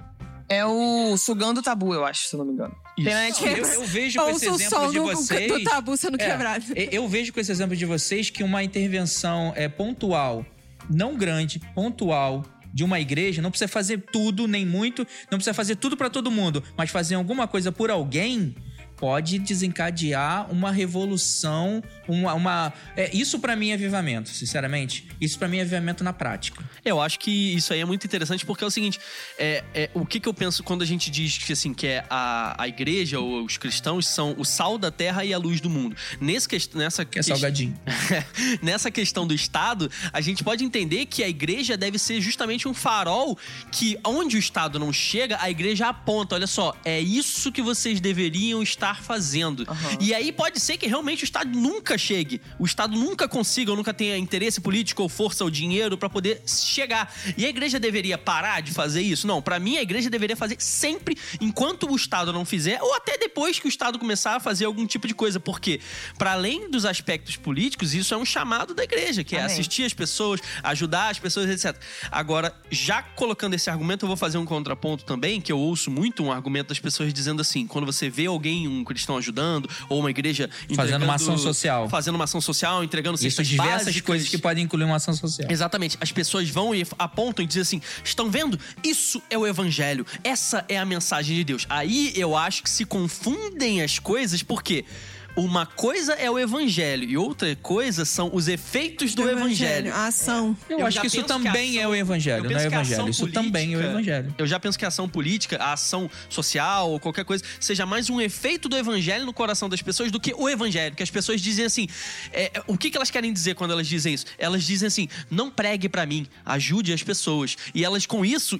[0.47, 2.75] É o Sugando Tabu, eu acho, se eu não me engano.
[3.03, 3.73] Tem na Eu, Netflix.
[3.73, 5.51] eu vejo com esse exemplo som de do, vocês.
[5.51, 6.65] do tabu sendo É, quebrado.
[6.75, 10.45] e- eu vejo com esse exemplo de vocês que uma intervenção é pontual,
[10.89, 12.43] não grande, pontual
[12.73, 16.29] de uma igreja, não precisa fazer tudo nem muito, não precisa fazer tudo pra todo
[16.31, 18.55] mundo, mas fazer alguma coisa por alguém
[18.97, 22.33] pode desencadear uma revolução, uma.
[22.33, 25.07] uma- é, isso pra mim é avivamento, sinceramente.
[25.21, 26.63] Isso pra mim é avivamento na prática.
[26.83, 28.99] Eu acho que isso aí é muito interessante porque é o seguinte:
[29.37, 32.03] é, é, o que, que eu penso quando a gente diz que, assim, que é
[32.09, 35.69] a, a igreja ou os cristãos são o sal da terra e a luz do
[35.69, 35.95] mundo.
[36.19, 37.77] Nesse, quest- nessa Que é salgadinho.
[38.61, 42.73] Nessa questão do Estado, a gente pode entender que a igreja deve ser justamente um
[42.73, 43.37] farol
[43.71, 47.99] que, onde o Estado não chega, a igreja aponta: olha só, é isso que vocês
[47.99, 49.67] deveriam estar fazendo.
[49.99, 53.77] E aí pode ser que realmente o Estado nunca chegue, o Estado nunca consiga, ou
[53.77, 57.13] nunca tenha interesse político, ou força, ou dinheiro para poder chegar.
[57.37, 59.27] E a igreja deveria parar de fazer isso?
[59.27, 63.17] Não, para mim a igreja deveria fazer sempre enquanto o Estado não fizer, ou até
[63.17, 65.79] depois que o Estado começar a fazer algum tipo de coisa, porque
[66.17, 69.51] para além dos aspectos políticos, isso é um chamado da igreja, que é Amém.
[69.51, 71.79] assistir as pessoas, ajudar as pessoas, etc.
[72.11, 76.23] Agora, já colocando esse argumento, eu vou fazer um contraponto também, que eu ouço muito
[76.23, 80.09] um argumento das pessoas dizendo assim, quando você vê alguém, um cristão ajudando, ou uma
[80.09, 81.89] igreja Fazendo uma ação social.
[81.89, 84.01] fazendo uma ação social, entregando Isso, diversas básicas.
[84.01, 85.49] coisas que podem incluir uma ação social.
[85.49, 85.97] Exatamente.
[85.99, 88.59] As pessoas vão e apontam e dizem assim: estão vendo?
[88.83, 90.05] Isso é o evangelho.
[90.23, 91.65] Essa é a mensagem de Deus.
[91.69, 94.85] Aí eu acho que se confundem as coisas, porque
[95.37, 99.93] uma coisa é o evangelho e outra coisa são os efeitos do, evangelho.
[99.93, 100.57] A ação.
[100.67, 102.55] Eu, Eu acho que isso que também a é ação- o eu evangelho, não é
[102.55, 103.09] o que evangelho.
[103.09, 104.35] Isso também é o política- evangelho.
[104.37, 108.09] Eu já penso que a ação política, a ação social ou qualquer coisa, seja mais
[108.09, 110.95] um efeito do evangelho no coração das pessoas do que o evangelho.
[110.95, 111.87] Que as pessoas dizem assim:
[112.33, 114.25] é, o que, que elas querem dizer quando elas dizem isso?
[114.39, 117.55] Elas dizem assim: não pregue pra mim, ajude as pessoas.
[117.75, 118.59] E elas com isso.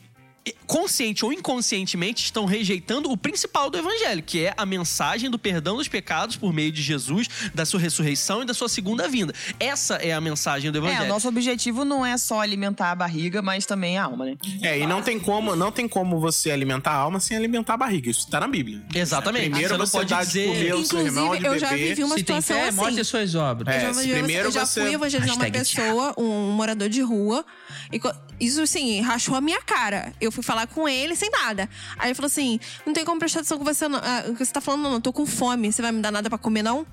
[0.66, 5.78] Consciente ou inconscientemente estão rejeitando o principal do evangelho, que é a mensagem do perdão
[5.78, 9.34] dos pecados por meio de Jesus, da sua ressurreição e da sua segunda vinda.
[9.60, 11.06] Essa é a mensagem do É, evangelho.
[11.06, 14.38] o nosso objetivo não é só alimentar a barriga, mas também a alma, né?
[14.62, 17.78] É, e não tem como, não tem como você alimentar a alma sem alimentar a
[17.78, 18.10] barriga.
[18.10, 18.82] Isso tá na Bíblia.
[18.93, 19.50] Exatamente.
[19.50, 20.48] Primeiro você não você pode dá de dizer.
[20.48, 21.88] comer ao seu irmão, de Inclusive, eu já beber.
[21.89, 22.78] vivi uma Se tem situação fé, assim.
[22.78, 23.76] mostre suas obras.
[23.76, 27.45] É, Eu já, primeiro eu já você- fui evangelizar uma pessoa, um morador de rua.
[27.92, 28.00] E
[28.40, 30.14] isso, assim, rachou a minha cara.
[30.22, 31.70] Eu fui falar com ele sem nada.
[31.98, 34.00] Aí ele falou assim: não tem como prestar atenção com você, não.
[34.00, 35.72] Ah, o que você tá falando, não, eu tô com fome.
[35.72, 36.86] Você vai me dar nada pra comer, não?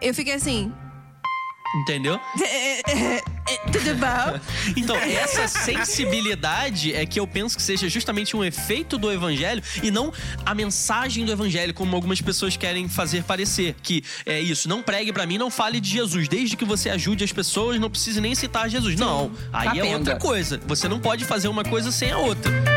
[0.00, 0.72] Eu fiquei assim.
[1.74, 2.18] Entendeu?
[3.72, 4.40] Tudo bom?
[4.76, 9.90] Então, essa sensibilidade é que eu penso que seja justamente um efeito do evangelho e
[9.90, 10.12] não
[10.44, 13.74] a mensagem do evangelho, como algumas pessoas querem fazer parecer.
[13.82, 16.28] Que é isso, não pregue pra mim, não fale de Jesus.
[16.28, 18.96] Desde que você ajude as pessoas, não precise nem citar Jesus.
[18.96, 20.60] Não, aí é outra coisa.
[20.66, 22.67] Você não pode fazer uma coisa sem a outra.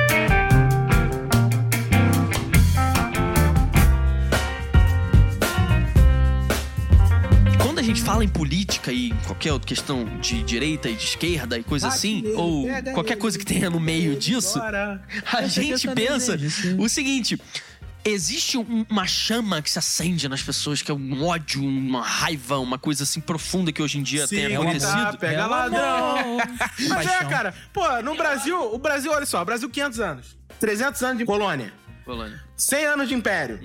[8.11, 12.21] Fala em política e qualquer outra questão de direita e de esquerda e coisa assim,
[12.35, 16.37] ou qualquer coisa que tenha no meio disso, a gente pensa
[16.77, 17.39] o seguinte.
[18.03, 22.57] Existe um- uma chama que se acende nas pessoas, que é um ódio, uma raiva,
[22.57, 24.91] uma coisa assim profunda que hoje em dia tem Sim, acontecido.
[24.91, 26.37] tá, pega É ladrão.
[26.89, 27.53] Mas é, cara.
[27.71, 30.37] Pô, no Brasil, o Brasil, olha só, o Brasil 500 anos.
[30.59, 31.71] 300 anos de colônia.
[32.03, 32.41] Polônia.
[32.57, 33.59] 100 anos de império.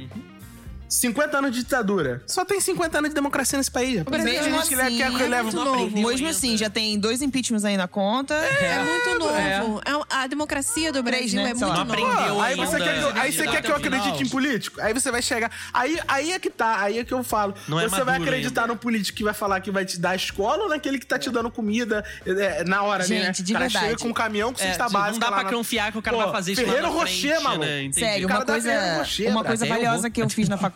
[0.89, 2.23] 50 anos de ditadura.
[2.27, 3.99] Só tem 50 anos de democracia nesse país.
[3.99, 4.23] rapaz.
[4.23, 5.91] Brasil Tem é gente que assim, quer que é leva muito novo.
[5.91, 6.29] Mesmo ainda.
[6.31, 8.35] assim, já tem dois impeachments aí na conta.
[8.35, 9.37] É muito novo.
[9.37, 9.63] É.
[9.85, 11.51] É um- a democracia do Brasil né?
[11.51, 11.67] é muito.
[11.67, 12.45] Não nova.
[12.45, 14.23] aí você quer que eu, aí você quer que eu o acredite final.
[14.23, 14.81] em político?
[14.81, 15.51] Aí você vai chegar.
[15.73, 17.55] Aí, aí é que tá, aí é que eu falo.
[17.69, 18.75] Não é você vai maduro acreditar ainda.
[18.75, 21.19] no político que vai falar que vai te dar a escola ou naquele que tá
[21.19, 23.27] te dando comida é, na hora ali, né?
[23.27, 23.87] Gente, de o cara verdade.
[23.87, 25.19] chega com um caminhão com É, cesta não básica.
[25.19, 26.93] dá lá pra na- confiar que o cara Pô, vai fazer isso lá Ferreiro na
[26.95, 27.65] Rocher, maluco.
[27.65, 27.91] né?
[27.93, 30.76] Sério, O cara uma dá coisa, Ferreiro uma valiosa que eu fiz na faculdade,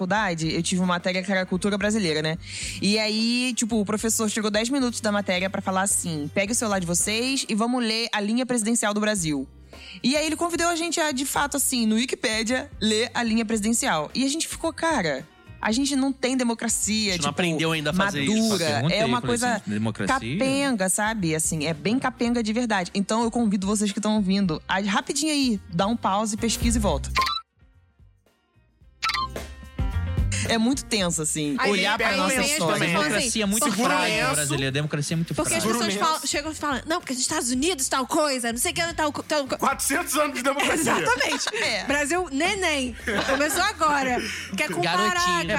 [0.55, 2.39] eu tive uma matéria que era cultura brasileira, né?
[2.81, 6.55] E aí, tipo, o professor chegou 10 minutos da matéria pra falar assim: pegue o
[6.55, 9.47] celular de vocês e vamos ler a linha presidencial do Brasil.
[10.03, 13.45] E aí ele convidou a gente a, de fato, assim, no Wikipédia, ler a linha
[13.45, 14.11] presidencial.
[14.15, 15.27] E a gente ficou, cara.
[15.63, 18.33] A gente não tem democracia, A gente tipo, não aprendeu ainda a fazer isso.
[18.49, 18.65] madura.
[18.65, 20.15] Eu perguntei, É uma coisa democracia?
[20.17, 21.35] capenga, sabe?
[21.35, 22.91] Assim, é bem capenga de verdade.
[22.95, 26.81] Então eu convido vocês que estão ouvindo a rapidinho aí, dá um pause, pesquisa e
[26.81, 27.11] volta.
[30.51, 32.79] É muito tenso, assim, Aí olhar pra nossa as história.
[32.79, 34.69] pessoas A democracia é muito porque- frágil brasileira.
[34.69, 35.79] A democracia é muito Porque as frágil.
[35.79, 38.73] pessoas Juro falam, chegam e falam, não, porque nos Estados Unidos tal coisa, não sei
[38.73, 39.59] o que, tal, tal coisa.
[39.59, 40.93] 400 anos de democracia.
[40.93, 41.45] Exatamente.
[41.61, 41.85] É.
[41.85, 42.97] Brasil, neném.
[43.29, 44.21] Começou agora.
[44.57, 45.57] Quer comparar, Garotinho.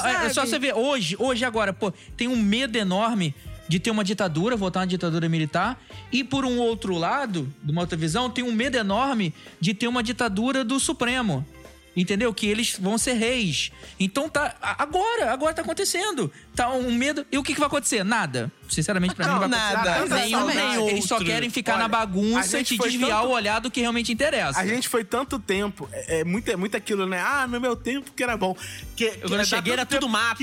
[0.00, 0.24] cara.
[0.26, 3.34] É só você ver, hoje, hoje agora, pô, tem um medo enorme
[3.68, 5.80] de ter uma ditadura, voltar uma ditadura militar.
[6.10, 9.86] E por um outro lado, de uma outra visão, tem um medo enorme de ter
[9.88, 11.46] uma ditadura do Supremo.
[11.94, 12.32] Entendeu?
[12.32, 13.70] Que eles vão ser reis.
[14.00, 14.54] Então tá.
[14.60, 16.32] Agora, agora tá acontecendo.
[16.56, 17.26] Tá um medo.
[17.30, 18.02] E o que, que vai acontecer?
[18.02, 18.50] Nada.
[18.68, 20.00] Sinceramente, pra mim não vai acontecer nada.
[20.08, 20.16] nada.
[20.16, 23.60] Nenhum, nem Eles só querem ficar Olha, na bagunça e te desviar tanto- o olhar
[23.60, 24.58] do que realmente interessa.
[24.58, 27.20] A gente foi tanto tempo, é, é muito, é muito aquilo, né?
[27.20, 28.56] Ah, no meu tempo que era bom.
[28.96, 30.42] Que, que quando eu dá cheguei era tudo mato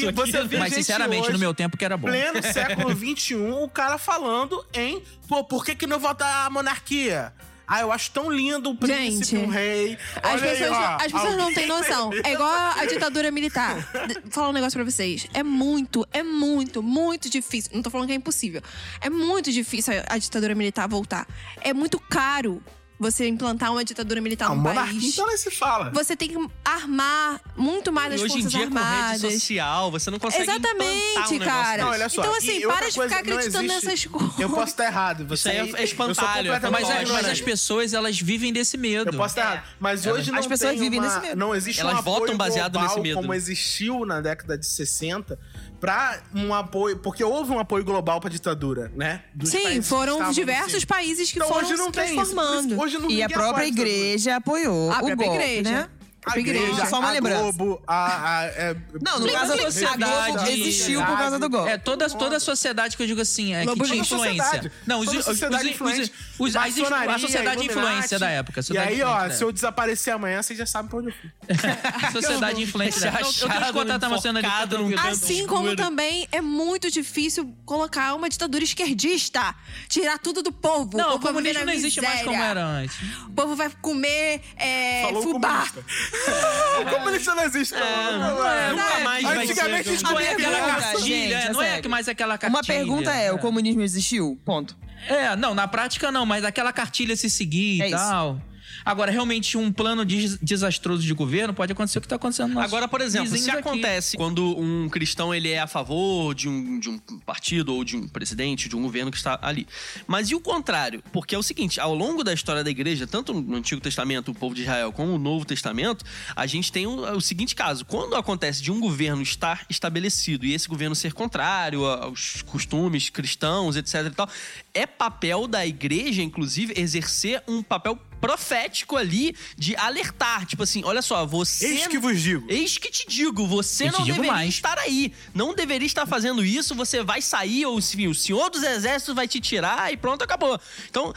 [0.59, 2.07] Mas, sinceramente, hoje, no meu tempo que era bom.
[2.07, 7.33] pleno século XXI, o cara falando em, pô, por que que não volta a monarquia?
[7.69, 9.95] Ah, eu acho tão lindo um príncipe, Gente, um rei.
[10.23, 12.09] As Olha aí, pessoas, ó, as pessoas não têm noção.
[12.23, 13.75] É igual a ditadura militar.
[14.23, 15.27] Vou falar um negócio pra vocês.
[15.35, 17.69] É muito, é muito, muito difícil.
[17.75, 18.63] Não tô falando que é impossível.
[18.99, 21.27] É muito difícil a ditadura militar voltar.
[21.61, 22.59] É muito caro
[22.99, 25.13] você implantar uma ditadura militar Não, no monarquia, país.
[25.13, 25.89] então nem se fala.
[25.91, 29.33] Você tem que armar muito mais as E hoje em forças dia, com rede armadas.
[29.33, 31.69] social, você não consegue um Exatamente, negócio cara.
[31.71, 31.79] desse.
[31.85, 32.21] Não, olha só.
[32.21, 34.39] Então, e assim, para de ficar acreditando nessas coisas.
[34.39, 35.25] Eu posso estar errado.
[35.27, 39.11] Você aí é espantalho, é completamente Mas, é- mas as pessoas, elas vivem desse medo.
[39.11, 39.63] Eu posso estar errado.
[39.79, 41.37] Mas hoje não As pessoas tem vivem uma- nesse medo.
[41.39, 45.39] Não existe Elas um apoio votam baseado nesse medo, como existiu na década de 60
[45.79, 46.97] pra um apoio...
[46.97, 49.23] Porque houve um apoio global pra ditadura, né?
[49.33, 50.85] Dos Sim, foram diversos assim.
[50.85, 52.15] países que Então foram hoje não se tem isso.
[52.15, 52.79] Transformando.
[52.79, 55.71] Hoje não E a própria igreja apoiou A o própria golpe, igreja.
[55.71, 55.89] né?
[56.25, 57.41] A igreja, igreja, só uma a lembrança.
[57.41, 58.39] Globo, a...
[58.39, 61.69] a é, Não, no caso, a a sociedade- Globo existiu por causa do golpe.
[61.71, 64.43] É, toda, toda a sociedade que eu digo assim, é, que tinha a influência.
[64.43, 64.71] sociedade.
[64.85, 66.11] Não, os, Toda a os, sociedade os- influente.
[66.37, 66.71] os- a, a
[67.19, 68.61] sociedade de influência da época.
[68.61, 71.13] a E aí, ó, se da eu desaparecer amanhã, vocês já sabem pra onde eu
[71.13, 71.31] fui.
[72.11, 72.61] Sociedade
[73.01, 73.19] da época.
[73.29, 74.95] Eu- tenho que contar tranquilo.
[74.95, 79.55] canto Assim como também é muito difícil colocar uma ditadura esquerdista.
[79.87, 80.97] Tirar tudo do povo.
[80.97, 82.95] Não, o comunismo não existe mais como era antes.
[83.25, 85.67] O povo vai comer é, fubá.
[86.79, 86.81] comunista.
[86.81, 88.19] o comunista não existe, não.
[88.19, 89.51] Não é, nunca mais vai ser.
[89.51, 92.57] Antigamente eles Não é aquela cartilha, gente, não é é mais aquela cartilha.
[92.57, 94.39] Uma pergunta é, o comunismo existiu?
[94.45, 94.77] Ponto.
[95.07, 98.41] É, não, na prática não, mas aquela cartilha se seguir É e isso.
[98.89, 102.59] Agora, realmente, um plano des- desastroso de governo pode acontecer o que tá acontecendo no
[102.59, 103.67] Agora, por exemplo, se vizinhos aqui.
[103.67, 107.95] acontece quando um cristão ele é a favor de um, de um partido ou de
[107.95, 109.67] um presidente, de um governo que está ali.
[110.07, 111.03] Mas e o contrário?
[111.13, 114.33] Porque é o seguinte, ao longo da história da igreja, tanto no Antigo Testamento, o
[114.33, 116.03] povo de Israel, como no Novo Testamento,
[116.35, 117.85] a gente tem o, o seguinte caso.
[117.85, 123.75] Quando acontece de um governo estar estabelecido e esse governo ser contrário aos costumes cristãos,
[123.75, 124.29] etc e tal,
[124.73, 130.45] é papel da igreja, inclusive, exercer um papel profético ali de alertar.
[130.45, 131.67] Tipo assim, olha só, você...
[131.67, 132.45] Eis que vos digo.
[132.49, 134.49] Eis que te digo, você não digo deveria mais.
[134.55, 135.13] estar aí.
[135.33, 139.27] Não deveria estar fazendo isso, você vai sair, ou enfim, o senhor dos exércitos vai
[139.27, 140.59] te tirar e pronto, acabou.
[140.89, 141.13] Então.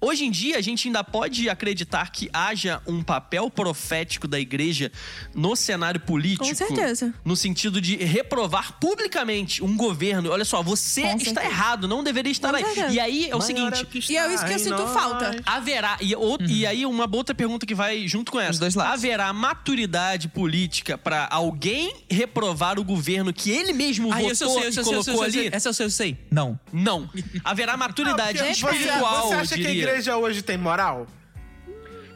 [0.00, 4.92] Hoje em dia, a gente ainda pode acreditar que haja um papel profético da igreja
[5.34, 6.46] no cenário político.
[6.46, 7.14] Com certeza.
[7.24, 10.30] No sentido de reprovar publicamente um governo.
[10.30, 11.46] Olha só, você Com está certeza.
[11.46, 12.64] errado, não deveria estar Com aí.
[12.64, 12.92] certeza.
[12.92, 14.92] E aí é o Maior seguinte: o que E é isso que eu sinto nós.
[14.92, 15.40] falta.
[15.46, 15.96] Haverá.
[16.00, 18.60] E, ou- e aí, uma outra pergunta que vai junto com essa.
[18.60, 18.92] dois lados.
[18.92, 24.48] Haverá maturidade política pra alguém reprovar o governo que ele mesmo Ah, votou esse eu
[24.50, 25.56] sei, e esse eu sei, esse eu colocou sei, ali?
[25.56, 26.18] essa eu sei, eu sei.
[26.30, 26.58] Não.
[26.72, 27.08] Não.
[27.42, 29.85] Haverá maturidade você- espiritual, Você eu acha que a diria.
[29.90, 31.06] Igreja hoje tem moral?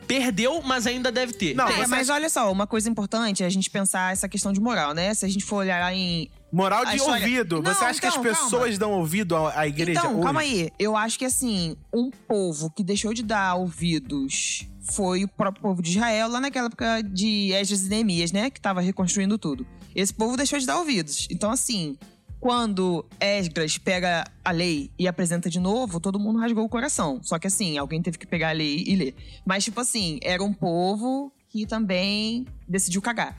[0.06, 1.54] Perdeu, mas ainda deve ter.
[1.54, 4.60] Não, É, mas olha só, uma coisa importante é a gente pensar essa questão de
[4.60, 5.14] moral, né?
[5.14, 7.62] Se a gente for olhar em Moral de história- ouvido.
[7.62, 8.78] Não, você acha que as então, pessoas calma.
[8.78, 10.22] dão ouvido à, à igreja Então, hoje?
[10.24, 10.68] calma aí.
[10.80, 15.80] Eu acho que assim, um povo que deixou de dar ouvidos foi o próprio povo
[15.80, 18.50] de Israel lá naquela época de Esdras e Neemias, né?
[18.50, 19.64] Que tava reconstruindo tudo.
[19.94, 21.28] Esse povo deixou de dar ouvidos.
[21.30, 21.96] Então, assim,
[22.40, 27.20] quando Esdras pega a lei e apresenta de novo, todo mundo rasgou o coração.
[27.22, 29.14] Só que assim, alguém teve que pegar a lei e ler.
[29.44, 33.36] Mas, tipo assim, era um povo que também decidiu cagar.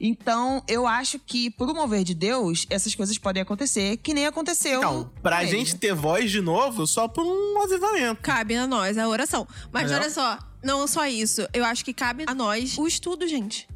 [0.00, 4.26] Então, eu acho que, por um mover de Deus, essas coisas podem acontecer, que nem
[4.26, 4.78] aconteceu.
[4.78, 5.52] Então, pra ele.
[5.52, 8.20] gente ter voz de novo, só por um avivamento.
[8.22, 9.46] Cabe a nós a oração.
[9.70, 10.02] Mas Entendeu?
[10.02, 11.46] olha só, não só isso.
[11.52, 13.68] Eu acho que cabe a nós o estudo, gente.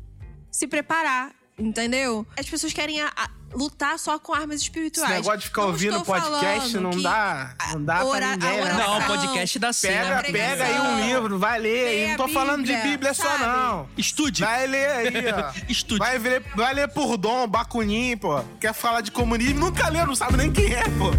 [0.51, 1.35] Se preparar,
[1.69, 2.27] entendeu?
[2.39, 5.11] As pessoas querem a- a- lutar só com armas Esse espirituais.
[5.11, 8.51] negócio de ficar Não ouvindo podcast não dá, não dá ora- pra ninguém.
[8.57, 8.63] né?
[8.63, 10.23] oração- Não, podcast da Pega, cena.
[10.23, 11.73] pega aí um livro, vai ler.
[11.73, 12.09] Lê aí.
[12.09, 13.45] Não tô falando de Bíblia, Bíblia só, sabe?
[13.45, 13.89] não.
[13.97, 14.43] Estude.
[14.43, 15.53] Vai ler aí, ó.
[15.69, 15.99] Estude.
[15.99, 18.43] Vai ler, vai ler por Dom, Bakunin, pô.
[18.59, 19.61] Quer falar de comunismo?
[19.61, 21.11] Nunca leu, não sabe nem quem é, pô.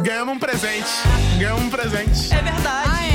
[0.00, 0.88] Ganhamos um presente.
[1.38, 2.32] Ganhamos um presente.
[2.34, 2.88] É verdade.
[2.90, 3.07] Ah, é.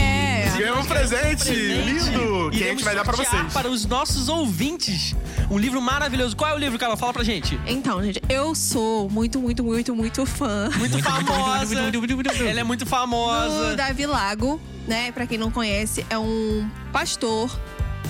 [0.58, 3.54] Ganhamos um presente lindo que a gente vai dar pra vocês.
[3.54, 5.16] para os nossos ouvintes.
[5.50, 6.36] Um livro maravilhoso.
[6.36, 6.96] Qual é o livro, Carol?
[6.96, 7.60] Fala pra gente.
[7.66, 11.76] Então, gente, eu sou muito, muito, muito, muito fã Muito famosa.
[11.76, 13.76] Ela é muito do famosa.
[13.76, 15.12] Davi Lago, né?
[15.12, 17.50] Pra quem não conhece, é um pastor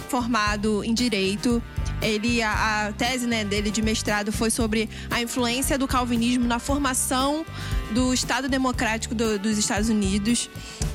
[0.09, 1.61] formado em direito.
[2.01, 6.59] Ele a, a tese né, dele de mestrado foi sobre a influência do calvinismo na
[6.59, 7.45] formação
[7.91, 10.49] do Estado Democrático do- dos Estados Unidos.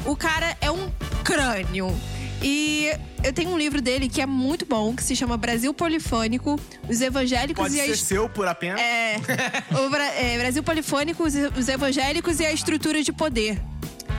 [0.04, 0.90] O cara é um
[1.24, 1.94] crânio.
[2.40, 2.92] E
[3.24, 6.58] eu tenho um livro dele que é muito bom, que se chama Brasil Polifônico,
[6.88, 8.80] os evangélicos Pode e a ser seu por apenas.
[8.80, 9.16] é,
[9.84, 13.60] o Bra- é, Brasil Polifônico, os, os evangélicos e a estrutura de poder.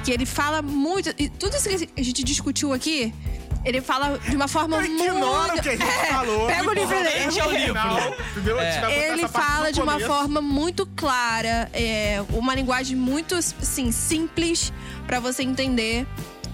[0.03, 1.14] Que ele fala muito.
[1.18, 3.14] E tudo isso que a gente discutiu aqui,
[3.65, 5.26] ele fala de uma forma Eu muito.
[5.26, 6.48] o que a gente É, falou.
[6.48, 7.10] Pega o livro dele.
[7.40, 7.73] É o livro.
[7.73, 14.72] Botar Ele fala de uma forma muito clara, é, uma linguagem muito assim, simples
[15.06, 16.06] pra você entender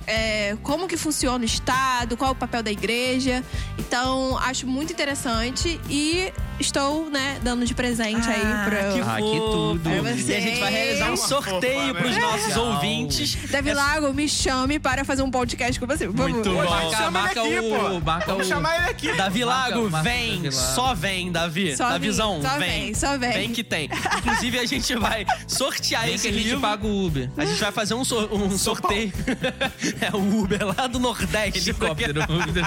[0.08, 3.44] é, como que funciona o Estado, qual o papel da igreja.
[3.78, 8.94] Então, acho muito interessante e estou, né, dando de presente aí pra.
[8.94, 9.90] que Ah, que tudo.
[9.90, 12.02] E a gente vai realizar um sorteio fofa, né?
[12.02, 12.66] pros nossos Legal.
[12.74, 13.38] ouvintes.
[13.50, 16.06] Davi Lago, me chame para fazer um podcast com você.
[16.08, 16.30] favor.
[16.30, 16.64] Muito bom.
[16.64, 17.80] Marca, Chama marca ele aqui, o.
[17.80, 18.00] pô.
[18.00, 18.50] Marca Vamos o.
[18.50, 19.14] chamar ele aqui.
[19.16, 20.76] Davi Lago, marca vem, Davi Lago.
[20.76, 21.76] só vem, Davi.
[21.76, 22.70] Só Davizão, vem, só vem.
[22.70, 23.32] vem, só vem.
[23.34, 23.90] Vem que tem.
[24.20, 27.30] Inclusive, a gente vai sortear Vem esse que a gente paga o Uber.
[27.38, 29.12] A gente vai fazer um, sor- um sorteio.
[30.02, 31.70] é o Uber lá do Nordeste.
[31.70, 32.22] Helicóptero.
[32.56, 32.62] De.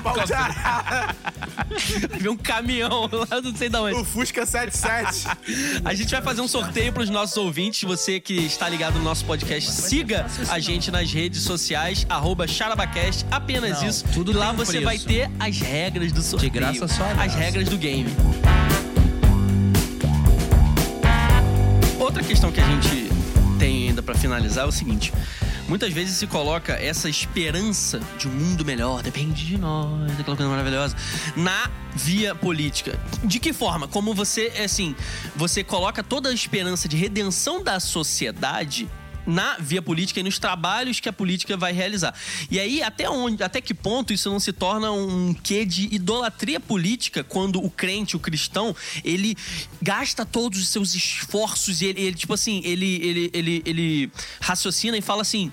[2.19, 3.97] Vem um caminhão lá, não sei de onde.
[3.97, 5.27] O Fusca 77.
[5.85, 7.83] A gente vai fazer um sorteio pros nossos ouvintes.
[7.85, 13.25] Você que está ligado no nosso podcast, siga a gente nas redes sociais, arroba Charabacast,
[13.31, 14.05] apenas Não, isso.
[14.13, 14.85] tudo e lá você preço.
[14.85, 16.53] vai ter as regras do sorteio.
[16.53, 18.09] graça, só a As regras do game.
[21.99, 23.11] Outra questão que a gente
[23.59, 25.13] tem ainda pra finalizar é o seguinte.
[25.69, 30.51] Muitas vezes se coloca essa esperança de um mundo melhor, depende de nós, aquela coisa
[30.51, 30.97] maravilhosa,
[31.37, 32.99] na via política.
[33.23, 33.87] De que forma?
[33.87, 34.97] Como você, é assim,
[35.37, 38.89] você coloca toda a esperança de redenção da sociedade
[39.29, 42.15] na via política e nos trabalhos que a política vai realizar.
[42.51, 46.59] E aí, até onde, até que ponto isso não se torna um quê de idolatria
[46.59, 48.75] política quando o crente, o cristão,
[49.05, 49.37] ele
[49.83, 54.97] gasta todos os seus esforços e ele, ele, tipo assim, ele, ele, ele, ele raciocina
[54.97, 55.53] e fala assim.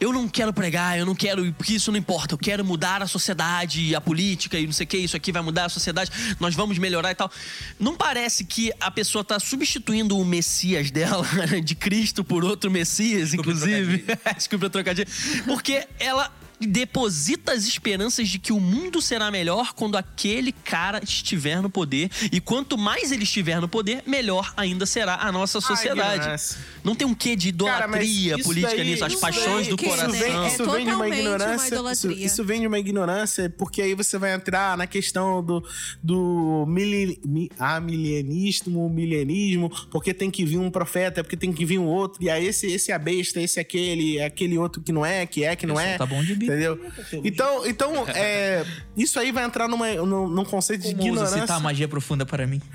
[0.00, 2.32] Eu não quero pregar, eu não quero, porque isso não importa.
[2.32, 5.42] Eu quero mudar a sociedade, a política e não sei o que, isso aqui vai
[5.42, 6.10] mudar a sociedade,
[6.40, 7.30] nós vamos melhorar e tal.
[7.78, 11.26] Não parece que a pessoa tá substituindo o Messias dela,
[11.62, 14.06] de Cristo, por outro Messias, inclusive?
[14.34, 15.08] Desculpa o trocadilho.
[15.44, 21.60] Porque ela deposita as esperanças de que o mundo será melhor quando aquele cara estiver
[21.62, 22.10] no poder.
[22.32, 26.16] E quanto mais ele estiver no poder, melhor ainda será a nossa sociedade.
[26.20, 26.58] ignorância.
[26.84, 29.76] não tem um quê de Cara, idolatria isso política daí- nisso, as paixões daí- do
[29.82, 30.10] coração.
[30.10, 31.92] Isso vem, É isso vem de uma totalmente uma ignorância.
[31.92, 35.62] isso, isso vem de uma ignorância, porque aí você vai entrar na questão do,
[36.02, 41.78] do mili, mi, amilienismo, milenismo, porque tem que vir um profeta, porque tem que vir
[41.78, 44.80] um outro, e aí esse, esse é a besta, esse é aquele, é aquele outro
[44.82, 45.98] que não é, que é, que não Pessoal, é.
[45.98, 46.49] tá bom de.
[46.50, 46.92] Entendeu?
[47.24, 48.64] Então, então é,
[48.96, 51.40] isso aí vai entrar numa, num, num conceito de Como usa ignorância.
[51.42, 52.60] citar magia profunda para mim?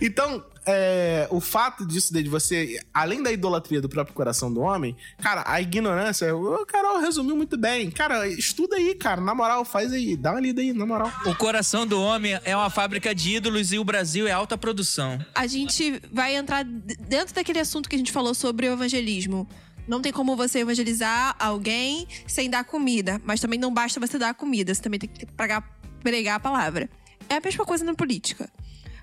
[0.00, 4.96] Então, é, o fato disso de você, além da idolatria do próprio coração do homem,
[5.18, 7.90] cara, a ignorância, o Carol resumiu muito bem.
[7.90, 11.10] Cara, estuda aí, cara, na moral, faz aí, dá uma lida aí, na moral.
[11.24, 15.18] O coração do homem é uma fábrica de ídolos e o Brasil é alta produção.
[15.34, 19.48] a gente vai entrar dentro daquele assunto que a gente falou sobre o evangelismo.
[19.86, 24.34] Não tem como você evangelizar alguém sem dar comida, mas também não basta você dar
[24.34, 25.62] comida, você também tem que pregar,
[26.02, 26.90] pregar a palavra.
[27.28, 28.50] É a mesma coisa na política.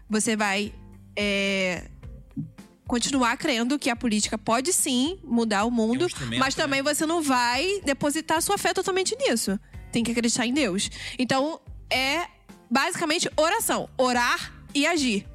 [0.09, 0.73] Você vai
[1.15, 1.89] é,
[2.87, 7.21] continuar crendo que a política pode sim mudar o mundo, instrumento, mas também você não
[7.21, 9.59] vai depositar sua fé totalmente nisso.
[9.91, 10.89] Tem que acreditar em Deus.
[11.17, 12.27] Então, é
[12.69, 13.89] basicamente oração.
[13.97, 15.27] Orar e agir.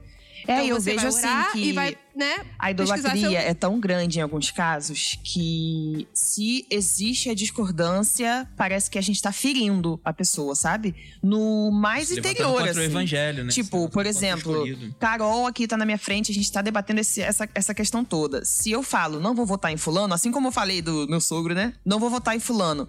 [0.48, 1.08] É, Então eu você vejo vai
[1.42, 6.08] assim que e vai, né, a idolatria seu- é tão grande em alguns casos que
[6.14, 10.94] se existe a discordância, parece que a gente tá ferindo a pessoa, sabe?
[11.22, 12.80] No mais Levantando interior, contra assim.
[12.80, 13.50] o evangelho, né?
[13.50, 14.64] Tipo, por exemplo.
[14.98, 18.42] Carol aqui tá na minha frente, a gente tá debatendo esse- essa, essa questão toda.
[18.42, 21.54] Se eu falo, não vou votar em fulano, assim como eu falei do meu sogro,
[21.54, 21.74] né?
[21.84, 22.88] Não vou votar em fulano.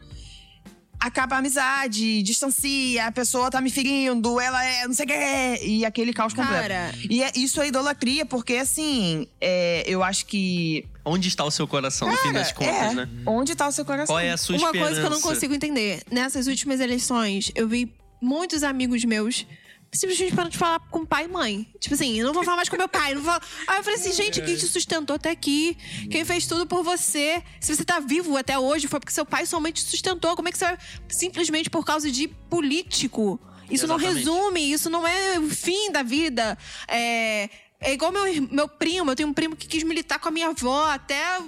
[0.99, 5.65] Acaba a amizade, distancia, a pessoa tá me ferindo, ela é não sei o quê,
[5.65, 6.61] e aquele caos completo.
[6.61, 10.85] Cara, E é, isso é idolatria, porque assim, é, eu acho que.
[11.05, 13.09] Onde está o seu coração, no fim das contas, é, né?
[13.25, 14.13] Onde tá o seu coração?
[14.13, 14.85] Qual é a sua uma esperança?
[14.85, 16.01] coisa que eu não consigo entender.
[16.11, 19.45] Nessas últimas eleições, eu vi muitos amigos meus
[19.91, 21.67] simplesmente parando de falar com pai e mãe.
[21.79, 23.15] Tipo assim, eu não vou falar mais com meu pai.
[23.15, 23.33] Não vou...
[23.67, 25.77] Aí eu falei assim, gente, quem te sustentou até aqui?
[26.09, 27.43] Quem fez tudo por você?
[27.59, 30.35] Se você tá vivo até hoje, foi porque seu pai e sua mãe te sustentou.
[30.35, 33.39] Como é que você vai simplesmente por causa de político?
[33.69, 34.25] Isso não Exatamente.
[34.25, 36.57] resume, isso não é o fim da vida.
[36.87, 37.49] É.
[37.81, 40.49] É igual meu, meu primo, eu tenho um primo que quis militar com a minha
[40.49, 41.39] avó até.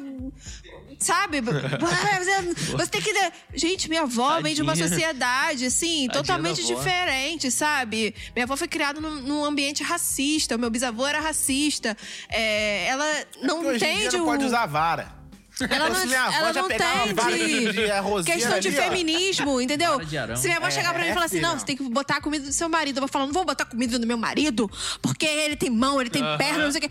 [1.00, 1.42] Sabe?
[2.72, 3.12] Você, tem que.
[3.54, 4.88] Gente, minha avó vem de uma Tadinha.
[4.90, 8.14] sociedade, assim, Tadinha totalmente diferente, sabe?
[8.36, 11.96] Minha avó foi criada num, num ambiente racista, o meu bisavô era racista.
[12.30, 13.06] É, ela
[13.42, 14.28] não Hoje em dia entende não o.
[14.28, 15.22] pode usar vara.
[15.70, 16.78] Ela não, Assim, ela não tem
[17.14, 18.84] de- roseira questão de ali, ó.
[18.84, 20.00] feminismo, entendeu?
[20.36, 22.22] Se minha avó chegar pra mim e falar assim, não, você tem que botar a
[22.22, 22.98] comida do seu marido.
[22.98, 24.72] Eu vou falar, não vou botar comida do meu marido,
[25.04, 26.90] porque ele tem mão, ele tem perna, não sei o quê.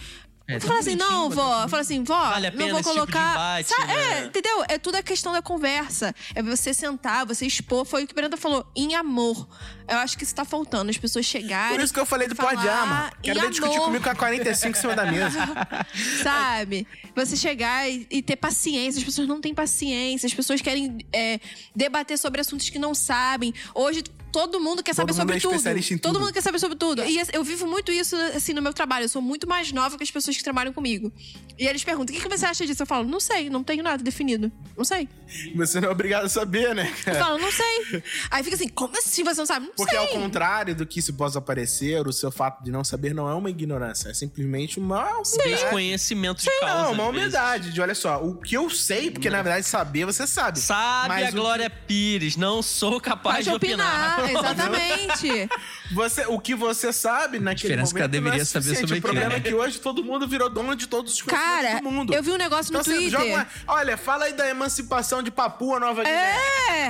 [0.50, 1.62] É, Eu falo assim, não, vó.
[1.62, 3.30] Eu falo assim, vó, Vale a não vou tipo de colocar.
[3.32, 4.20] embate, Sa- né?
[4.20, 4.64] É, entendeu?
[4.68, 6.14] É tudo a questão da conversa.
[6.34, 7.84] É você sentar, você expor.
[7.84, 9.48] Foi o que o Brenda falou, em amor.
[9.88, 11.76] Eu acho que isso tá faltando, as pessoas chegarem.
[11.76, 13.12] Por isso que eu falei do falar pode arma.
[13.22, 15.38] Quero ver discutir comigo com a 45 em cima da mesa.
[16.22, 16.86] Sabe?
[17.14, 18.98] Você chegar e, e ter paciência.
[19.00, 20.26] As pessoas não têm paciência.
[20.26, 21.40] As pessoas querem é,
[21.74, 23.52] debater sobre assuntos que não sabem.
[23.74, 24.02] Hoje,
[24.32, 25.50] todo mundo quer saber Todo mundo sobre é tudo.
[25.54, 26.22] especialista em todo tudo.
[26.22, 27.04] mundo quer saber sobre tudo.
[27.04, 29.04] E eu vivo muito isso, assim, no meu trabalho.
[29.04, 31.12] Eu sou muito mais nova que as pessoas que trabalham comigo.
[31.58, 32.82] E eles perguntam, o que, que você acha disso?
[32.82, 34.50] Eu falo, não sei, não tenho nada definido.
[34.76, 35.08] Não sei.
[35.56, 37.18] Você não é obrigado a saber, né, Eu cara?
[37.24, 38.02] falo, não sei.
[38.30, 39.66] Aí fica assim, como assim você não sabe?
[39.66, 39.98] Não Porque sei.
[40.00, 43.34] ao contrário do que isso possa parecer, o seu fato de não saber não é
[43.34, 45.50] uma ignorância, é simplesmente uma humildade.
[45.50, 46.82] Desconhecimento de causa.
[46.84, 50.26] Não, uma humildade de olha só, o que eu sei, porque na verdade saber você
[50.26, 50.58] sabe.
[50.58, 54.19] Sabe Mas a Glória Pires, não sou capaz Pode de opinar, opinar.
[54.28, 55.48] Exatamente.
[55.92, 58.98] Você, o que você sabe naquele diferença momento que ela deveria não é saber sobre
[58.98, 59.46] O problema aquilo.
[59.46, 62.14] é que hoje todo mundo virou dono de todos os Cara, do mundo.
[62.14, 63.18] eu vi um negócio no Então, você Twitter.
[63.20, 66.36] joga uma- olha, fala aí da emancipação de Papua Nova Guiné.
[66.70, 66.86] É,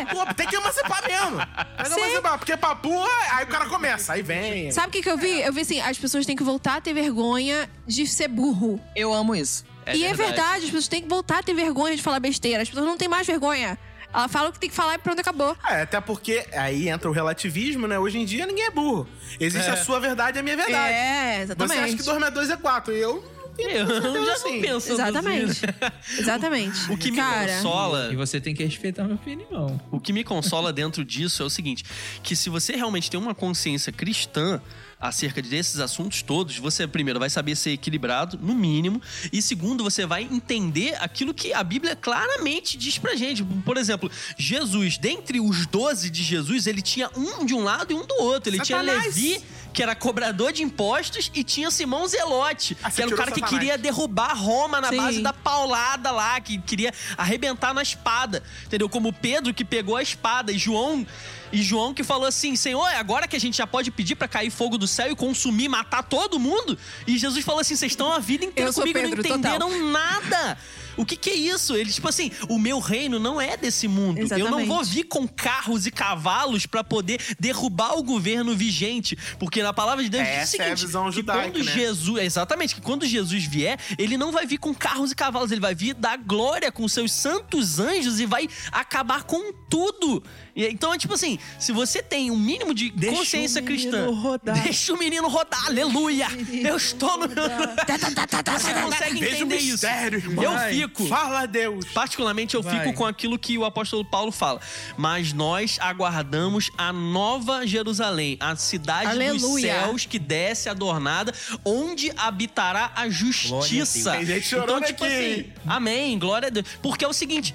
[0.00, 0.04] é.
[0.04, 1.36] Papua, tem que emancipar mesmo.
[1.36, 4.70] Tem que emancipar, porque Papua, aí o cara começa, aí vem.
[4.70, 5.40] Sabe o que, que eu vi?
[5.40, 8.80] Eu vi assim, as pessoas têm que voltar a ter vergonha de ser burro.
[8.94, 9.64] Eu amo isso.
[9.86, 10.30] É e é verdade.
[10.34, 12.62] verdade, as pessoas têm que voltar a ter vergonha de falar besteira.
[12.62, 13.78] As pessoas não têm mais vergonha.
[14.12, 15.56] Ela fala o que tem que falar e pronto, acabou.
[15.68, 17.98] É, até porque aí entra o relativismo, né?
[17.98, 19.08] Hoje em dia ninguém é burro.
[19.38, 20.94] Existe a sua verdade e a minha verdade.
[20.94, 21.76] É, exatamente.
[21.76, 23.24] Você acha que 2 mais 2 é 4 e eu
[23.56, 24.54] não tenho Eu certeza já assim.
[24.54, 25.60] não penso Exatamente.
[26.18, 26.92] Exatamente.
[26.92, 29.80] O que me Cara, consola E você tem que respeitar a minha opinião.
[29.90, 31.84] O que me consola dentro disso é o seguinte:
[32.22, 34.60] que se você realmente tem uma consciência cristã
[35.00, 39.00] acerca desses assuntos todos, você primeiro vai saber ser equilibrado, no mínimo,
[39.32, 43.42] e segundo, você vai entender aquilo que a Bíblia claramente diz pra gente.
[43.42, 47.96] Por exemplo, Jesus, dentre os doze de Jesus, ele tinha um de um lado e
[47.96, 48.50] um do outro.
[48.50, 49.16] Ele tinha Satanás.
[49.16, 53.30] Levi, que era cobrador de impostos, e tinha Simão Zelote, Ah, que era o cara
[53.30, 54.96] que queria derrubar Roma na Sim.
[54.96, 58.42] base da paulada lá, que queria arrebentar na espada.
[58.66, 58.88] Entendeu?
[58.88, 61.06] Como Pedro que pegou a espada e João
[61.52, 64.28] e João que falou assim: "Senhor, é agora que a gente já pode pedir pra
[64.28, 68.12] cair fogo do céu e consumir, matar todo mundo?" E Jesus falou assim: "Vocês estão
[68.12, 69.38] a vida inteira comigo e não Pedro, total.
[69.38, 70.58] entenderam nada."
[70.96, 71.74] O que, que é isso?
[71.76, 74.18] Ele, tipo assim, o meu reino não é desse mundo.
[74.18, 74.68] Eu não Exatamente.
[74.68, 79.16] vou vir com carros e cavalos pra poder derrubar o governo vigente.
[79.38, 81.64] Porque na palavra de Deus diz o Essa é a seguinte: visão que judaica, quando
[81.64, 81.72] né?
[81.72, 85.60] Jesus, exatamente, que quando Jesus vier, ele não vai vir com carros e cavalos, ele
[85.60, 90.22] vai vir dar glória com seus santos anjos e vai acabar com tudo.
[90.54, 94.10] Então é tipo assim, se você tem um mínimo de Deixa consciência o menino cristã,
[94.10, 94.62] rodar.
[94.62, 96.26] deixa o menino rodar, aleluia.
[96.64, 99.72] Eu estou no Você consegue o entender isso?
[99.72, 100.44] mistério, irmão.
[100.44, 100.74] Eu Vai.
[100.88, 101.86] Fico Fala a Deus.
[101.86, 102.78] Particularmente, eu Vai.
[102.78, 104.60] fico com aquilo que o apóstolo Paulo fala.
[104.96, 109.80] Mas nós aguardamos a nova Jerusalém, a cidade dos Aleluia.
[109.80, 111.32] céus que desce adornada,
[111.64, 113.50] onde habitará a justiça.
[113.50, 114.04] Glória a Deus.
[114.04, 116.66] Tem gente chorando então, tipo aqui, assim, amém, glória a Deus.
[116.82, 117.54] Porque é o seguinte.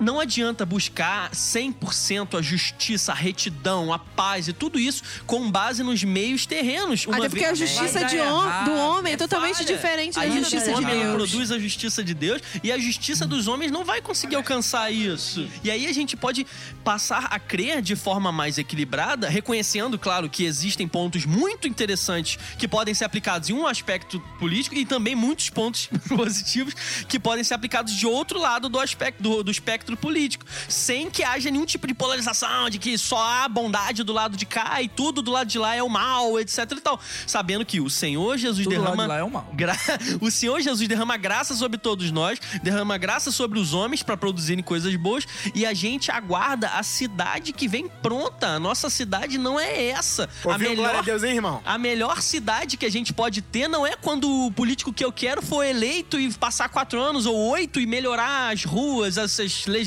[0.00, 5.82] Não adianta buscar 100% a justiça, a retidão, a paz e tudo isso com base
[5.82, 7.06] nos meios terrenos.
[7.10, 9.66] Até porque a justiça de errado, do homem é, é totalmente falha.
[9.66, 11.14] diferente da justiça de Deus.
[11.14, 15.46] produz a justiça de Deus e a justiça dos homens não vai conseguir alcançar isso.
[15.62, 16.46] E aí a gente pode
[16.82, 22.66] passar a crer de forma mais equilibrada, reconhecendo, claro, que existem pontos muito interessantes que
[22.66, 26.74] podem ser aplicados em um aspecto político e também muitos pontos positivos
[27.06, 31.22] que podem ser aplicados de outro lado do aspecto do, do espectro político, sem que
[31.22, 34.88] haja nenhum tipo de polarização de que só há bondade do lado de cá e
[34.88, 38.36] tudo do lado de lá é o mal, etc e tal, sabendo que o Senhor
[38.38, 39.48] Jesus Tudo do lado derrama de lá é o mal.
[39.54, 39.76] Gra-
[40.20, 44.62] O Senhor Jesus derrama graça sobre todos nós, derrama graça sobre os homens para produzirem
[44.62, 48.48] coisas boas e a gente aguarda a cidade que vem pronta.
[48.48, 50.28] A nossa cidade não é essa.
[50.44, 51.62] a Ouviu glória a melhor Deus, hein, irmão?
[51.64, 55.12] a melhor cidade que a gente pode ter não é quando o político que eu
[55.12, 59.79] quero for eleito e passar quatro anos ou oito e melhorar as ruas, essas legislações.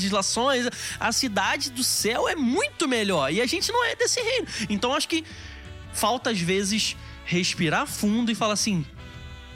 [0.98, 4.46] A cidade do céu é muito melhor e a gente não é desse reino.
[4.68, 5.24] Então acho que
[5.92, 8.84] falta às vezes respirar fundo e falar assim: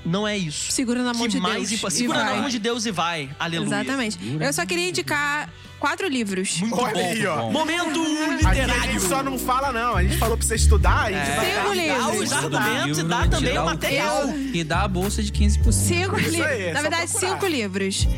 [0.08, 0.72] não é isso.
[0.72, 1.72] Segura na mão que de mais Deus.
[1.72, 2.40] impo- e Segura na vai.
[2.40, 3.30] mão de Deus e vai.
[3.38, 3.66] Aleluia.
[3.68, 4.18] Exatamente.
[4.40, 5.48] Eu só queria indicar
[5.78, 6.58] quatro livros.
[6.60, 7.00] Muito Olha bom.
[7.10, 7.50] aí, ó.
[7.50, 8.92] Momento Aqui a literário.
[8.92, 9.96] gente só não fala, não.
[9.96, 12.20] A gente falou pra você estudar, a gente vai Cinco dar- Dá livros.
[12.20, 14.28] os argumentos e dá também o material.
[14.36, 15.72] E dá a bolsa de 15%.
[15.72, 16.40] Cinco livros.
[16.40, 17.32] é Na verdade, procurar.
[17.34, 18.08] cinco livros.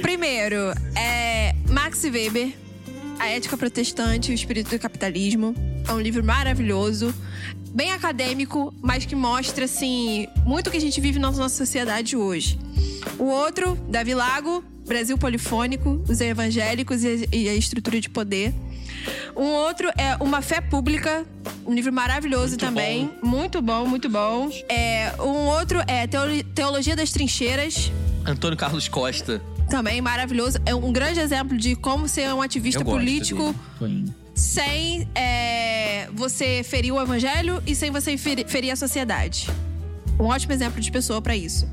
[0.00, 0.56] Primeiro,
[0.96, 2.52] é Max Weber,
[3.18, 5.54] A Ética Protestante e o Espírito do Capitalismo.
[5.88, 7.12] É um livro maravilhoso.
[7.74, 12.16] Bem acadêmico, mas que mostra, assim, muito o que a gente vive na nossa sociedade
[12.16, 12.58] hoje.
[13.18, 18.52] O outro, Davi Lago, Brasil Polifônico, os evangélicos e a- estrutura de poder.
[19.36, 21.24] Um outro é Uma Fé Pública,
[21.66, 23.10] um livro maravilhoso também.
[23.22, 24.50] Muito bom, muito bom.
[24.68, 27.90] É, um outro é Teolo- Teologia das Trincheiras,
[28.26, 29.40] Antônio Carlos Costa.
[29.70, 30.58] também maravilhoso.
[30.66, 34.12] É um grande exemplo de como ser um ativista político dele.
[34.42, 39.48] Sem é, você ferir o evangelho e sem você ferir, a sociedade.
[40.18, 41.66] Um ótimo exemplo de pessoa pra isso.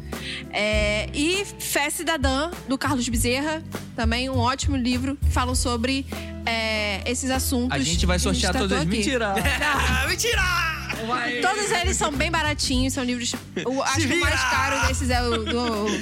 [0.51, 3.63] É, e Fé Cidadã, do Carlos Bezerra,
[3.95, 6.05] também um ótimo livro que fala sobre
[6.45, 7.75] é, esses assuntos.
[7.75, 8.83] A gente vai sortear tratou todas.
[8.83, 8.97] aqui.
[8.97, 9.33] Mentira!
[10.07, 10.78] Mentira!
[11.41, 13.33] Todos eles são bem baratinhos, são livros.
[13.65, 15.45] O, acho que o mais caro desses é o do,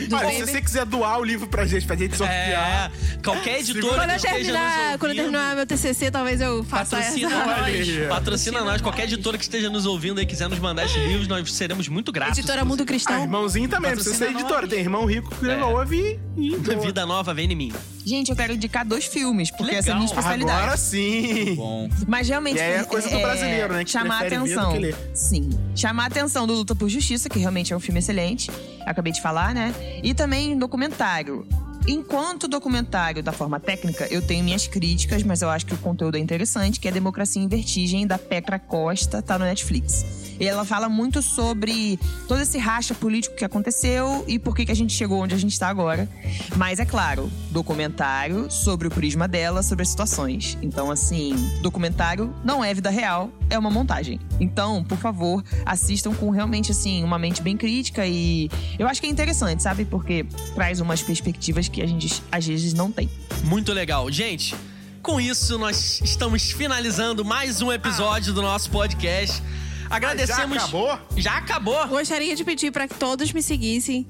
[0.08, 2.92] do Olha, se você quiser doar o livro pra gente, pra gente sortear.
[2.92, 6.12] É, qualquer editora Quando eu que esteja terminar, nos quando eu ouvindo, terminar meu TCC,
[6.12, 7.46] talvez eu faça Patrocina essa.
[7.46, 8.08] nós, Olha.
[8.08, 8.82] patrocina nós.
[8.82, 12.12] Qualquer editora que esteja nos ouvindo e quiser nos mandar esses livros, nós seremos muito
[12.12, 12.38] gratos.
[12.38, 13.22] Editora Mundo Ah, Cristão.
[13.22, 14.62] irmãozinho também, precisa ser Patrocina editora.
[14.62, 14.70] nós.
[14.70, 15.64] Tem irmão rico que É.
[15.64, 16.56] ouve e.
[16.86, 17.74] Vida nova, vem em mim.
[18.06, 20.20] Gente, eu quero indicar dois filmes, porque essa é a minha Legal.
[20.20, 20.62] especialidade.
[20.62, 21.56] Agora sim.
[21.56, 21.90] Bom.
[22.08, 22.56] Mas realmente.
[22.58, 24.72] E aí é coisa do brasileiro, né, que chamar a prefere ver do atenção.
[25.14, 25.50] Sim.
[25.76, 28.52] Chamar a atenção do Luta por Justiça, que realmente é um filme excelente.
[28.86, 29.74] Acabei de falar, né?
[30.04, 31.48] E também documentário.
[31.88, 36.18] Enquanto documentário da forma técnica, eu tenho minhas críticas, mas eu acho que o conteúdo
[36.18, 40.27] é interessante, que é Democracia em Vertigem, da Petra Costa, tá no Netflix.
[40.40, 44.76] Ela fala muito sobre todo esse racha político que aconteceu e por que, que a
[44.76, 46.10] gente chegou onde a gente está agora.
[46.56, 50.58] Mas é claro, documentário sobre o prisma dela, sobre as situações.
[50.62, 54.20] Então, assim, documentário não é vida real, é uma montagem.
[54.40, 59.08] Então, por favor, assistam com realmente, assim, uma mente bem crítica e eu acho que
[59.08, 59.86] é interessante, sabe?
[59.86, 63.10] Porque traz umas perspectivas que a gente às vezes não tem.
[63.44, 64.12] Muito legal.
[64.12, 64.56] Gente,
[65.02, 69.42] com isso nós estamos finalizando mais um episódio do nosso podcast.
[69.90, 70.56] Agradecemos.
[70.58, 71.00] Já acabou?
[71.18, 71.88] Já acabou.
[71.88, 74.06] Gostaria de pedir para que todos me seguissem.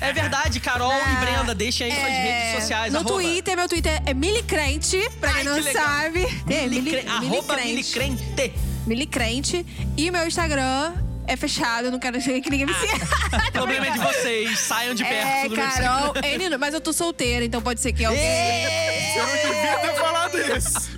[0.00, 2.92] É verdade, Carol e Brenda, deixem aí suas É, redes sociais.
[2.92, 6.22] No arroba- Twitter, meu Twitter é Milicrente, pra Ai, quem não que sabe.
[6.50, 8.22] É, Mili, Milicre- Arroba Milicrente.
[8.22, 8.54] Milicrente.
[8.86, 9.66] Milicrente.
[9.96, 10.92] E meu Instagram
[11.26, 13.06] é fechado, eu não quero que ninguém me siga.
[13.48, 14.58] O problema é de vocês.
[14.58, 17.92] Saiam de perto É, do meu Carol, N, mas eu tô solteira, então pode ser
[17.92, 18.20] que alguém.
[18.22, 19.91] Eu não falado isso.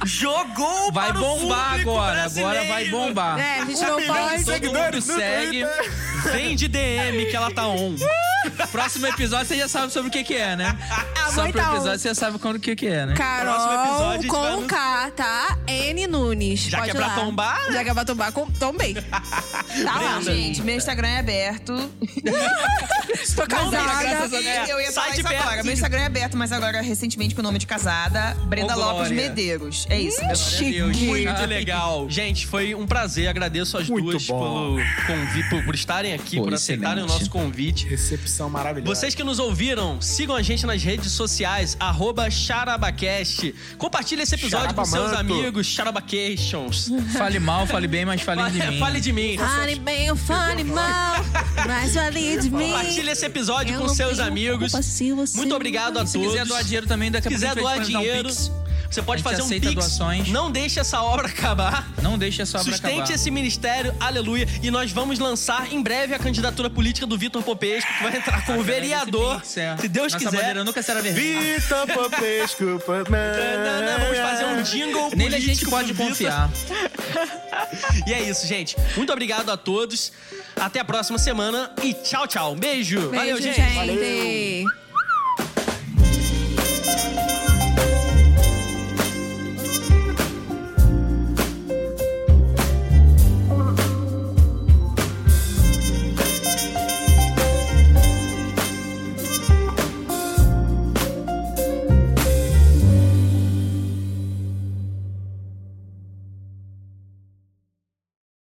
[0.05, 2.25] Jogou Vai bombar agora.
[2.25, 3.39] Agora vai bombar.
[3.39, 4.45] É, a gente não pode.
[4.45, 5.65] Todo mundo segue.
[6.33, 7.97] Vem de DM que ela tá on.
[8.71, 10.77] Próximo episódio você já sabe sobre o que, que é, né?
[11.25, 11.75] Ah, Só pro tá on.
[11.77, 13.15] episódio você já sabe quando o que, que é, né?
[13.15, 15.59] Próximo Carol episódio com no- K, tá?
[15.66, 16.61] N Nunes.
[16.61, 17.15] Já Pode que é pra lá.
[17.15, 17.73] tombar?
[17.73, 18.51] Já que é pra tombar, com...
[18.53, 18.95] tombei.
[19.85, 20.21] Tá lá.
[20.23, 21.73] Gente, meu Instagram é aberto.
[23.35, 24.03] Tô casada.
[24.03, 24.69] graças a Deus.
[24.69, 25.43] eu ia Sai falar de isso perto.
[25.43, 25.62] agora.
[25.65, 29.11] Meu Instagram é aberto, mas agora recentemente com o nome de casada, Brenda Ô, Lopes.
[29.11, 29.87] Medeiros.
[29.91, 30.21] É isso.
[30.21, 30.97] Deus.
[30.99, 32.09] Muito legal.
[32.09, 33.29] Gente, foi um prazer.
[33.29, 34.77] Agradeço as Muito duas bom.
[34.77, 37.87] pelo convite, por, por estarem aqui, Pô, por aceitarem o nosso convite.
[37.89, 38.94] Recepção maravilhosa.
[38.94, 43.55] Vocês que nos ouviram, sigam a gente nas redes sociais, arroba Charabacast.
[43.78, 46.90] Compartilhe esse episódio com seus amigos, Charabacations.
[47.16, 48.78] Fale mal, fale bem, mas fale de mim.
[48.78, 49.36] Fale de mim.
[49.39, 51.16] Fale bem ou fale mal,
[51.66, 52.70] mas fale de mim.
[52.70, 54.73] Compartilhe esse episódio Eu com seus amigos.
[54.73, 56.28] se Muito obrigado a Se todos.
[56.32, 58.35] quiser doar dinheiro também, daqui Se a pouco a doar gente vai dinheiro, dar um
[58.35, 58.64] pix.
[58.95, 59.75] Você pode fazer um pix.
[59.75, 60.29] doações.
[60.29, 61.89] Não deixe essa obra acabar.
[62.01, 63.15] Não deixe a sua obra Sustente acabar.
[63.15, 64.47] esse ministério, aleluia.
[64.62, 68.45] E nós vamos lançar em breve a candidatura política do Vitor Popesco, que vai entrar
[68.47, 69.41] como vereador.
[69.41, 69.77] Pix, é.
[69.77, 70.39] Se Deus Nossa quiser.
[70.39, 71.59] bandeira nunca será vermelha.
[71.59, 72.65] Vitor Popesco.
[72.85, 76.51] Vamos fazer um jingle Nele a gente pode confiar.
[78.07, 78.77] E é isso, gente.
[78.97, 80.12] Muito obrigado a todos.
[80.57, 82.55] Até a próxima semana e tchau, tchau.
[82.55, 83.11] Beijo.
[83.11, 83.57] Valeu, Beijo, gente.
[83.57, 84.84] gente.